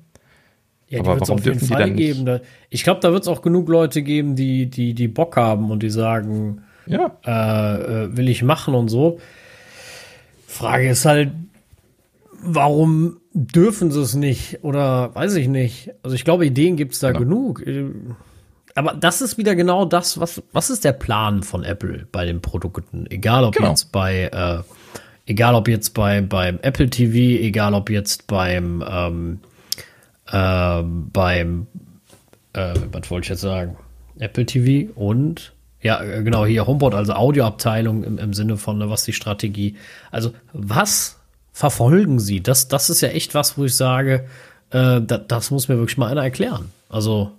[0.90, 2.40] Ja, Aber warum dürfen die dann geben?
[2.70, 5.82] Ich glaube, da wird es auch genug Leute geben, die, die, die Bock haben und
[5.82, 7.18] die sagen, ja.
[7.26, 9.20] Äh, äh, will ich machen und so.
[10.46, 11.32] Frage ist halt,
[12.44, 14.64] warum dürfen sie es nicht?
[14.64, 15.92] Oder weiß ich nicht.
[16.04, 17.54] Also ich glaube, Ideen gibt es da genau.
[17.54, 17.64] genug.
[18.76, 22.42] Aber das ist wieder genau das, was, was ist der Plan von Apple bei den
[22.42, 23.06] Produkten?
[23.10, 23.70] Egal ob genau.
[23.70, 24.64] jetzt bei, äh,
[25.26, 29.40] egal ob jetzt bei, beim Apple TV, egal ob jetzt beim, ähm,
[30.28, 31.68] äh, beim,
[32.54, 33.78] äh, was wollte ich jetzt sagen?
[34.20, 38.90] Apple TV und ja, äh, genau, hier HomePod, also Audioabteilung im, im Sinne von, ne,
[38.90, 39.76] was die Strategie.
[40.12, 41.20] Also, was
[41.52, 42.42] verfolgen Sie?
[42.42, 44.26] Das, das ist ja echt was, wo ich sage,
[44.72, 46.72] äh, das, das muss mir wirklich mal einer erklären.
[46.90, 47.32] Also,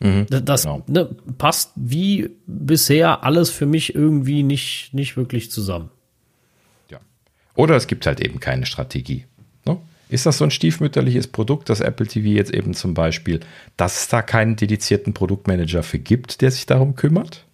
[0.00, 0.82] mhm, das genau.
[0.86, 1.08] ne,
[1.38, 5.90] passt wie bisher alles für mich irgendwie nicht, nicht wirklich zusammen.
[7.56, 9.26] Oder es gibt halt eben keine Strategie.
[9.64, 9.78] Ne?
[10.08, 13.40] Ist das so ein stiefmütterliches Produkt, das Apple TV jetzt eben zum Beispiel,
[13.76, 17.44] dass es da keinen dedizierten Produktmanager für gibt, der sich darum kümmert?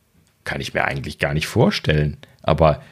[0.44, 2.16] Kann ich mir eigentlich gar nicht vorstellen.
[2.43, 2.82] Aber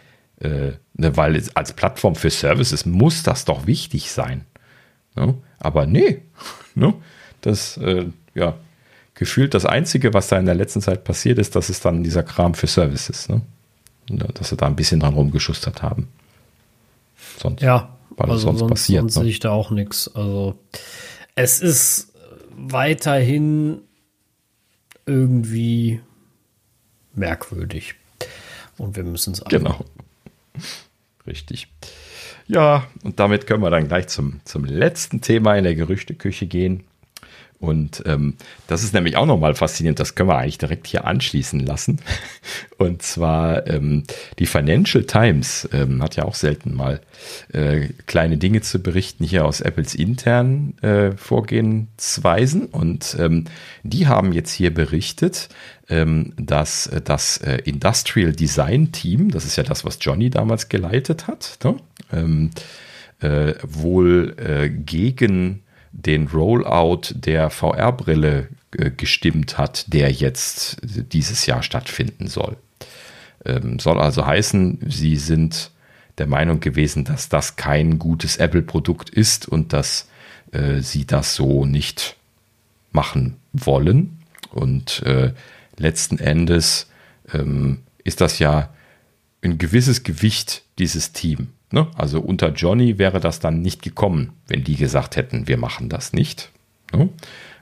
[0.41, 4.45] äh, ne, weil als Plattform für Services muss das doch wichtig sein.
[5.17, 5.35] Ne?
[5.59, 6.23] Aber nee,
[6.75, 6.95] ne?
[7.41, 8.55] das, äh, ja,
[9.15, 12.23] gefühlt das Einzige, was da in der letzten Zeit passiert ist, das ist dann dieser
[12.23, 13.29] Kram für Services.
[13.29, 13.43] Ne?
[14.09, 16.09] Dass sie da ein bisschen dran rumgeschustert haben.
[17.37, 17.63] Sonst.
[17.63, 19.01] Ja, weil also sonst, sonst passiert.
[19.03, 19.23] Sonst ne?
[19.23, 20.15] sehe ich da auch nichts.
[20.15, 20.59] Also
[21.35, 22.13] es ist
[22.51, 23.83] weiterhin
[25.07, 26.01] irgendwie
[27.15, 27.95] merkwürdig.
[28.77, 29.85] Und wir müssen es Genau.
[31.27, 31.69] Richtig.
[32.47, 36.85] Ja, und damit können wir dann gleich zum, zum letzten Thema in der Gerüchteküche gehen.
[37.61, 38.35] Und ähm,
[38.69, 41.99] das ist nämlich auch nochmal faszinierend, das können wir eigentlich direkt hier anschließen lassen.
[42.79, 44.05] Und zwar ähm,
[44.39, 47.01] die Financial Times ähm, hat ja auch selten mal
[47.53, 52.67] äh, kleine Dinge zu berichten hier aus Apples internen äh, Vorgehensweisen.
[52.67, 53.47] Und ähm,
[53.83, 55.49] die haben jetzt hier berichtet,
[55.89, 60.69] ähm, dass äh, das äh, Industrial Design Team, das ist ja das, was Johnny damals
[60.69, 61.75] geleitet hat, ne?
[62.13, 62.51] ähm,
[63.21, 65.65] äh, wohl äh, gegen
[66.07, 72.57] den Rollout der VR-Brille äh, gestimmt hat, der jetzt dieses Jahr stattfinden soll.
[73.45, 75.71] Ähm, soll also heißen, sie sind
[76.19, 80.09] der Meinung gewesen, dass das kein gutes Apple-Produkt ist und dass
[80.53, 82.17] äh, sie das so nicht
[82.93, 84.19] machen wollen.
[84.51, 85.33] Und äh,
[85.77, 86.89] letzten Endes
[87.33, 88.73] ähm, ist das ja
[89.43, 91.49] ein gewisses Gewicht dieses Team.
[91.71, 91.87] Ne?
[91.97, 96.13] Also unter Johnny wäre das dann nicht gekommen, wenn die gesagt hätten, wir machen das
[96.13, 96.51] nicht.
[96.93, 97.11] Ne?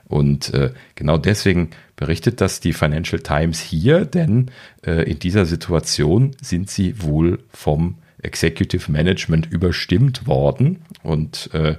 [0.07, 4.51] Und äh, genau deswegen berichtet das die Financial Times hier, denn
[4.85, 11.75] äh, in dieser Situation sind sie wohl vom Executive Management überstimmt worden und äh,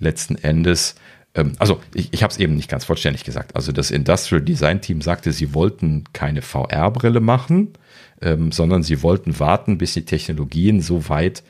[0.00, 0.96] letzten Endes,
[1.34, 4.80] ähm, also ich, ich habe es eben nicht ganz vollständig gesagt, also das Industrial Design
[4.80, 7.74] Team sagte, sie wollten keine VR-Brille machen,
[8.20, 11.44] ähm, sondern sie wollten warten, bis die Technologien so weit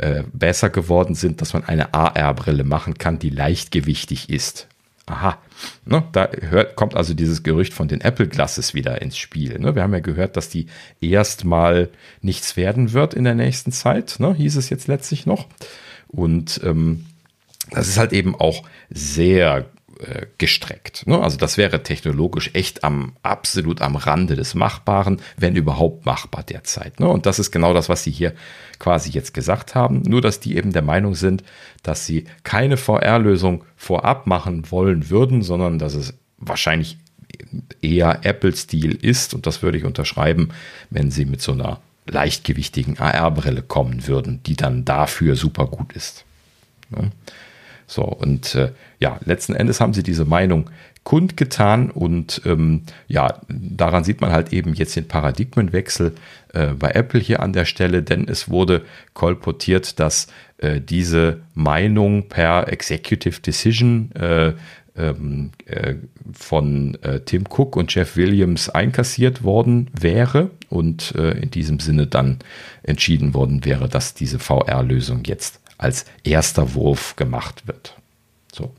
[0.00, 4.66] äh, besser geworden sind, dass man eine AR-Brille machen kann, die leichtgewichtig ist.
[5.06, 5.38] Aha,
[5.84, 9.58] ne, da hört, kommt also dieses Gerücht von den Apple Glasses wieder ins Spiel.
[9.58, 9.74] Ne?
[9.74, 10.66] Wir haben ja gehört, dass die
[11.00, 11.88] erstmal
[12.22, 14.34] nichts werden wird in der nächsten Zeit, ne?
[14.34, 15.48] hieß es jetzt letztlich noch.
[16.06, 17.06] Und ähm,
[17.70, 19.66] das ist halt eben auch sehr
[20.38, 21.06] gestreckt.
[21.06, 21.20] Ne?
[21.20, 27.00] Also das wäre technologisch echt am absolut am Rande des Machbaren, wenn überhaupt machbar derzeit.
[27.00, 27.08] Ne?
[27.08, 28.34] Und das ist genau das, was sie hier
[28.78, 30.02] quasi jetzt gesagt haben.
[30.02, 31.44] Nur, dass die eben der Meinung sind,
[31.82, 36.96] dass sie keine VR-Lösung vorab machen wollen würden, sondern dass es wahrscheinlich
[37.82, 39.34] eher Apple-Stil ist.
[39.34, 40.50] Und das würde ich unterschreiben,
[40.90, 46.24] wenn sie mit so einer leichtgewichtigen AR-Brille kommen würden, die dann dafür super gut ist.
[46.90, 47.10] Ne?
[47.90, 50.70] So, und äh, ja, letzten Endes haben sie diese Meinung
[51.02, 56.14] kundgetan und ähm, ja, daran sieht man halt eben jetzt den Paradigmenwechsel
[56.52, 62.28] äh, bei Apple hier an der Stelle, denn es wurde kolportiert, dass äh, diese Meinung
[62.28, 64.52] per Executive Decision äh,
[64.96, 65.94] ähm, äh,
[66.32, 72.06] von äh, Tim Cook und Jeff Williams einkassiert worden wäre und äh, in diesem Sinne
[72.06, 72.38] dann
[72.84, 77.96] entschieden worden wäre, dass diese VR-Lösung jetzt als erster Wurf gemacht wird.
[78.52, 78.72] So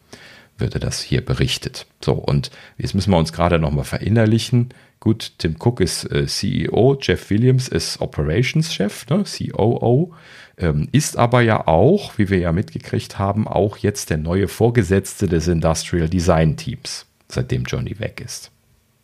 [0.62, 1.88] würde das hier berichtet.
[2.00, 4.70] So, und jetzt müssen wir uns gerade nochmal verinnerlichen.
[5.02, 10.14] Gut, Tim Cook ist äh, CEO, Jeff Williams ist Operations-Chef, ne, COO,
[10.60, 15.28] ähm, ist aber ja auch, wie wir ja mitgekriegt haben, auch jetzt der neue Vorgesetzte
[15.28, 18.52] des Industrial Design Teams, seitdem Johnny weg ist.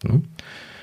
[0.03, 0.21] Ne?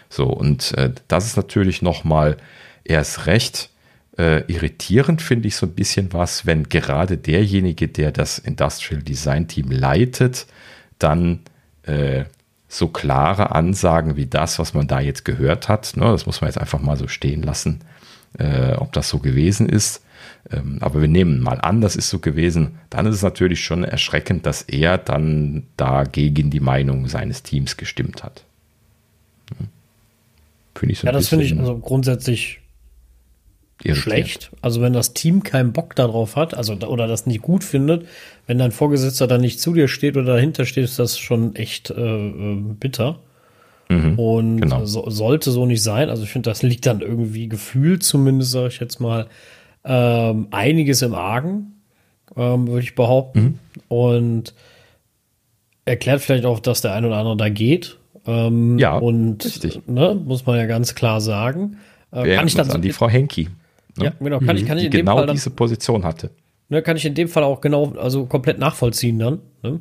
[0.09, 2.37] So, und äh, das ist natürlich nochmal
[2.83, 3.71] erst recht
[4.19, 9.49] äh, irritierend finde ich so ein bisschen was, wenn gerade derjenige, der das Industrial Design
[9.49, 10.47] Team leitet,
[10.99, 11.41] dann
[11.83, 12.25] äh,
[12.69, 16.49] so klare Ansagen wie das, was man da jetzt gehört hat, ne, das muss man
[16.49, 17.81] jetzt einfach mal so stehen lassen,
[18.39, 20.03] äh, ob das so gewesen ist.
[20.51, 22.79] Ähm, aber wir nehmen mal an, das ist so gewesen.
[22.91, 27.77] Dann ist es natürlich schon erschreckend, dass er dann da gegen die Meinung seines Teams
[27.77, 28.45] gestimmt hat.
[29.57, 29.69] Hm.
[30.75, 32.61] Finde ich so ja, das finde ich also grundsätzlich.
[33.93, 34.51] Schlecht.
[34.63, 38.07] Also wenn das Team keinen Bock darauf hat, also oder das nicht gut findet,
[38.47, 41.91] wenn dein Vorgesetzter dann nicht zu dir steht oder dahinter steht, ist das schon echt
[41.91, 43.19] äh, äh bitter.
[43.89, 44.85] Mhm, und genau.
[44.87, 46.09] so, sollte so nicht sein.
[46.09, 49.27] Also ich finde, das liegt dann irgendwie gefühlt, zumindest sage ich jetzt mal,
[49.85, 51.75] ähm, einiges im Argen,
[52.37, 53.41] ähm, würde ich behaupten.
[53.41, 53.59] Mhm.
[53.89, 54.55] Und
[55.85, 57.99] erklärt vielleicht auch, dass der ein oder andere da geht.
[58.27, 59.87] Ähm, ja, und richtig.
[59.87, 61.77] Ne, muss man ja ganz klar sagen.
[62.11, 63.49] Äh, kann ich dann an die Frau Henki.
[63.99, 64.07] Ne?
[64.07, 64.39] Ja, genau.
[64.41, 66.31] Kann ich, kann ich in genau dem Fall dann, diese Position hatte.
[66.69, 69.41] Ne, kann ich in dem Fall auch genau, also komplett nachvollziehen dann.
[69.63, 69.81] Ne?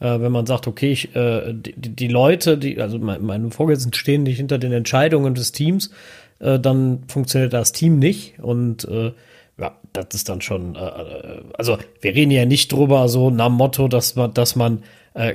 [0.00, 0.14] Ja.
[0.14, 3.92] Äh, wenn man sagt, okay, ich, äh, die, die, Leute, die, also mein, meine Vorgesetzten
[3.92, 5.90] stehen nicht hinter den Entscheidungen des Teams,
[6.40, 9.12] äh, dann funktioniert das Team nicht und äh,
[9.58, 13.46] ja, das ist dann schon, äh, äh, also wir reden ja nicht drüber so nach
[13.46, 14.82] dem Motto, dass man, dass man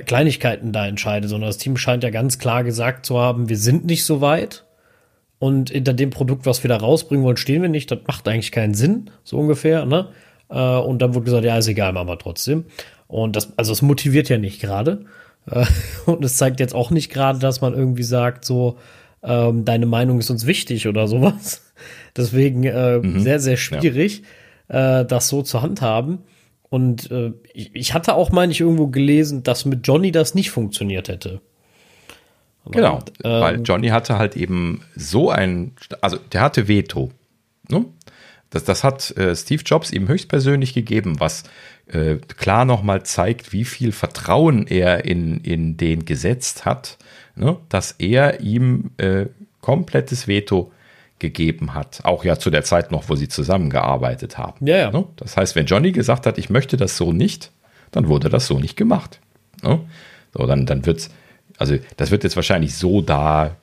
[0.06, 3.86] Kleinigkeiten da entscheidet, sondern das Team scheint ja ganz klar gesagt zu haben, wir sind
[3.86, 4.64] nicht so weit
[5.38, 7.90] und hinter dem Produkt, was wir da rausbringen wollen, stehen wir nicht.
[7.90, 9.84] Das macht eigentlich keinen Sinn, so ungefähr.
[9.84, 10.08] Ne?
[10.48, 12.64] Äh, und dann wurde gesagt, ja, ist egal, machen wir trotzdem.
[13.06, 15.04] Und das, also es motiviert ja nicht gerade.
[15.50, 15.64] Äh,
[16.06, 18.78] und es zeigt jetzt auch nicht gerade, dass man irgendwie sagt, so,
[19.22, 21.72] ähm, deine Meinung ist uns wichtig oder sowas.
[22.16, 23.20] Deswegen äh, mhm.
[23.20, 24.22] sehr, sehr schwierig,
[24.68, 25.00] ja.
[25.00, 26.18] äh, das so zu handhaben.
[26.70, 30.50] Und äh, ich, ich hatte auch, meine ich, irgendwo gelesen, dass mit Johnny das nicht
[30.50, 31.40] funktioniert hätte.
[32.70, 37.10] Genau, ähm, weil Johnny hatte halt eben so ein, also der hatte Veto.
[37.68, 37.84] Ne?
[38.50, 41.44] Das, das hat äh, Steve Jobs ihm höchstpersönlich gegeben, was
[41.86, 46.98] äh, klar nochmal zeigt, wie viel Vertrauen er in, in den gesetzt hat,
[47.36, 47.56] ne?
[47.68, 49.26] dass er ihm äh,
[49.60, 50.72] komplettes Veto
[51.18, 52.00] gegeben hat.
[52.04, 54.66] Auch ja zu der Zeit noch, wo sie zusammengearbeitet haben.
[54.66, 54.90] Ja, ja.
[54.90, 55.04] Ne?
[55.16, 57.50] Das heißt, wenn Johnny gesagt hat, ich möchte das so nicht,
[57.90, 59.20] dann wurde das so nicht gemacht.
[59.62, 59.80] Ne?
[60.36, 61.10] So, dann, dann wird es
[61.58, 63.56] Also das wird jetzt wahrscheinlich so da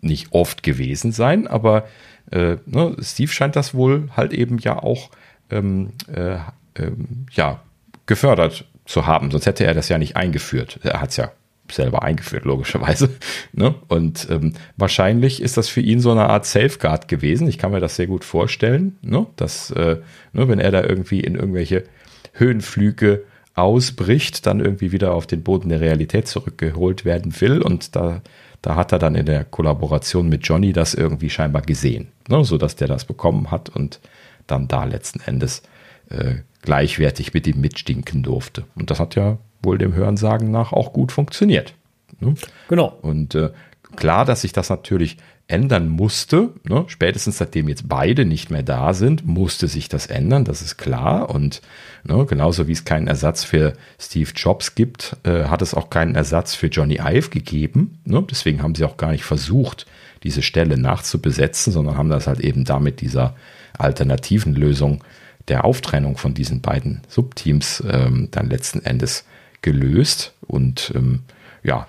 [0.00, 1.86] nicht oft gewesen sein, aber
[2.30, 5.10] äh, ne, Steve scheint das wohl halt eben ja auch
[5.50, 6.38] ähm, äh,
[6.76, 7.60] ähm, ja,
[8.06, 9.30] gefördert zu haben.
[9.30, 10.80] Sonst hätte er das ja nicht eingeführt.
[10.82, 11.32] Er hat es ja
[11.70, 13.10] selber eingeführt, logischerweise.
[13.52, 13.72] Ne?
[13.86, 17.46] Und ähm, wahrscheinlich ist das für ihn so eine Art Safeguard gewesen.
[17.46, 19.26] Ich kann mir das sehr gut vorstellen, ne?
[19.36, 19.98] dass, äh,
[20.32, 21.84] ne, wenn er da irgendwie in irgendwelche
[22.32, 23.22] Höhenflüge
[23.54, 27.62] ausbricht, dann irgendwie wieder auf den Boden der Realität zurückgeholt werden will.
[27.62, 28.20] Und da,
[28.62, 32.44] da hat er dann in der Kollaboration mit Johnny das irgendwie scheinbar gesehen, ne?
[32.44, 34.00] sodass der das bekommen hat und
[34.46, 35.62] dann da letzten Endes
[36.10, 38.64] äh, gleichwertig mit ihm mitstinken durfte.
[38.74, 41.74] Und das hat ja wohl dem Hörensagen nach auch gut funktioniert.
[42.20, 42.34] Ne?
[42.68, 42.98] Genau.
[43.02, 43.50] Und äh,
[43.96, 45.16] klar, dass sich das natürlich
[45.46, 46.50] ändern musste.
[46.64, 46.84] Ne?
[46.86, 51.28] Spätestens seitdem jetzt beide nicht mehr da sind, musste sich das ändern, das ist klar.
[51.30, 51.60] Und
[52.04, 56.14] ne, genauso wie es keinen Ersatz für Steve Jobs gibt, äh, hat es auch keinen
[56.14, 57.98] Ersatz für Johnny Ive gegeben.
[58.04, 58.24] Ne?
[58.28, 59.86] Deswegen haben sie auch gar nicht versucht,
[60.22, 63.36] diese Stelle nachzubesetzen, sondern haben das halt eben damit dieser
[63.76, 65.04] alternativen Lösung
[65.48, 69.26] der Auftrennung von diesen beiden Subteams ähm, dann letzten Endes
[69.60, 70.32] gelöst.
[70.46, 71.20] Und ähm,
[71.62, 71.86] ja,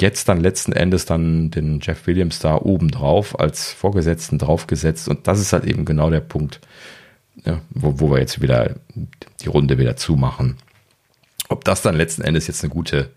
[0.00, 5.08] jetzt dann letzten Endes dann den Jeff Williams da oben drauf als Vorgesetzten draufgesetzt.
[5.08, 6.60] Und das ist halt eben genau der Punkt,
[7.44, 8.76] ja, wo, wo wir jetzt wieder
[9.42, 10.56] die Runde wieder zumachen.
[11.48, 13.10] Ob das dann letzten Endes jetzt eine gute,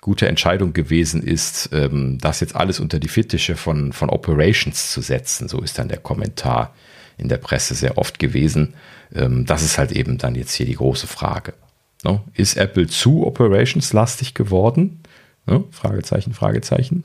[0.00, 5.00] gute Entscheidung gewesen ist, ähm, das jetzt alles unter die Fittiche von, von Operations zu
[5.00, 6.74] setzen, so ist dann der Kommentar
[7.16, 8.74] in der Presse sehr oft gewesen.
[9.14, 11.54] Ähm, das ist halt eben dann jetzt hier die große Frage.
[12.02, 12.22] No?
[12.34, 15.00] Ist Apple zu Operations-lastig geworden?
[15.46, 15.64] No?
[15.70, 17.04] Fragezeichen, Fragezeichen.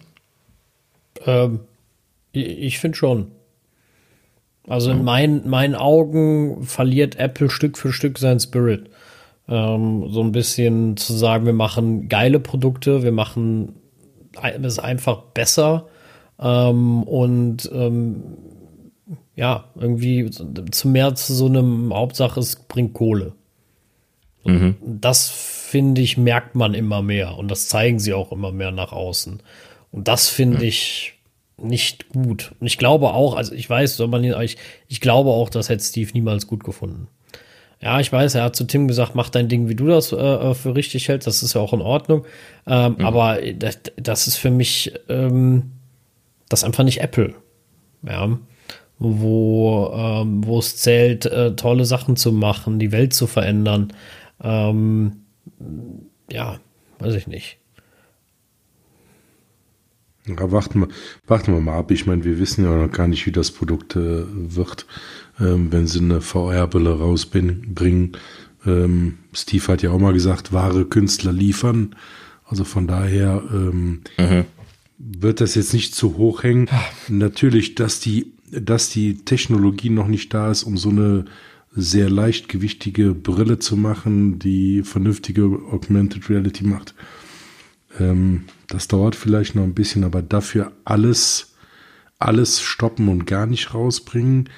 [1.25, 1.61] Ähm,
[2.31, 3.31] ich finde schon.
[4.67, 8.89] Also in mein, meinen Augen verliert Apple Stück für Stück sein Spirit.
[9.47, 13.75] Ähm, so ein bisschen zu sagen, wir machen geile Produkte, wir machen
[14.63, 15.87] es einfach besser
[16.39, 18.23] ähm, und ähm,
[19.35, 23.33] ja, irgendwie zu mehr zu so einem Hauptsache, es bringt Kohle.
[24.45, 24.75] Mhm.
[24.81, 25.29] Das
[25.75, 29.43] finde ich, merkt man immer mehr und das zeigen sie auch immer mehr nach außen.
[29.91, 30.63] Und das finde mhm.
[30.63, 31.15] ich
[31.57, 32.53] nicht gut.
[32.61, 34.55] Und ich glaube auch, also ich weiß, soll man ich,
[34.87, 37.09] ich glaube auch, das hätte Steve niemals gut gefunden.
[37.81, 40.53] Ja, ich weiß, er hat zu Tim gesagt, mach dein Ding, wie du das äh,
[40.53, 41.27] für richtig hältst.
[41.27, 42.25] Das ist ja auch in Ordnung.
[42.65, 43.05] Ähm, mhm.
[43.05, 45.73] Aber das, das, ist für mich ähm,
[46.47, 47.35] das ist einfach nicht Apple.
[48.01, 48.39] Ja
[48.97, 53.91] wo, ähm, wo es zählt, äh, tolle Sachen zu machen, die Welt zu verändern.
[54.41, 55.24] Ähm,
[56.31, 56.59] ja,
[56.99, 57.59] weiß ich nicht.
[60.27, 60.87] Ja, warten wir,
[61.27, 61.91] warten wir mal ab.
[61.91, 64.87] Ich meine, wir wissen ja noch gar nicht, wie das Produkt äh, wird,
[65.39, 68.17] ähm, wenn sie eine VR-Brille rausbringen.
[68.65, 71.95] Ähm, Steve hat ja auch mal gesagt, wahre Künstler liefern.
[72.43, 74.45] Also von daher ähm, mhm.
[74.97, 76.69] wird das jetzt nicht zu hoch hängen.
[77.07, 81.25] Natürlich, dass die dass die Technologie noch nicht da ist, um so eine
[81.75, 86.95] sehr leichtgewichtige Brille zu machen, die vernünftige Augmented Reality macht.
[87.99, 91.55] Ähm, das dauert vielleicht noch ein bisschen, aber dafür alles,
[92.19, 94.49] alles stoppen und gar nicht rausbringen.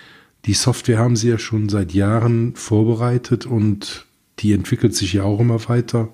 [0.45, 4.05] Die Software haben sie ja schon seit Jahren vorbereitet und
[4.39, 6.09] die entwickelt sich ja auch immer weiter.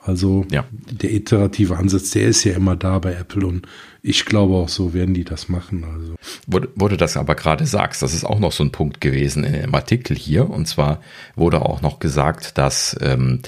[0.00, 0.64] Also ja.
[0.90, 3.66] der iterative Ansatz, der ist ja immer da bei Apple und
[4.02, 5.84] ich glaube auch so werden die das machen.
[5.84, 6.14] Also.
[6.46, 9.52] Wurde, wurde das aber gerade sagst, das ist auch noch so ein Punkt gewesen in
[9.52, 10.48] dem Artikel hier.
[10.48, 11.00] Und zwar
[11.34, 13.40] wurde auch noch gesagt, dass ähm,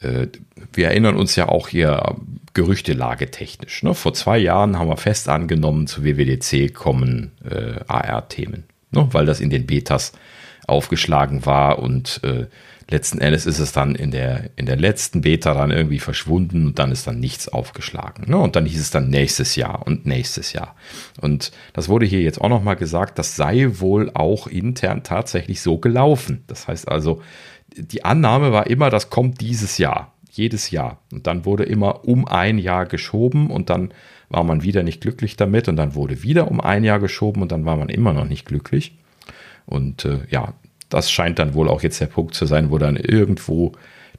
[0.00, 0.26] äh,
[0.72, 2.16] wir erinnern uns ja auch hier
[2.52, 3.82] Gerüchtelage technisch.
[3.82, 3.94] Ne?
[3.94, 9.08] Vor zwei Jahren haben wir fest angenommen, zu WWDC kommen äh, AR-Themen, ne?
[9.10, 10.12] weil das in den Betas
[10.66, 12.46] aufgeschlagen war und äh,
[12.88, 16.78] letzten Endes ist es dann in der, in der letzten Beta dann irgendwie verschwunden und
[16.78, 18.30] dann ist dann nichts aufgeschlagen.
[18.30, 18.36] Ne?
[18.36, 20.74] Und dann hieß es dann nächstes Jahr und nächstes Jahr.
[21.20, 25.78] Und das wurde hier jetzt auch nochmal gesagt, das sei wohl auch intern tatsächlich so
[25.78, 26.44] gelaufen.
[26.46, 27.22] Das heißt also,
[27.76, 30.98] die Annahme war immer, das kommt dieses Jahr, jedes Jahr.
[31.12, 33.92] Und dann wurde immer um ein Jahr geschoben und dann
[34.28, 37.52] war man wieder nicht glücklich damit und dann wurde wieder um ein Jahr geschoben und
[37.52, 38.96] dann war man immer noch nicht glücklich.
[39.66, 40.54] Und äh, ja,
[40.94, 43.72] das scheint dann wohl auch jetzt der Punkt zu sein, wo dann irgendwo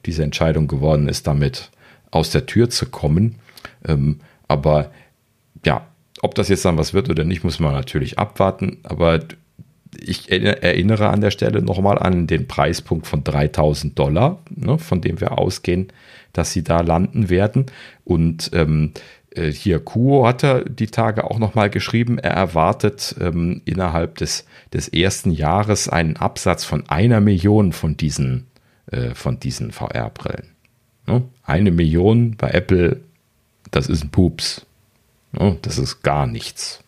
[0.04, 1.70] diese Entscheidung geworden ist, damit
[2.10, 3.36] aus der Tür zu kommen.
[3.86, 4.90] Ähm, aber
[5.64, 5.86] ja,
[6.20, 8.78] ob das jetzt dann was wird oder nicht, muss man natürlich abwarten.
[8.82, 9.20] Aber
[9.98, 15.20] ich erinnere an der Stelle nochmal an den Preispunkt von 3000 Dollar, ne, von dem
[15.20, 15.88] wir ausgehen,
[16.32, 17.66] dass sie da landen werden.
[18.04, 18.98] Und ähm, äh,
[19.50, 24.88] hier Kuo hat er die Tage auch nochmal geschrieben, er erwartet ähm, innerhalb des, des
[24.88, 28.46] ersten Jahres einen Absatz von einer Million von diesen,
[28.90, 29.10] äh,
[29.42, 30.48] diesen VR-Brillen.
[31.06, 31.22] Ne?
[31.44, 33.00] Eine Million bei Apple
[33.70, 34.66] das ist ein Pups.
[35.32, 35.58] Ne?
[35.62, 36.82] Das ist gar nichts.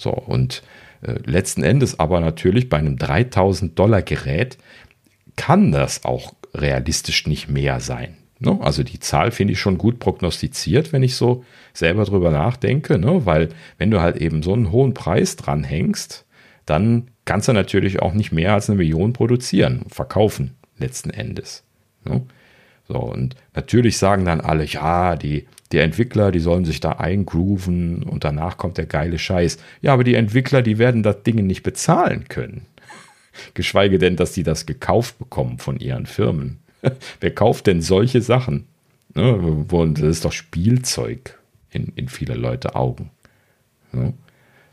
[0.00, 0.62] So, und
[1.02, 4.58] äh, letzten Endes aber natürlich bei einem 3000 Dollar Gerät
[5.36, 8.16] kann das auch realistisch nicht mehr sein.
[8.40, 8.58] Ne?
[8.60, 13.26] Also die Zahl finde ich schon gut prognostiziert, wenn ich so selber drüber nachdenke, ne?
[13.26, 13.48] weil
[13.78, 16.24] wenn du halt eben so einen hohen Preis dranhängst,
[16.66, 21.64] dann kannst du natürlich auch nicht mehr als eine Million produzieren, verkaufen letzten Endes.
[22.04, 22.22] Ne?
[22.86, 28.02] So, und natürlich sagen dann alle, ja, die, die Entwickler, die sollen sich da eingrooven
[28.02, 29.58] und danach kommt der geile Scheiß.
[29.82, 32.66] Ja, aber die Entwickler, die werden das Ding nicht bezahlen können.
[33.54, 36.60] Geschweige denn, dass sie das gekauft bekommen von ihren Firmen.
[37.20, 38.66] Wer kauft denn solche Sachen?
[39.14, 41.38] Ne, das ist doch Spielzeug
[41.70, 43.10] in, in vieler Leute Augen.
[43.92, 44.12] Ne?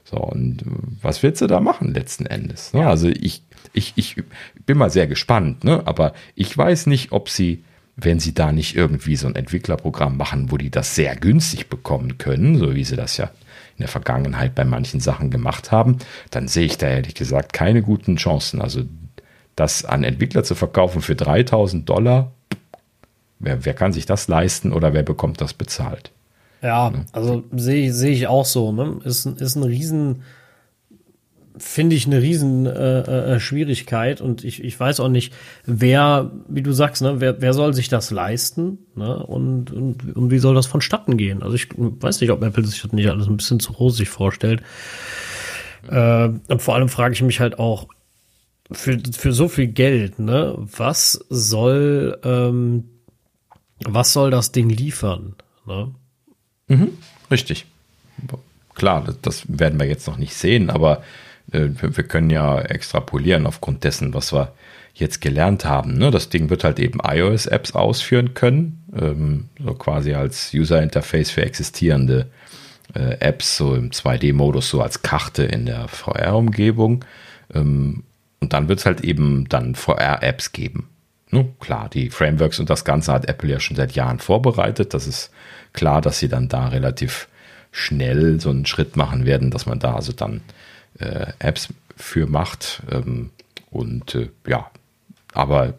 [0.04, 0.64] So, und
[1.02, 2.74] was willst du da machen letzten Endes?
[2.74, 2.88] Ne?
[2.88, 4.18] Also ich, ich, ich
[4.66, 5.82] bin mal sehr gespannt, ne?
[5.86, 7.64] aber ich weiß nicht, ob sie,
[7.96, 12.20] wenn sie da nicht irgendwie so ein Entwicklerprogramm machen, wo die das sehr günstig bekommen
[12.20, 13.32] können, so wie sie das ja
[13.78, 15.98] in der Vergangenheit bei manchen Sachen gemacht haben,
[16.30, 18.62] dann sehe ich da ehrlich gesagt keine guten Chancen.
[18.62, 18.84] Also
[19.56, 22.32] das an Entwickler zu verkaufen für 3000 Dollar,
[23.40, 26.12] wer, wer kann sich das leisten oder wer bekommt das bezahlt?
[26.62, 28.72] Ja, also sehe seh ich auch so.
[28.72, 29.00] Ne?
[29.04, 30.24] Ist, ist ein Riesen,
[31.58, 35.34] finde ich eine riesen äh, äh, Schwierigkeit und ich, ich weiß auch nicht,
[35.66, 39.18] wer, wie du sagst, ne, wer, wer soll sich das leisten ne?
[39.26, 41.44] und, und, und wie soll das vonstatten gehen?
[41.44, 44.62] Also ich weiß nicht, ob Apple sich das nicht alles ein bisschen zu rosig vorstellt.
[45.90, 47.88] Äh, und vor allem frage ich mich halt auch,
[48.72, 52.86] für, für so viel Geld, ne, was soll, ähm,
[53.84, 55.36] was soll das Ding liefern?
[55.66, 55.94] Ne?
[56.68, 56.90] Mhm,
[57.30, 57.66] richtig.
[58.74, 61.04] Klar, das, das, werden wir jetzt noch nicht sehen, aber
[61.52, 64.54] äh, wir, können ja extrapolieren aufgrund dessen, was wir
[64.94, 65.98] jetzt gelernt haben.
[65.98, 66.10] Ne?
[66.10, 72.28] Das Ding wird halt eben iOS-Apps ausführen können, ähm, so quasi als User-Interface für existierende
[72.94, 77.06] äh, Apps, so im 2D-Modus, so als Karte in der VR-Umgebung.
[77.54, 78.04] Ähm,
[78.46, 80.88] und dann wird es halt eben dann VR-Apps geben.
[81.32, 81.52] Ne?
[81.60, 84.94] Klar, die Frameworks und das Ganze hat Apple ja schon seit Jahren vorbereitet.
[84.94, 85.32] Das ist
[85.74, 87.28] klar, dass sie dann da relativ
[87.72, 90.42] schnell so einen Schritt machen werden, dass man da also dann
[91.00, 92.84] äh, Apps für macht.
[92.92, 93.32] Ähm,
[93.72, 94.70] und äh, ja,
[95.34, 95.74] aber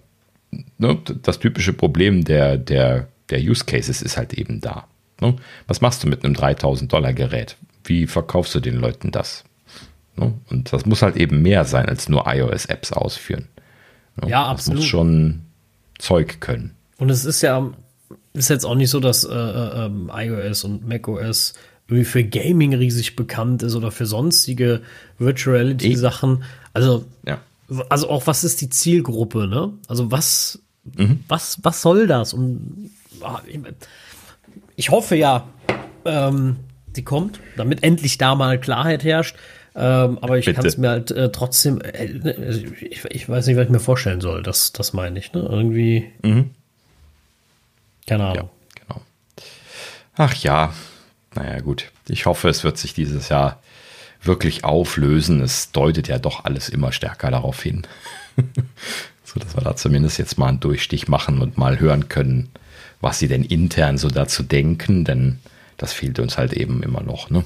[0.76, 4.88] ne, das typische Problem der, der, der Use Cases ist halt eben da.
[5.20, 5.36] Ne?
[5.68, 7.56] Was machst du mit einem 3000 Dollar Gerät?
[7.84, 9.44] Wie verkaufst du den Leuten das?
[10.16, 10.34] Ne?
[10.50, 13.48] Und das muss halt eben mehr sein als nur iOS-Apps ausführen.
[14.20, 14.30] Ne?
[14.30, 14.78] Ja, absolut.
[14.78, 15.42] Das muss schon
[15.98, 16.74] Zeug können.
[16.98, 17.70] Und es ist ja
[18.36, 21.54] ist jetzt auch nicht so, dass äh, äh, ähm, iOS und macOS
[21.88, 24.82] irgendwie für Gaming riesig bekannt ist oder für sonstige
[25.18, 26.44] Virtual Reality Sachen.
[26.74, 27.40] Also, ja.
[27.88, 29.72] also auch was ist die Zielgruppe, ne?
[29.88, 31.20] Also was, mhm.
[31.28, 32.34] was, was soll das?
[32.34, 32.90] Und
[33.22, 33.40] ah,
[34.74, 35.48] ich hoffe ja,
[36.04, 36.56] ähm,
[36.94, 39.36] die kommt, damit endlich da mal Klarheit herrscht.
[39.78, 42.04] Ähm, aber ich kann es mir halt äh, trotzdem, äh,
[42.80, 44.42] ich, ich, weiß nicht, was ich mir vorstellen soll.
[44.42, 45.40] Das, das meine ich, ne?
[45.40, 46.10] Irgendwie.
[46.22, 46.50] Mhm.
[48.06, 48.48] Keine Ahnung.
[48.78, 49.02] Ja, genau.
[50.16, 50.72] Ach ja,
[51.34, 51.90] naja, gut.
[52.08, 53.60] Ich hoffe, es wird sich dieses Jahr
[54.22, 55.42] wirklich auflösen.
[55.42, 57.82] Es deutet ja doch alles immer stärker darauf hin.
[59.24, 62.48] so dass wir da zumindest jetzt mal einen Durchstich machen und mal hören können,
[63.02, 65.40] was sie denn intern so dazu denken, denn
[65.76, 67.44] das fehlt uns halt eben immer noch, ne?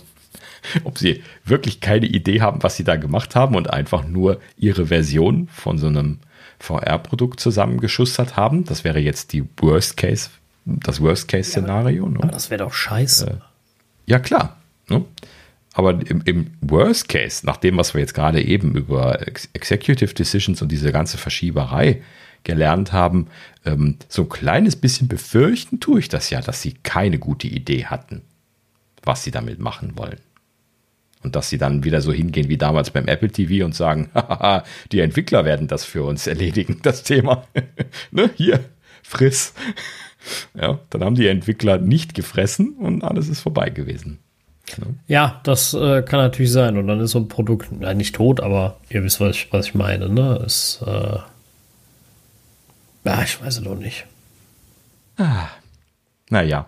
[0.85, 4.87] Ob sie wirklich keine Idee haben, was sie da gemacht haben und einfach nur ihre
[4.87, 6.19] Version von so einem
[6.59, 8.65] VR-Produkt zusammengeschustert haben.
[8.65, 10.31] Das wäre jetzt die Worst Case
[10.65, 12.05] das Worst-Case-Szenario.
[12.05, 12.31] Ja, ne?
[12.33, 13.27] das wäre doch scheiße.
[13.27, 13.35] Äh,
[14.07, 14.57] ja, klar.
[14.89, 15.05] Ne?
[15.73, 19.21] Aber im, im, Worst Case, nach dem, was wir jetzt gerade eben über
[19.53, 22.03] Executive Decisions und diese ganze Verschieberei
[22.43, 23.29] gelernt haben,
[23.65, 27.87] ähm, so ein kleines bisschen befürchten tue ich das ja, dass sie keine gute Idee
[27.87, 28.23] hatten,
[29.03, 30.19] was sie damit machen wollen.
[31.23, 34.65] Und dass sie dann wieder so hingehen wie damals beim Apple TV und sagen, haha,
[34.91, 37.47] die Entwickler werden das für uns erledigen, das Thema.
[38.11, 38.31] ne?
[38.37, 38.61] Hier,
[39.03, 39.55] friss.
[40.55, 44.19] Ja, dann haben die Entwickler nicht gefressen und alles ist vorbei gewesen.
[44.79, 46.77] Ja, ja das äh, kann natürlich sein.
[46.77, 49.67] Und dann ist so ein Produkt ja, nicht tot, aber ihr wisst, was ich, was
[49.67, 50.09] ich meine.
[50.09, 50.43] Ne?
[50.45, 51.19] Ist, äh,
[53.05, 54.07] ja, ich weiß es noch nicht.
[55.17, 55.49] Ah,
[56.31, 56.67] naja,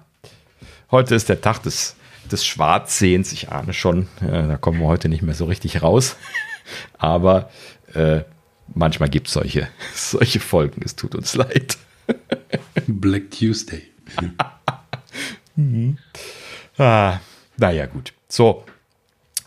[0.90, 1.96] heute ist der Tag des,
[2.32, 3.32] des Schwarzsehens.
[3.32, 6.16] Ich ahne schon, äh, da kommen wir heute nicht mehr so richtig raus.
[6.98, 7.50] aber
[7.94, 8.22] äh,
[8.74, 10.82] manchmal gibt es solche, solche Folgen.
[10.84, 11.78] Es tut uns leid.
[12.86, 13.82] Black Tuesday.
[15.56, 15.98] mhm.
[16.78, 17.18] ah,
[17.56, 18.12] naja, gut.
[18.28, 18.64] So,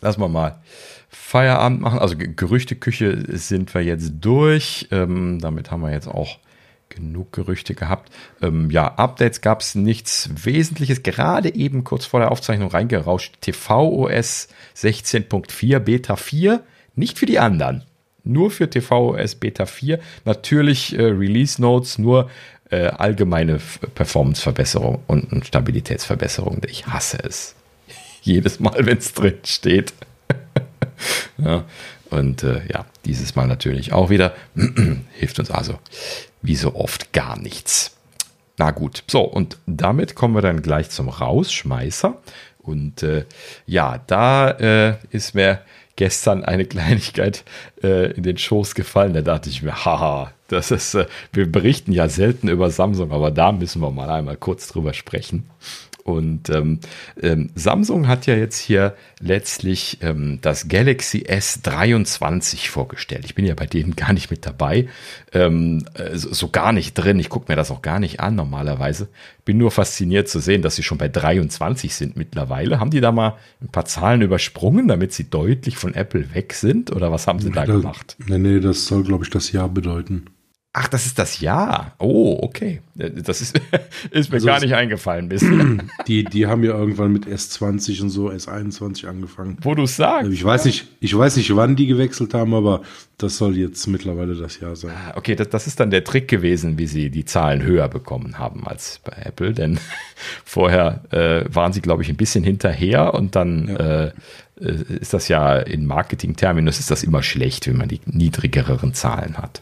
[0.02, 0.62] lassen wir mal
[1.10, 2.00] Feierabend machen.
[2.00, 4.88] Also Gerüchteküche sind wir jetzt durch.
[4.92, 6.40] Ähm, damit haben wir jetzt auch
[6.90, 8.12] genug Gerüchte gehabt.
[8.42, 11.04] Ähm, ja, Updates gab es nichts Wesentliches.
[11.04, 13.42] Gerade eben kurz vor der Aufzeichnung reingerauscht.
[13.42, 16.64] TVOS 16.4 Beta 4.
[16.96, 17.84] Nicht für die anderen.
[18.24, 20.00] Nur für TVOS Beta 4.
[20.26, 22.30] Natürlich äh, Release Notes, nur
[22.72, 23.60] äh, allgemeine
[23.94, 26.62] Performance-Verbesserung und, Stabilitätsverbesserung.
[26.68, 27.56] Ich hasse es.
[28.22, 29.94] Jedes Mal, wenn es drin steht.
[31.38, 31.64] ja,
[32.10, 34.36] und äh, ja, dieses Mal natürlich auch wieder.
[35.14, 35.80] Hilft uns also
[36.46, 37.96] wie so oft gar nichts.
[38.58, 42.18] Na gut, so und damit kommen wir dann gleich zum Rausschmeißer.
[42.60, 43.26] Und äh,
[43.68, 45.62] ja, da äh, ist mir
[45.96, 47.44] gestern eine Kleinigkeit
[47.84, 49.14] äh, in den Schoß gefallen.
[49.14, 53.32] Da dachte ich mir, haha, das ist, äh, wir berichten ja selten über Samsung, aber
[53.32, 55.50] da müssen wir mal einmal kurz drüber sprechen.
[56.06, 56.82] Und ähm,
[57.20, 63.26] ähm, Samsung hat ja jetzt hier letztlich ähm, das Galaxy S23 vorgestellt.
[63.26, 64.88] Ich bin ja bei denen gar nicht mit dabei,
[65.34, 67.18] ähm, äh, so, so, gar nicht drin.
[67.18, 69.10] Ich gucke mir das auch gar nicht an normalerweise.
[69.46, 72.80] Bin nur fasziniert zu sehen, dass sie schon bei 23 sind mittlerweile.
[72.80, 76.96] Haben die da mal ein paar Zahlen übersprungen, damit sie deutlich von Apple weg sind?
[76.96, 78.16] Oder was haben sie da gemacht?
[78.28, 80.28] Nee, nee, das soll, glaube ich, das Jahr bedeuten.
[80.78, 81.94] Ach, das ist das Jahr.
[82.00, 82.82] Oh, okay.
[82.96, 83.58] Das ist,
[84.12, 85.50] ist mir also gar nicht eingefallen bisher.
[86.08, 89.58] Die, die haben ja irgendwann mit S20 und so S21 angefangen.
[89.62, 90.30] Wo du es sagst.
[90.34, 92.82] Ich weiß nicht, ich weiß nicht, wann die gewechselt haben, aber
[93.18, 94.92] das soll jetzt mittlerweile das Jahr sein.
[94.94, 98.38] Ah, okay, das, das ist dann der Trick gewesen, wie sie die Zahlen höher bekommen
[98.38, 99.80] haben als bei Apple, denn
[100.44, 104.04] vorher äh, waren sie, glaube ich, ein bisschen hinterher und dann ja.
[104.08, 104.12] äh,
[105.00, 109.62] ist das ja in Marketing-Terminus ist das immer schlecht, wenn man die niedrigeren Zahlen hat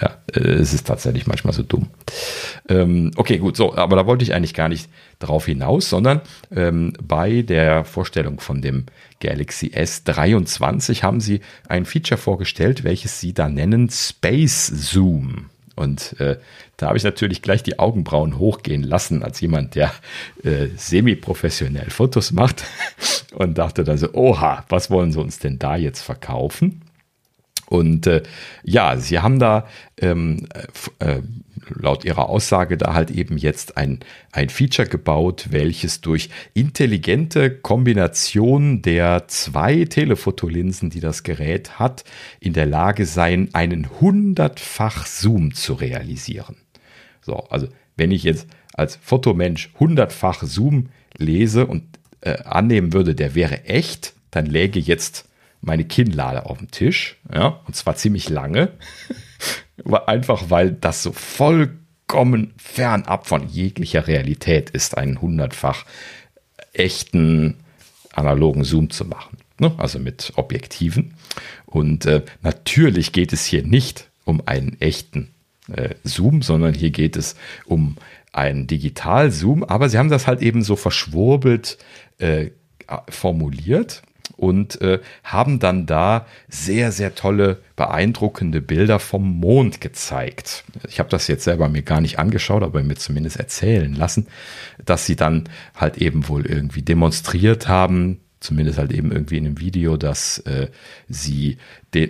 [0.00, 1.88] ja, äh, es ist tatsächlich manchmal so dumm.
[2.68, 4.88] Ähm, okay, gut, so, aber da wollte ich eigentlich gar nicht
[5.18, 6.20] drauf hinaus, sondern
[6.54, 8.86] ähm, bei der Vorstellung von dem
[9.20, 15.50] Galaxy S23 haben sie ein Feature vorgestellt, welches sie da nennen Space Zoom.
[15.76, 16.38] Und äh,
[16.76, 19.92] da habe ich natürlich gleich die Augenbrauen hochgehen lassen, als jemand, der
[20.44, 22.64] äh, semi-professionell Fotos macht
[23.34, 26.83] und dachte dann so, oha, was wollen sie uns denn da jetzt verkaufen?
[27.66, 28.22] Und äh,
[28.62, 29.66] ja, sie haben da
[29.98, 30.46] ähm,
[30.98, 31.20] äh,
[31.68, 34.00] laut ihrer Aussage da halt eben jetzt ein,
[34.32, 42.04] ein Feature gebaut, welches durch intelligente Kombination der zwei Telefotolinsen, die das Gerät hat,
[42.40, 46.56] in der Lage sein, einen hundertfach Zoom zu realisieren.
[47.22, 51.84] So, also wenn ich jetzt als Fotomensch hundertfach Zoom lese und
[52.20, 55.28] äh, annehmen würde, der wäre echt, dann läge jetzt
[55.64, 58.72] meine Kinnlade auf dem Tisch, ja, und zwar ziemlich lange,
[60.06, 65.84] einfach weil das so vollkommen fernab von jeglicher Realität ist, einen hundertfach
[66.72, 67.56] echten
[68.12, 69.72] analogen Zoom zu machen, ne?
[69.78, 71.14] also mit Objektiven.
[71.66, 75.30] Und äh, natürlich geht es hier nicht um einen echten
[75.72, 77.34] äh, Zoom, sondern hier geht es
[77.66, 77.96] um
[78.32, 81.78] einen Digital-Zoom, aber sie haben das halt eben so verschwurbelt
[82.18, 82.50] äh,
[83.08, 84.02] formuliert
[84.36, 90.64] und äh, haben dann da sehr, sehr tolle, beeindruckende Bilder vom Mond gezeigt.
[90.88, 94.26] Ich habe das jetzt selber mir gar nicht angeschaut, aber mir zumindest erzählen lassen,
[94.84, 95.44] dass sie dann
[95.76, 100.68] halt eben wohl irgendwie demonstriert haben, zumindest halt eben irgendwie in einem Video, dass äh,
[101.08, 101.56] sie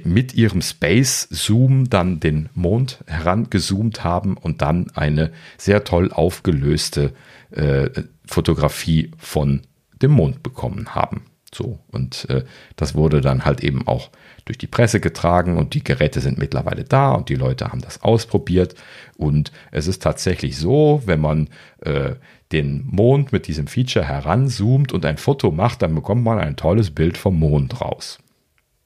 [0.05, 7.13] mit ihrem Space Zoom dann den Mond herangezoomt haben und dann eine sehr toll aufgelöste
[7.51, 7.91] äh,
[8.27, 9.63] Fotografie von
[10.03, 11.23] dem Mond bekommen haben.
[11.55, 12.45] So, und äh,
[12.75, 14.11] das wurde dann halt eben auch
[14.45, 18.03] durch die Presse getragen und die Geräte sind mittlerweile da und die Leute haben das
[18.03, 18.75] ausprobiert.
[19.17, 21.49] Und es ist tatsächlich so, wenn man
[21.81, 22.17] äh,
[22.51, 26.91] den Mond mit diesem Feature heranzoomt und ein Foto macht, dann bekommt man ein tolles
[26.91, 28.19] Bild vom Mond raus.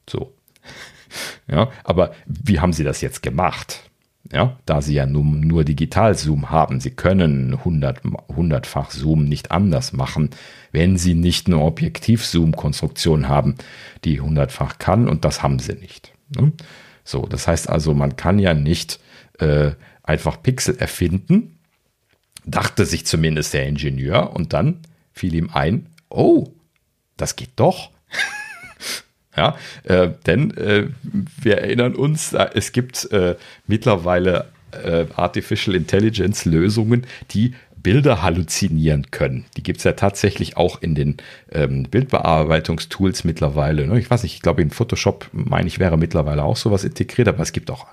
[0.09, 0.33] So.
[1.47, 3.88] Ja, aber wie haben sie das jetzt gemacht?
[4.31, 6.79] Ja, da sie ja nur, nur Digital-Zoom haben.
[6.79, 10.29] Sie können 100, 100-fach Zoom nicht anders machen,
[10.71, 13.55] wenn sie nicht eine Objektiv-Zoom-Konstruktion haben,
[14.03, 16.13] die 100-fach kann und das haben sie nicht.
[16.29, 16.51] Ne?
[17.03, 18.99] So, das heißt also, man kann ja nicht
[19.39, 19.71] äh,
[20.03, 21.57] einfach Pixel erfinden,
[22.45, 24.81] dachte sich zumindest der Ingenieur und dann
[25.11, 26.49] fiel ihm ein, oh,
[27.17, 27.89] das geht doch.
[29.35, 30.87] Ja, äh, denn äh,
[31.41, 33.35] wir erinnern uns, äh, es gibt äh,
[33.67, 34.47] mittlerweile
[34.83, 39.45] äh, Artificial Intelligence Lösungen, die Bilder halluzinieren können.
[39.55, 41.17] Die gibt es ja tatsächlich auch in den
[41.51, 43.87] ähm, Bildbearbeitungstools mittlerweile.
[43.87, 43.99] Ne?
[43.99, 47.41] Ich weiß nicht, ich glaube in Photoshop, meine ich, wäre mittlerweile auch sowas integriert, aber
[47.41, 47.87] es gibt auch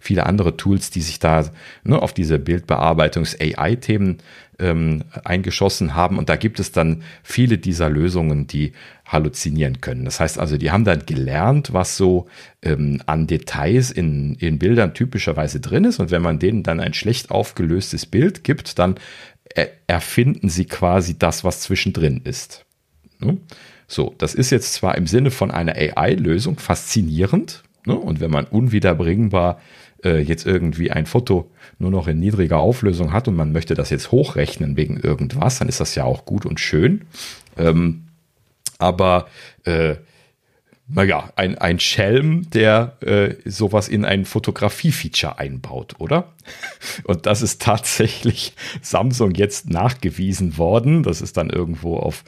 [0.00, 1.48] viele andere Tools, die sich da
[1.84, 4.18] ne, auf diese Bildbearbeitungs-AI-Themen
[4.58, 6.18] ähm, eingeschossen haben.
[6.18, 8.72] Und da gibt es dann viele dieser Lösungen, die
[9.04, 10.04] halluzinieren können.
[10.04, 12.26] Das heißt also, die haben dann gelernt, was so
[12.62, 16.00] ähm, an Details in, in Bildern typischerweise drin ist.
[16.00, 18.96] Und wenn man denen dann ein schlecht aufgelöstes Bild gibt, dann
[19.86, 22.64] erfinden sie quasi das, was zwischendrin ist.
[23.18, 23.38] Ne?
[23.86, 27.94] So, das ist jetzt zwar im Sinne von einer AI-Lösung faszinierend, ne?
[27.94, 29.60] und wenn man unwiederbringbar
[30.06, 33.90] äh, jetzt irgendwie ein Foto nur noch in niedriger Auflösung hat und man möchte das
[33.90, 37.02] jetzt hochrechnen wegen irgendwas, dann ist das ja auch gut und schön.
[37.58, 38.04] Ähm,
[38.78, 39.26] aber
[39.64, 39.96] äh,
[40.88, 46.32] naja, ein, ein Schelm, der äh, sowas in ein Fotografie-Feature einbaut, oder?
[47.04, 48.52] Und das ist tatsächlich
[48.82, 51.02] Samsung jetzt nachgewiesen worden.
[51.02, 52.22] Das ist dann irgendwo auf,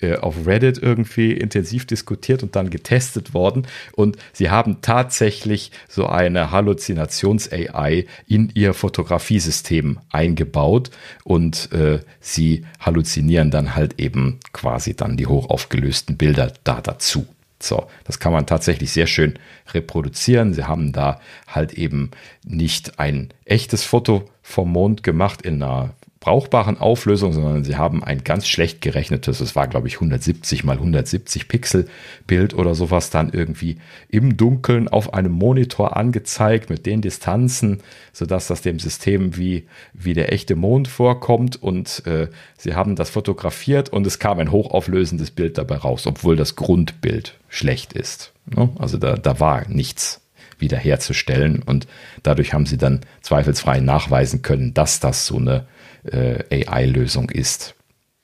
[0.00, 3.66] äh, auf Reddit irgendwie intensiv diskutiert und dann getestet worden.
[3.94, 10.92] Und sie haben tatsächlich so eine Halluzinations-AI in ihr Fotografiesystem eingebaut
[11.24, 17.26] und äh, sie halluzinieren dann halt eben quasi dann die hochaufgelösten Bilder da dazu.
[17.64, 19.38] So, das kann man tatsächlich sehr schön
[19.72, 20.52] reproduzieren.
[20.52, 22.10] Sie haben da halt eben
[22.44, 28.24] nicht ein echtes Foto vom Mond gemacht in einer brauchbaren Auflösung, sondern sie haben ein
[28.24, 31.86] ganz schlecht gerechnetes, es war glaube ich 170 mal 170 Pixel
[32.26, 33.76] Bild oder sowas dann irgendwie
[34.08, 37.82] im Dunkeln auf einem Monitor angezeigt mit den Distanzen,
[38.14, 43.10] sodass das dem System wie, wie der echte Mond vorkommt und äh, sie haben das
[43.10, 48.32] fotografiert und es kam ein hochauflösendes Bild dabei raus, obwohl das Grundbild schlecht ist.
[48.46, 48.70] Ne?
[48.78, 50.22] Also da, da war nichts
[50.58, 51.86] wiederherzustellen und
[52.22, 55.66] dadurch haben sie dann zweifelsfrei nachweisen können, dass das so eine
[56.04, 57.74] äh, AI-Lösung ist.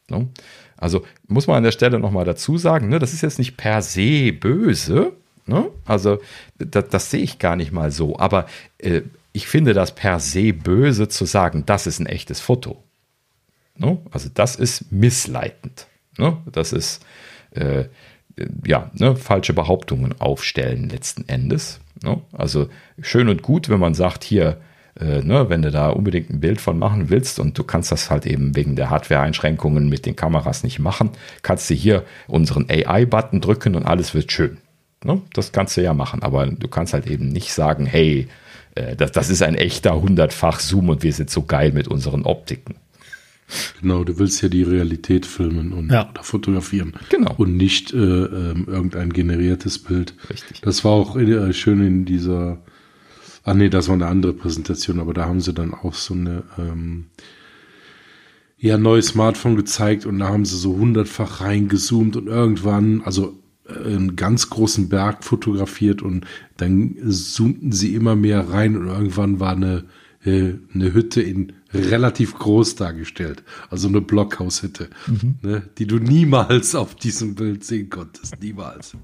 [0.09, 0.29] Ne?
[0.77, 3.83] Also muss man an der Stelle nochmal dazu sagen, ne, das ist jetzt nicht per
[3.83, 5.13] se böse.
[5.47, 5.71] Ne?
[5.85, 6.19] Also
[6.59, 8.19] das, das sehe ich gar nicht mal so.
[8.19, 8.47] Aber
[8.79, 9.03] äh,
[9.33, 12.83] ich finde das per se böse zu sagen, das ist ein echtes Foto.
[13.77, 13.99] Ne?
[14.11, 15.87] Also das ist missleitend.
[16.19, 16.39] Ne?
[16.51, 17.05] Das ist
[17.53, 17.85] äh,
[18.67, 21.81] ja ne, falsche Behauptungen aufstellen letzten Endes.
[22.33, 22.71] Also
[23.03, 24.61] schön und gut, wenn man sagt, hier
[25.01, 28.11] äh, ne, wenn du da unbedingt ein Bild von machen willst und du kannst das
[28.11, 31.11] halt eben wegen der Hardware-Einschränkungen mit den Kameras nicht machen,
[31.43, 34.59] kannst du hier unseren AI-Button drücken und alles wird schön.
[35.05, 35.23] Ne?
[35.33, 38.29] Das kannst du ja machen, aber du kannst halt eben nicht sagen, hey,
[38.75, 42.25] äh, das, das ist ein echter hundertfach Zoom und wir sind so geil mit unseren
[42.25, 42.75] Optiken.
[43.81, 46.09] Genau, du willst ja die Realität filmen und ja.
[46.09, 46.95] oder fotografieren.
[47.09, 47.35] Genau.
[47.37, 50.15] Und nicht äh, äh, irgendein generiertes Bild.
[50.29, 50.61] Richtig.
[50.61, 52.59] Das war auch äh, schön in dieser
[53.43, 56.45] Ah nee, das war eine andere Präsentation, aber da haben sie dann auch so eine
[56.59, 57.07] ähm,
[58.59, 63.73] ja neues Smartphone gezeigt und da haben sie so hundertfach reingezoomt und irgendwann, also äh,
[63.73, 66.27] einen ganz großen Berg fotografiert und
[66.59, 69.85] dann zoomten sie immer mehr rein und irgendwann war eine
[70.25, 75.37] äh, eine Hütte in relativ groß dargestellt, also eine Blockhaushütte, mhm.
[75.41, 78.97] ne, die du niemals auf diesem Bild sehen konntest, niemals.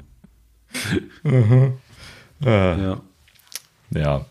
[1.23, 1.73] Mhm.
[2.45, 2.83] Äh.
[2.83, 3.03] Ja.
[3.91, 4.25] Ja.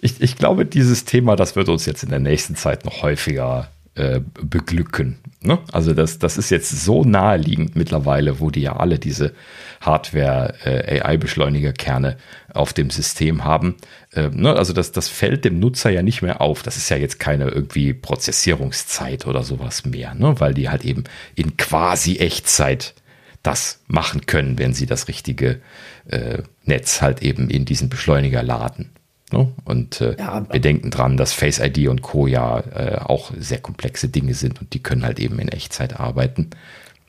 [0.00, 3.68] Ich, ich glaube, dieses Thema, das wird uns jetzt in der nächsten Zeit noch häufiger
[3.94, 5.18] äh, beglücken.
[5.42, 5.58] Ne?
[5.70, 9.34] Also das, das ist jetzt so naheliegend mittlerweile, wo die ja alle diese
[9.80, 12.16] Hardware-AI-Beschleunigerkerne äh,
[12.54, 13.76] auf dem System haben.
[14.12, 14.54] Äh, ne?
[14.54, 16.62] Also das, das fällt dem Nutzer ja nicht mehr auf.
[16.62, 20.36] Das ist ja jetzt keine irgendwie Prozessierungszeit oder sowas mehr, ne?
[20.38, 21.02] weil die halt eben
[21.34, 22.94] in quasi Echtzeit
[23.42, 25.60] das machen können, wenn sie das richtige
[26.06, 28.90] äh, Netz halt eben in diesen Beschleuniger laden.
[29.32, 29.52] Ne?
[29.64, 32.26] Und äh, ja, wir denken dran, dass Face ID und Co.
[32.26, 36.50] ja äh, auch sehr komplexe Dinge sind und die können halt eben in Echtzeit arbeiten.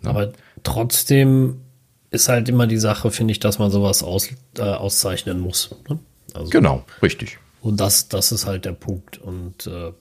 [0.01, 0.09] Ne?
[0.09, 0.33] Aber
[0.63, 1.61] trotzdem
[2.09, 5.75] ist halt immer die Sache, finde ich, dass man sowas aus, äh, auszeichnen muss.
[5.89, 5.99] Ne?
[6.33, 7.39] Also, genau, richtig.
[7.61, 9.17] Und das, das ist halt der Punkt.
[9.17, 9.91] Und äh,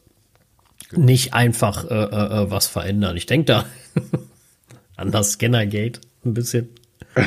[0.95, 3.17] nicht einfach äh, was verändern.
[3.17, 3.65] Ich denke da
[4.97, 6.69] an das Scannergate ein bisschen.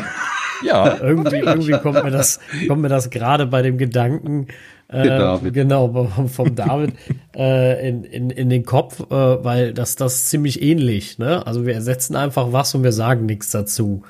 [0.63, 0.99] Ja.
[1.01, 4.47] irgendwie, irgendwie kommt mir das, kommt mir das gerade bei dem Gedanken,
[4.87, 6.93] äh, genau, vom David
[7.35, 9.13] äh, in, in, in den Kopf, äh,
[9.43, 11.45] weil das, das ziemlich ähnlich, ne?
[11.45, 14.03] Also wir ersetzen einfach was und wir sagen nichts dazu.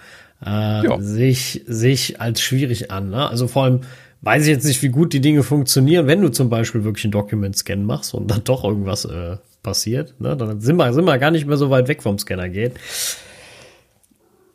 [0.46, 0.50] Äh,
[0.86, 1.00] ja.
[1.00, 3.30] sich, sich als schwierig an, ne?
[3.30, 3.82] Also vor allem
[4.22, 7.12] weiß ich jetzt nicht, wie gut die Dinge funktionieren, wenn du zum Beispiel wirklich einen
[7.14, 10.36] Document-Scan machst und dann doch irgendwas äh, passiert, ne?
[10.36, 12.74] Dann sind wir, sind wir gar nicht mehr so weit weg vom Scanner geht.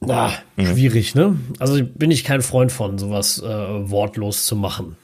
[0.00, 0.66] Na, mhm.
[0.66, 1.36] schwierig, ne?
[1.58, 4.96] Also bin ich kein Freund von, sowas äh, wortlos zu machen.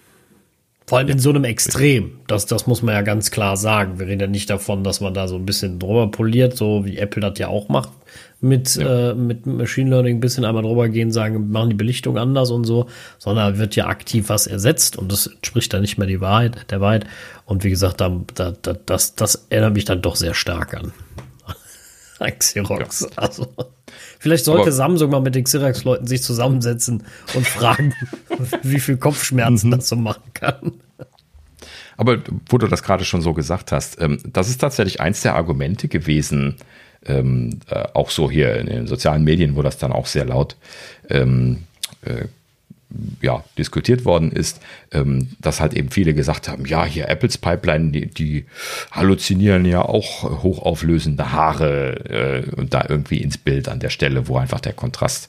[0.87, 2.21] Vor allem in so einem Extrem.
[2.29, 3.99] Das, das muss man ja ganz klar sagen.
[3.99, 6.97] Wir reden ja nicht davon, dass man da so ein bisschen drüber poliert, so wie
[6.97, 7.91] Apple das ja auch macht
[8.41, 9.11] mit, ja.
[9.11, 12.65] äh, mit Machine Learning ein bisschen einmal drüber gehen, sagen, machen die Belichtung anders und
[12.65, 12.87] so,
[13.19, 16.81] sondern wird ja aktiv was ersetzt und das spricht dann nicht mehr die Wahrheit, der
[16.81, 17.07] Wahrheit.
[17.45, 20.93] Und wie gesagt, da, da, da, das, das erinnert mich dann doch sehr stark an.
[22.21, 23.01] An Xerox.
[23.01, 23.09] Ja.
[23.17, 23.47] Also,
[24.19, 27.95] vielleicht sollte Aber Samsung mal mit den Xerox-Leuten sich zusammensetzen und fragen,
[28.63, 29.77] wie viel Kopfschmerzen mhm.
[29.77, 30.73] das so machen kann.
[31.97, 32.19] Aber
[32.49, 35.89] wo du das gerade schon so gesagt hast, ähm, das ist tatsächlich eins der Argumente
[35.89, 36.57] gewesen,
[37.07, 40.57] ähm, äh, auch so hier in den sozialen Medien, wo das dann auch sehr laut
[41.09, 41.65] ähm,
[42.03, 42.27] äh,
[43.21, 44.61] ja, diskutiert worden ist,
[44.93, 48.47] ähm, dass halt eben viele gesagt haben, ja, hier Apples Pipeline, die, die
[48.93, 54.37] halluzinieren ja auch hochauflösende Haare äh, und da irgendwie ins Bild an der Stelle, wo
[54.39, 55.29] einfach der Kontrast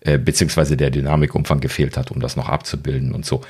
[0.00, 3.42] äh, beziehungsweise der Dynamikumfang gefehlt hat, um das noch abzubilden und so.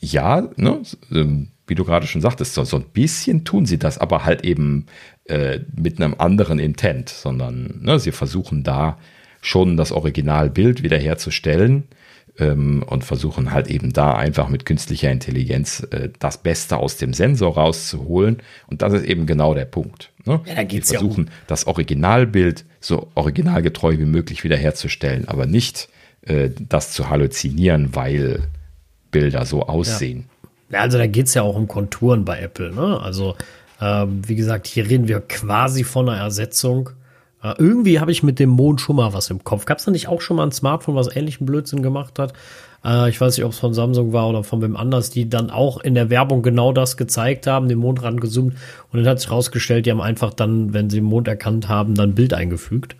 [0.00, 0.80] Ja, ne,
[1.12, 4.44] ähm, wie du gerade schon sagtest, so, so ein bisschen tun sie das, aber halt
[4.44, 4.86] eben
[5.24, 8.98] äh, mit einem anderen Intent, sondern ne, sie versuchen da
[9.40, 11.84] schon das Originalbild wiederherzustellen
[12.36, 17.54] und versuchen halt eben da einfach mit künstlicher Intelligenz äh, das Beste aus dem Sensor
[17.54, 18.38] rauszuholen.
[18.66, 20.10] Und das ist eben genau der Punkt.
[20.24, 20.40] Ne?
[20.44, 21.38] Ja, sie versuchen ja um.
[21.46, 25.88] das Originalbild so originalgetreu wie möglich wiederherzustellen, aber nicht
[26.22, 28.48] äh, das zu halluzinieren, weil
[29.10, 30.24] Bilder so aussehen.
[30.70, 32.72] Ja, ja also da geht es ja auch um Konturen bei Apple.
[32.72, 33.00] Ne?
[33.00, 33.36] Also
[33.80, 36.90] ähm, wie gesagt, hier reden wir quasi von einer Ersetzung.
[37.44, 39.66] Äh, irgendwie habe ich mit dem Mond schon mal was im Kopf.
[39.66, 42.32] Gab es da nicht auch schon mal ein Smartphone, was ähnlichen Blödsinn gemacht hat?
[42.82, 45.50] Äh, ich weiß nicht, ob es von Samsung war oder von wem anders, die dann
[45.50, 48.54] auch in der Werbung genau das gezeigt haben, den Mond rangezoomt.
[48.90, 51.94] Und dann hat sich rausgestellt, die haben einfach dann, wenn sie den Mond erkannt haben,
[51.94, 52.96] dann ein Bild eingefügt.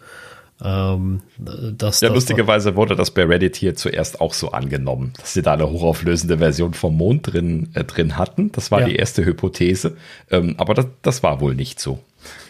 [0.63, 5.33] Ähm, das, ja, das lustigerweise wurde das bei Reddit hier zuerst auch so angenommen, dass
[5.33, 8.53] sie da eine hochauflösende Version vom Mond drin, äh, drin hatten.
[8.53, 8.87] Das war ja.
[8.89, 9.97] die erste Hypothese.
[10.31, 11.99] Ähm, aber das, das war wohl nicht so.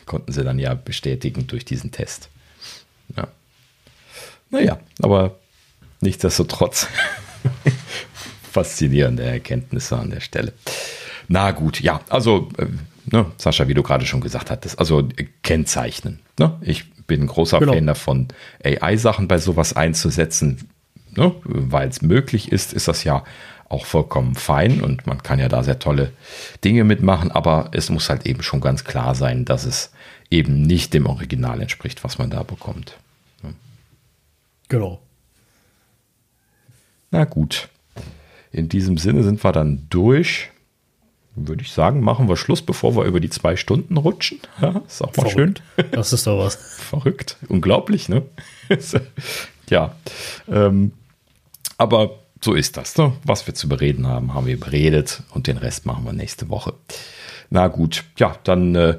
[0.07, 2.29] Konnten sie dann ja bestätigen durch diesen Test.
[3.17, 3.29] Ja.
[4.51, 5.39] Naja, aber
[6.01, 6.89] nichtsdestotrotz
[8.53, 10.53] faszinierende Erkenntnisse an der Stelle.
[11.29, 12.67] Na gut, ja, also, äh,
[13.07, 16.21] ne, Sascha, wie du gerade schon gesagt hattest, also äh, kennzeichnen.
[16.39, 16.57] Ne?
[16.61, 17.73] Ich bin ein großer genau.
[17.73, 18.29] Fan davon,
[18.63, 20.69] AI-Sachen bei sowas einzusetzen.
[21.17, 21.35] Ne?
[21.45, 23.25] Weil es möglich ist, ist das ja
[23.75, 26.13] auch vollkommen fein und man kann ja da sehr tolle
[26.65, 29.93] Dinge mitmachen, aber es muss halt eben schon ganz klar sein, dass es
[30.31, 32.97] eben nicht dem Original entspricht, was man da bekommt.
[34.69, 35.01] Genau.
[37.11, 37.69] Na gut.
[38.51, 40.51] In diesem Sinne sind wir dann durch
[41.37, 44.39] würde ich sagen, machen wir Schluss, bevor wir über die zwei Stunden rutschen.
[44.61, 45.63] Ja, ist auch mal Verrückt.
[45.77, 45.91] schön.
[45.91, 46.55] Das ist doch was.
[46.79, 47.37] Verrückt.
[47.49, 48.23] Unglaublich, ne?
[49.69, 49.97] ja.
[50.49, 50.93] Ähm,
[51.77, 52.97] aber so ist das.
[52.99, 53.13] Ne?
[53.25, 56.75] Was wir zu bereden haben, haben wir beredet und den Rest machen wir nächste Woche.
[57.51, 58.99] Na gut, ja, dann äh,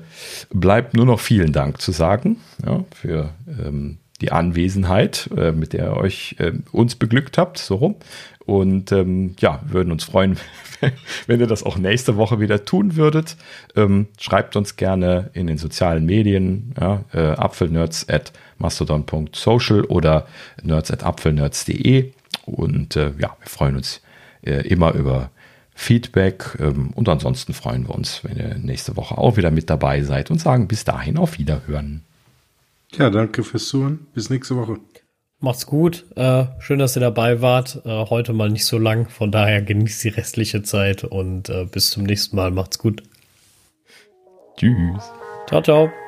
[0.50, 5.86] bleibt nur noch vielen Dank zu sagen ja, für ähm, die Anwesenheit, äh, mit der
[5.86, 7.96] ihr euch äh, uns beglückt habt, so rum.
[8.46, 10.38] Und ähm, ja, würden uns freuen,
[11.28, 13.38] wenn ihr das auch nächste Woche wieder tun würdet.
[13.76, 18.08] Ähm, schreibt uns gerne in den sozialen Medien, ja, äh, apfelnerds
[19.90, 21.66] oder nerds.
[22.46, 24.02] Und äh, ja, wir freuen uns
[24.42, 25.30] äh, immer über
[25.74, 26.58] Feedback.
[26.60, 30.32] Ähm, und ansonsten freuen wir uns, wenn ihr nächste Woche auch wieder mit dabei seid
[30.32, 32.04] und sagen bis dahin auf Wiederhören.
[32.94, 34.08] Ja, danke fürs Zuhören.
[34.14, 34.78] Bis nächste Woche.
[35.40, 36.06] Macht's gut.
[36.16, 37.82] Äh, schön, dass ihr dabei wart.
[37.86, 39.10] Äh, heute mal nicht so lang.
[39.10, 42.52] Von daher genießt die restliche Zeit und äh, bis zum nächsten Mal.
[42.52, 43.04] Macht's gut.
[44.58, 45.04] Tschüss.
[45.48, 46.05] Ciao, ciao.